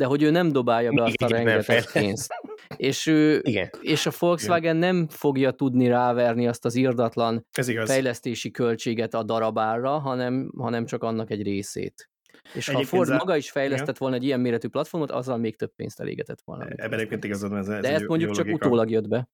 [0.02, 2.34] de hogy ő nem dobálja be azt a Igen, rengeteg pénzt.
[2.76, 3.70] És, ő, Igen.
[3.82, 7.46] és a Volkswagen nem fogja tudni ráverni azt az irdatlan
[7.86, 12.10] fejlesztési költséget a darabára, hanem, hanem csak annak egy részét.
[12.54, 15.56] És ha Egyébként Ford zá- maga is fejlesztett volna egy ilyen méretű platformot, azzal még
[15.56, 16.66] több pénzt elégetett volna.
[16.66, 17.54] mint Ebben egyébként igazad.
[17.54, 18.66] Ez, ez De ezt mondjuk csak logika.
[18.66, 19.30] utólag jött be.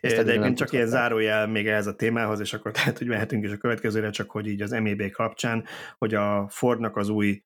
[0.00, 3.44] Ezt De egyébként csak ilyen zárójel még ehhez a témához, és akkor tehát, hogy mehetünk
[3.44, 5.64] is a következőre, csak hogy így az MEB kapcsán,
[5.98, 7.42] hogy a Fordnak az új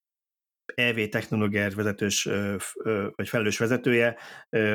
[0.75, 2.29] EV technológiás vezetős,
[3.15, 4.17] vagy felelős vezetője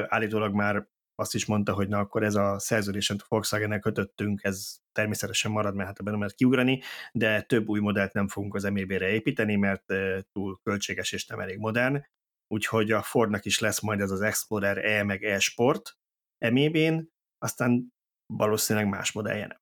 [0.07, 4.75] állítólag már azt is mondta, hogy na akkor ez a szerződés, amit volkswagen kötöttünk, ez
[4.91, 8.63] természetesen marad, mert hát ebben nem lehet kiugrani, de több új modellt nem fogunk az
[8.63, 9.83] MEB-re építeni, mert
[10.31, 12.05] túl költséges és nem elég modern.
[12.47, 15.97] Úgyhogy a Fordnak is lesz majd ez az Explorer E meg E Sport
[16.37, 17.93] MEB-n, aztán
[18.33, 19.58] valószínűleg más modellje.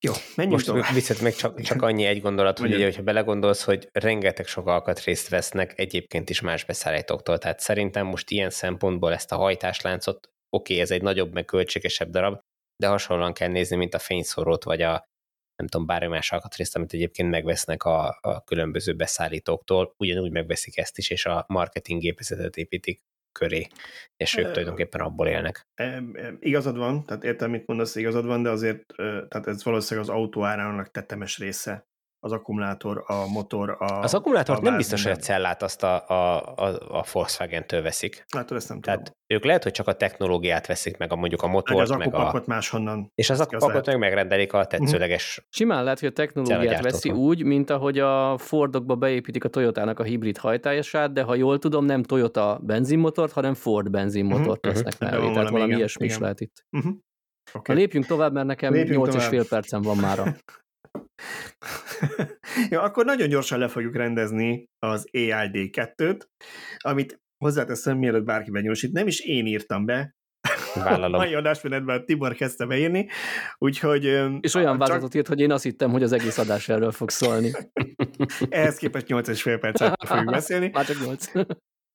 [0.00, 0.94] Jó, menjünk Most tovább.
[0.94, 5.28] viszont még csak, csak annyi egy gondolat, hogy ugye, hogyha belegondolsz, hogy rengeteg sok alkatrészt
[5.28, 10.16] vesznek egyébként is más beszállítóktól, tehát szerintem most ilyen szempontból ezt a hajtásláncot,
[10.56, 12.40] oké, okay, ez egy nagyobb, meg költségesebb darab,
[12.76, 15.04] de hasonlóan kell nézni, mint a fényszórót, vagy a
[15.56, 20.98] nem tudom, bármi más alkatrészt, amit egyébként megvesznek a, a különböző beszállítóktól, ugyanúgy megveszik ezt
[20.98, 23.00] is, és a marketing gépezetet építik
[23.38, 23.66] köré,
[24.16, 25.66] és ők Ö, tulajdonképpen abból élnek.
[25.74, 29.64] Em, em, Igazad van, tehát értem, mit mondasz, igazad van, de azért ö, tehát ez
[29.64, 31.86] valószínűleg az autó árának tetemes része.
[32.20, 36.08] Az akkumulátor, a motor, a Az akkumulátort a nem biztos, hogy a cellát azt a,
[36.08, 38.24] a, a, a Volkswagen-től veszik.
[38.34, 38.94] Látod, ezt nem tudom.
[38.96, 41.90] Tehát ők lehet, hogy csak a technológiát veszik meg, a mondjuk a Meg motort, az
[41.90, 43.10] meg, a, máshonnan.
[43.14, 43.46] és az.
[43.50, 43.84] Mhm.
[43.86, 45.46] meg megrendelik a tetszőleges.
[45.50, 50.02] Simán lehet, hogy a technológiát veszi úgy, mint ahogy a Fordokba beépítik a Toyotának a
[50.02, 55.04] hibrid hajtását, de ha jól tudom, nem Toyota benzinmotort, hanem Ford benzinmotort Mhm, tesznek mhm.
[55.10, 55.32] mellé.
[55.32, 56.64] Tehát valami, ilyesmi is lehet itt.
[56.70, 56.92] Uh-huh.
[56.92, 57.76] Na Okay.
[57.76, 59.30] lépjünk tovább, mert nekem Lépjünk 8 és tovább.
[59.30, 60.24] fél percem van mára.
[62.70, 66.20] ja, akkor nagyon gyorsan le fogjuk rendezni az AID 2-t,
[66.78, 68.92] amit hozzáteszem, mielőtt bárki benyúlsít.
[68.92, 70.16] Nem is én írtam be,
[70.74, 71.20] Vállalom.
[71.20, 73.08] mai adásmenetben Tibor kezdte beírni,
[73.58, 74.04] úgyhogy...
[74.40, 77.10] És olyan csak vázatot írt, hogy én azt hittem, hogy az egész adás erről fog
[77.10, 77.52] szólni.
[78.48, 80.70] ehhez képest 8 és fél percet fogjuk beszélni.
[80.72, 81.30] Már csak 8.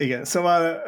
[0.04, 0.82] Igen, szóval,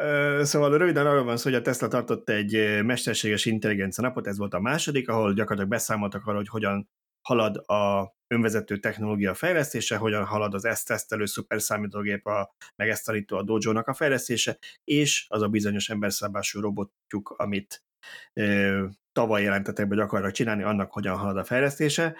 [0.44, 4.54] szóval röviden arról van szó, hogy a Tesla tartott egy mesterséges intelligencia napot, ez volt
[4.54, 6.88] a második, ahol gyakorlatilag beszámoltak arról, hogy hogyan
[7.26, 13.36] halad a önvezető technológia fejlesztése, hogyan halad az ezt tesztelő szuperszámítógép, a, meg ezt tanító
[13.36, 17.84] a dojo a fejlesztése, és az a bizonyos emberszabású robotjuk, amit
[18.32, 22.16] ö, tavaly jelentettek be, hogy akarnak csinálni, annak hogyan halad a fejlesztése.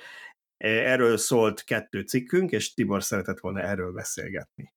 [0.57, 4.75] Erről szólt kettő cikkünk, és Tibor szeretett volna erről beszélgetni.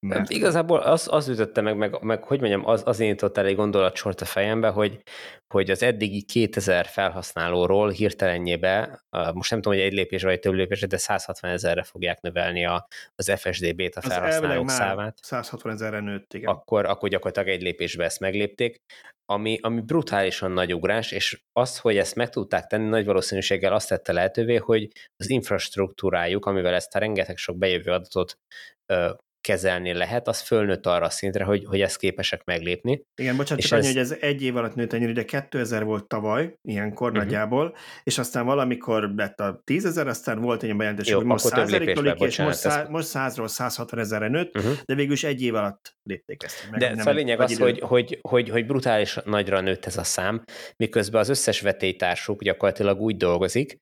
[0.00, 0.30] Mert...
[0.30, 4.20] Igazából az, az ütötte meg, meg, meg, hogy mondjam, az, az indított el egy gondolatsort
[4.20, 5.02] a fejembe, hogy,
[5.54, 10.86] hogy az eddigi 2000 felhasználóról hirtelenjébe, most nem tudom, hogy egy lépés vagy több lépésre,
[10.86, 15.18] de 160 ezerre fogják növelni a, az FSD-B-t, a Az felhasználók számát.
[15.22, 16.50] 160 ezerre nőtt, igen.
[16.50, 18.82] Akkor, akkor gyakorlatilag egy lépésbe ezt meglépték,
[19.24, 23.88] ami, ami brutálisan nagy ugrás, és az, hogy ezt meg tudták tenni, nagy valószínűséggel azt
[23.88, 28.38] tette lehetővé, hogy az infrastruktúrájuk, amivel ezt a rengeteg sok bejövő adatot
[29.40, 33.02] kezelni lehet, az fölnőtt arra a szintre, hogy, hogy ezt képesek meglépni.
[33.14, 35.84] Igen, bocsánat, És csak annyi, ez- hogy ez egy év alatt nőtt ennyire, ugye 2000
[35.84, 41.12] volt tavaly, ilyenkor nagyjából, és aztán valamikor lett a 10 ezer, aztán volt egy bejelentés,
[41.12, 44.56] hogy most akkor több 100 lépésbe, és most, szá, ezt- most 100-ról 160 ezerre nőtt,
[44.56, 44.72] Uh-huh.
[44.84, 46.68] de végül is egy év alatt lépték ezt.
[46.70, 47.62] meg De nem szóval a lényeg az, idő.
[47.64, 50.44] hogy, hogy, hogy, hogy brutális nagyra nőtt ez a szám,
[50.76, 53.76] miközben az összes vetélytársuk gyakorlatilag úgy dolgozik,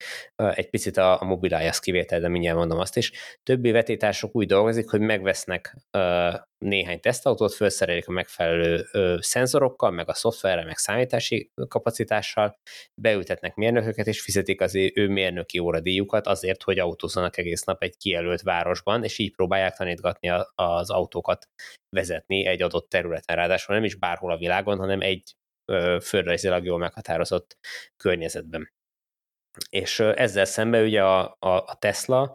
[0.55, 3.13] egy picit a, a mobilája kivétel, de mindjárt mondom azt is,
[3.43, 5.01] többi vetélytársuk úgy dolgozik, hogy
[5.47, 12.59] megvesznek ö, néhány tesztautót, felszerelik a megfelelő ö, szenzorokkal, meg a szoftverrel, meg számítási kapacitással,
[13.01, 18.43] beültetnek mérnököket, és fizetik az ő mérnöki óradíjukat azért, hogy autózzanak egész nap egy kijelölt
[18.43, 21.49] városban, és így próbálják tanítgatni az autókat
[21.97, 25.35] vezetni egy adott területen, ráadásul nem is bárhol a világon, hanem egy
[26.03, 27.57] földrajzilag jól meghatározott
[27.97, 28.75] környezetben.
[29.71, 32.35] És ezzel szemben ugye a, a, a Tesla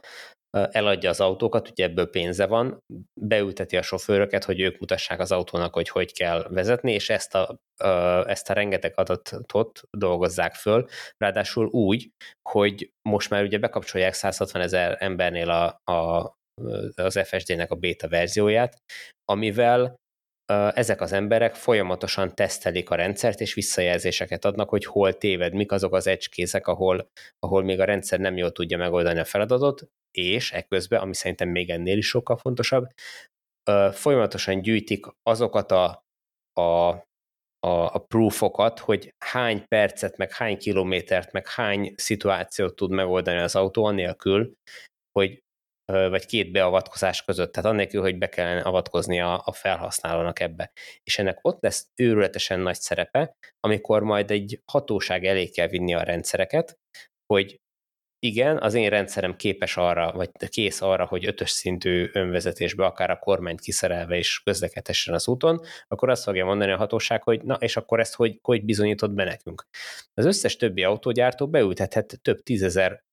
[0.52, 2.84] eladja az autókat, ugye ebből pénze van,
[3.22, 7.58] beülteti a sofőröket, hogy ők mutassák az autónak, hogy hogy kell vezetni, és ezt a,
[8.28, 10.88] ezt a rengeteg adatot dolgozzák föl,
[11.18, 12.10] ráadásul úgy,
[12.50, 16.32] hogy most már ugye bekapcsolják 160 ezer embernél a, a,
[16.96, 18.78] az FSD-nek a beta verzióját,
[19.26, 20.00] amivel
[20.74, 25.94] ezek az emberek folyamatosan tesztelik a rendszert, és visszajelzéseket adnak, hogy hol téved, mik azok
[25.94, 27.10] az ecskészek, ahol,
[27.40, 31.70] ahol még a rendszer nem jól tudja megoldani a feladatot, és ekközben, ami szerintem még
[31.70, 32.86] ennél is sokkal fontosabb,
[33.92, 36.04] folyamatosan gyűjtik azokat a,
[36.62, 37.02] a
[37.68, 43.56] a, a proofokat, hogy hány percet, meg hány kilométert, meg hány szituációt tud megoldani az
[43.56, 44.54] autó annélkül,
[45.12, 45.44] hogy
[45.92, 50.72] vagy két beavatkozás között, tehát annélkül, hogy be kellene avatkozni a, a felhasználónak ebbe.
[51.04, 56.04] És ennek ott lesz őrületesen nagy szerepe, amikor majd egy hatóság elé kell vinni a
[56.04, 56.80] rendszereket,
[57.34, 57.60] hogy
[58.26, 63.20] igen, az én rendszerem képes arra, vagy kész arra, hogy ötös szintű önvezetésbe akár a
[63.20, 67.78] kormányt kiszerelve is közlekedhessen az úton, akkor azt fogja mondani a hatóság, hogy na, és
[67.78, 69.66] akkor ezt hogy, hogy bizonyított be nekünk.
[70.14, 73.04] Az összes többi autógyártó beültethet több tízezer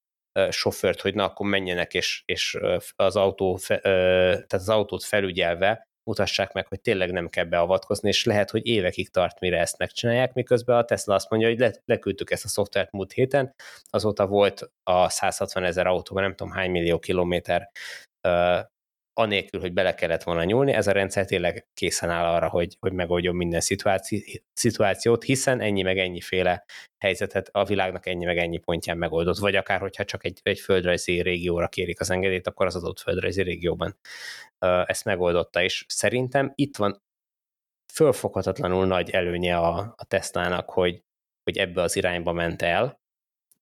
[0.50, 2.59] sofőrt, hogy na, akkor menjenek, és, és
[2.96, 8.50] az, autó, tehát az autót felügyelve mutassák meg, hogy tényleg nem kell beavatkozni, és lehet,
[8.50, 12.44] hogy évekig tart, mire ezt megcsinálják, miközben a Tesla azt mondja, hogy le, leküldtük ezt
[12.44, 13.55] a szoftvert múlt héten,
[13.90, 17.70] azóta volt a 160 ezer autóban nem tudom hány millió kilométer
[19.19, 22.93] anélkül, hogy bele kellett volna nyúlni, ez a rendszer tényleg készen áll arra, hogy, hogy
[22.93, 26.65] megoldjon minden szituáci, szituációt, hiszen ennyi meg ennyiféle
[26.99, 31.23] helyzetet a világnak ennyi meg ennyi pontján megoldott, vagy akár, hogyha csak egy, egy földrajzi
[31.23, 33.99] régióra kérik az engedélyt, akkor az adott földrajzi régióban
[34.85, 37.03] ezt megoldotta, és szerintem itt van
[37.93, 41.03] fölfoghatatlanul nagy előnye a, a Teslának, hogy,
[41.43, 43.01] hogy ebbe az irányba ment el,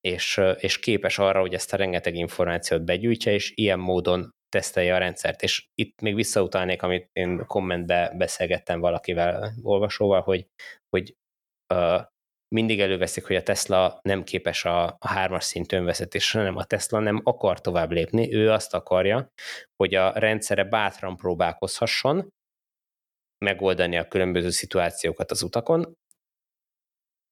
[0.01, 4.97] és, és képes arra, hogy ezt a rengeteg információt begyűjtse, és ilyen módon tesztelje a
[4.97, 5.41] rendszert.
[5.41, 10.47] És itt még visszautalnék, amit én kommentbe beszélgettem valakivel, olvasóval, hogy,
[10.89, 11.15] hogy
[11.73, 12.01] uh,
[12.55, 16.99] mindig előveszik, hogy a Tesla nem képes a, a hármas szint önvezetésre, hanem a Tesla
[16.99, 19.31] nem akar tovább lépni, ő azt akarja,
[19.75, 22.29] hogy a rendszere bátran próbálkozhasson,
[23.45, 25.97] megoldani a különböző szituációkat az utakon,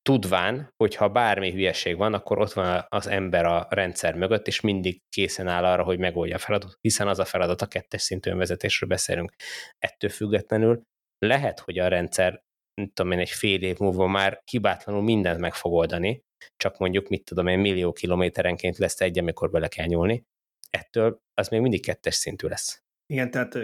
[0.09, 4.61] tudván, hogy ha bármi hülyeség van, akkor ott van az ember a rendszer mögött, és
[4.61, 8.29] mindig készen áll arra, hogy megoldja a feladatot, hiszen az a feladat a kettes szintű
[8.29, 9.33] önvezetésről beszélünk.
[9.77, 10.81] Ettől függetlenül
[11.17, 15.53] lehet, hogy a rendszer, nem tudom én, egy fél év múlva már hibátlanul mindent meg
[15.53, 16.23] fog oldani,
[16.57, 20.23] csak mondjuk, mit tudom én, millió kilométerenként lesz egy, amikor bele kell nyúlni.
[20.69, 22.83] Ettől az még mindig kettes szintű lesz.
[23.05, 23.57] Igen, tehát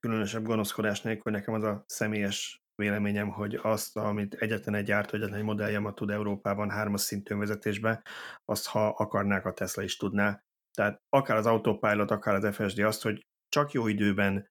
[0.00, 5.38] különösebb gonoszkodás nélkül nekem az a személyes véleményem, hogy azt, amit egyetlen egy gyártó, egyetlen
[5.38, 8.02] egy modelljemat tud Európában hármas szintű vezetésbe,
[8.44, 10.40] azt ha akarnák a Tesla is tudná.
[10.74, 14.48] Tehát akár az Autopilot, akár az FSD azt, hogy csak jó időben,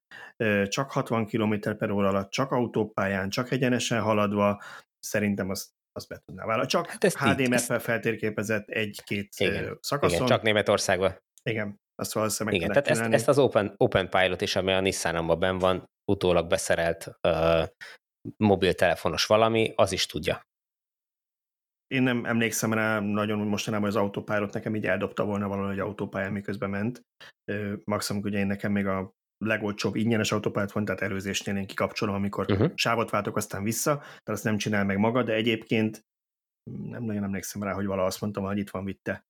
[0.64, 4.62] csak 60 km per óra alatt, csak autópályán, csak egyenesen haladva,
[4.98, 6.68] szerintem azt, azt be tudná vállalni.
[6.68, 9.28] Csak hát HDMF-fel feltérképezett egy-két
[9.80, 10.16] szakaszon.
[10.16, 11.18] Igen, csak Németországban.
[11.42, 15.38] Igen, azt valószínűleg Igen, tehát ezt, ezt, az Open, Open Pilot is, ami a Nissanomban
[15.38, 17.64] ben van, utólag beszerelt uh,
[18.36, 20.42] mobiltelefonos valami, az is tudja.
[21.86, 26.32] Én nem emlékszem rá nagyon mostanában, hogy az autópályát nekem így eldobta volna valahogy autópályán,
[26.32, 27.02] miközben ment.
[27.84, 29.12] Maximum ugye én nekem még a
[29.44, 32.70] legolcsóbb ingyenes autópályát van, tehát előzésnél én kikapcsolom, amikor uh-huh.
[32.74, 36.04] sávot váltok, aztán vissza, tehát azt nem csinál meg maga, de egyébként
[36.70, 39.24] nem nagyon emlékszem rá, hogy vala azt mondtam, hogy itt van, vitte.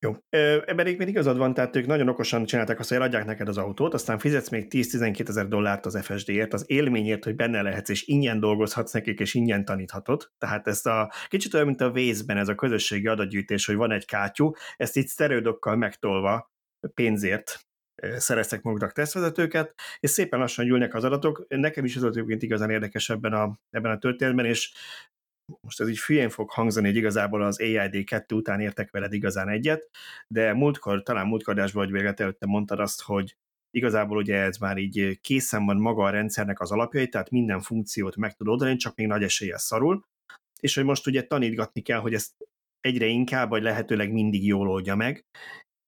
[0.00, 0.14] Jó.
[0.28, 3.94] Ebben még igazad van, tehát ők nagyon okosan csinálták azt, hogy eladják neked az autót,
[3.94, 8.40] aztán fizetsz még 10-12 ezer dollárt az FSD-ért, az élményért, hogy benne lehetsz, és ingyen
[8.40, 10.30] dolgozhatsz nekik, és ingyen taníthatod.
[10.38, 14.04] Tehát ezt a kicsit olyan, mint a vészben ez a közösségi adatgyűjtés, hogy van egy
[14.04, 16.52] kátyú, ezt itt sztereodokkal megtolva
[16.94, 17.68] pénzért
[18.16, 21.44] szereztek maguknak tesztvezetőket, és szépen lassan gyűlnek az adatok.
[21.48, 24.72] Nekem is az adatok igazán érdekes ebben a, ebben a történetben, és
[25.60, 29.48] most ez így fülyen fog hangzani, hogy igazából az AID 2 után értek veled igazán
[29.48, 29.90] egyet,
[30.28, 33.36] de múltkor, talán múltkordásban vagy véget előtte mondtad azt, hogy
[33.70, 38.16] igazából ugye ez már így készen van maga a rendszernek az alapjai, tehát minden funkciót
[38.16, 40.04] meg tud oldani, csak még nagy eséllyel szarul,
[40.60, 42.32] és hogy most ugye tanítgatni kell, hogy ezt
[42.80, 45.24] egyre inkább, vagy lehetőleg mindig jól oldja meg,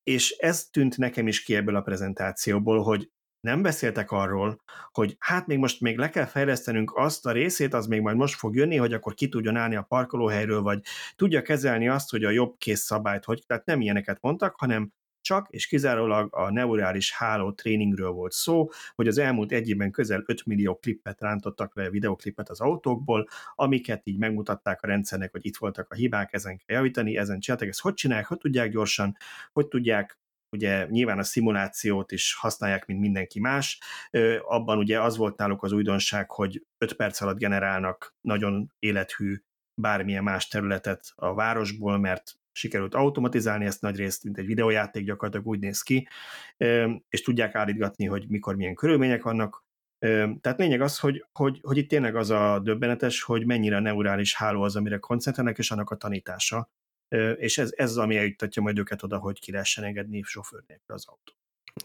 [0.02, 3.10] és ez tűnt nekem is ki ebből a prezentációból, hogy
[3.40, 4.60] nem beszéltek arról,
[4.92, 8.34] hogy hát még most még le kell fejlesztenünk azt a részét, az még majd most
[8.34, 10.80] fog jönni, hogy akkor ki tudjon állni a parkolóhelyről, vagy
[11.16, 15.46] tudja kezelni azt, hogy a jobb kész szabályt, hogy tehát nem ilyeneket mondtak, hanem csak
[15.50, 20.46] és kizárólag a neurális háló tréningről volt szó, hogy az elmúlt egy évben közel 5
[20.46, 25.90] millió klippet rántottak le, videoklipet az autókból, amiket így megmutatták a rendszernek, hogy itt voltak
[25.90, 29.16] a hibák, ezen kell javítani, ezen csináltak, ezt hogy csinálják, hogy tudják gyorsan,
[29.52, 30.18] hogy tudják
[30.50, 33.80] ugye nyilván a szimulációt is használják, mint mindenki más.
[34.40, 39.36] Abban ugye az volt náluk az újdonság, hogy 5 perc alatt generálnak nagyon élethű
[39.80, 45.46] bármilyen más területet a városból, mert sikerült automatizálni ezt nagy részt, mint egy videójáték gyakorlatilag
[45.46, 46.08] úgy néz ki,
[47.08, 49.64] és tudják állítgatni, hogy mikor milyen körülmények vannak.
[50.40, 54.34] Tehát lényeg az, hogy, hogy, hogy itt tényleg az a döbbenetes, hogy mennyire a neurális
[54.34, 56.70] háló az, amire koncentrálnak, és annak a tanítása
[57.36, 60.94] és ez, ez az, ami eljuttatja majd őket oda, hogy ki lehessen engedni sofőr nélkül
[60.94, 61.32] az autó.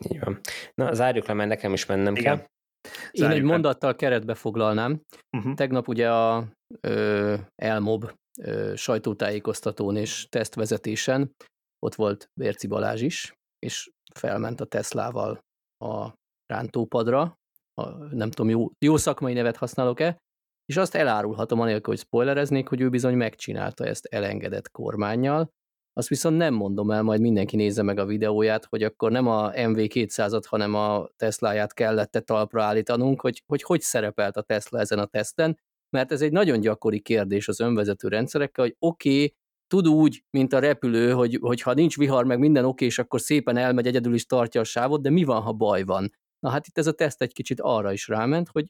[0.10, 0.40] Így van.
[0.74, 2.38] Na, zárjuk le, mert nekem is mennem Igen.
[2.38, 2.48] kell.
[2.86, 5.02] Én Zárjuk egy mondattal keretbe foglalnám.
[5.38, 5.54] Uh-huh.
[5.54, 6.48] Tegnap ugye a
[6.82, 8.12] ö, Elmob
[8.42, 11.32] ö, sajtótájékoztatón és tesztvezetésen
[11.80, 15.40] ott volt Bérci Balázs is, és felment a Teslával
[15.86, 16.14] a
[16.46, 17.36] rántópadra,
[17.74, 20.18] a, nem tudom, jó, jó szakmai nevet használok-e,
[20.66, 25.54] és azt elárulhatom anélkül, hogy spoilereznék, hogy ő bizony megcsinálta ezt elengedett kormányjal,
[25.98, 29.52] azt viszont nem mondom el, majd mindenki nézze meg a videóját, hogy akkor nem a
[29.52, 35.06] MV200-at, hanem a Tesláját kellett talpra állítanunk, hogy, hogy hogy szerepelt a Tesla ezen a
[35.06, 35.60] teszten,
[35.90, 39.36] mert ez egy nagyon gyakori kérdés az önvezető rendszerekkel, hogy oké, okay,
[39.68, 43.22] tud úgy, mint a repülő, hogy, hogy ha nincs vihar, meg minden oké, és akkor
[43.22, 46.12] szépen elmegy, egyedül is tartja a sávot, de mi van, ha baj van?
[46.40, 48.66] Na hát itt ez a teszt egy kicsit arra is ráment, hogy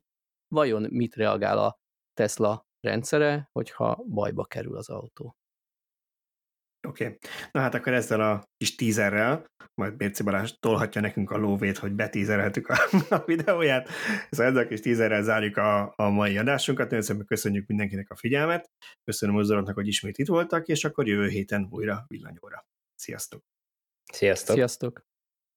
[0.48, 1.80] vajon mit reagál a
[2.16, 5.36] Tesla rendszere, hogyha bajba kerül az autó.
[6.88, 7.06] Oké.
[7.06, 7.18] Okay.
[7.52, 11.92] Na hát akkor ezzel a kis tízerrel, majd Bérci Balázs tolhatja nekünk a lóvét, hogy
[11.92, 12.76] betízereltük a,
[13.16, 13.90] a videóját.
[14.30, 16.90] Szóval ezzel a kis tízerrel zárjuk a, a mai adásunkat.
[16.90, 18.72] Nagyon szépen köszönjük mindenkinek a figyelmet.
[19.04, 22.66] Köszönöm az hogy ismét itt voltak, és akkor jövő héten újra villanyóra.
[22.96, 23.44] Sziasztok!
[24.14, 24.56] Sziasztok!
[24.56, 25.06] Sziasztok!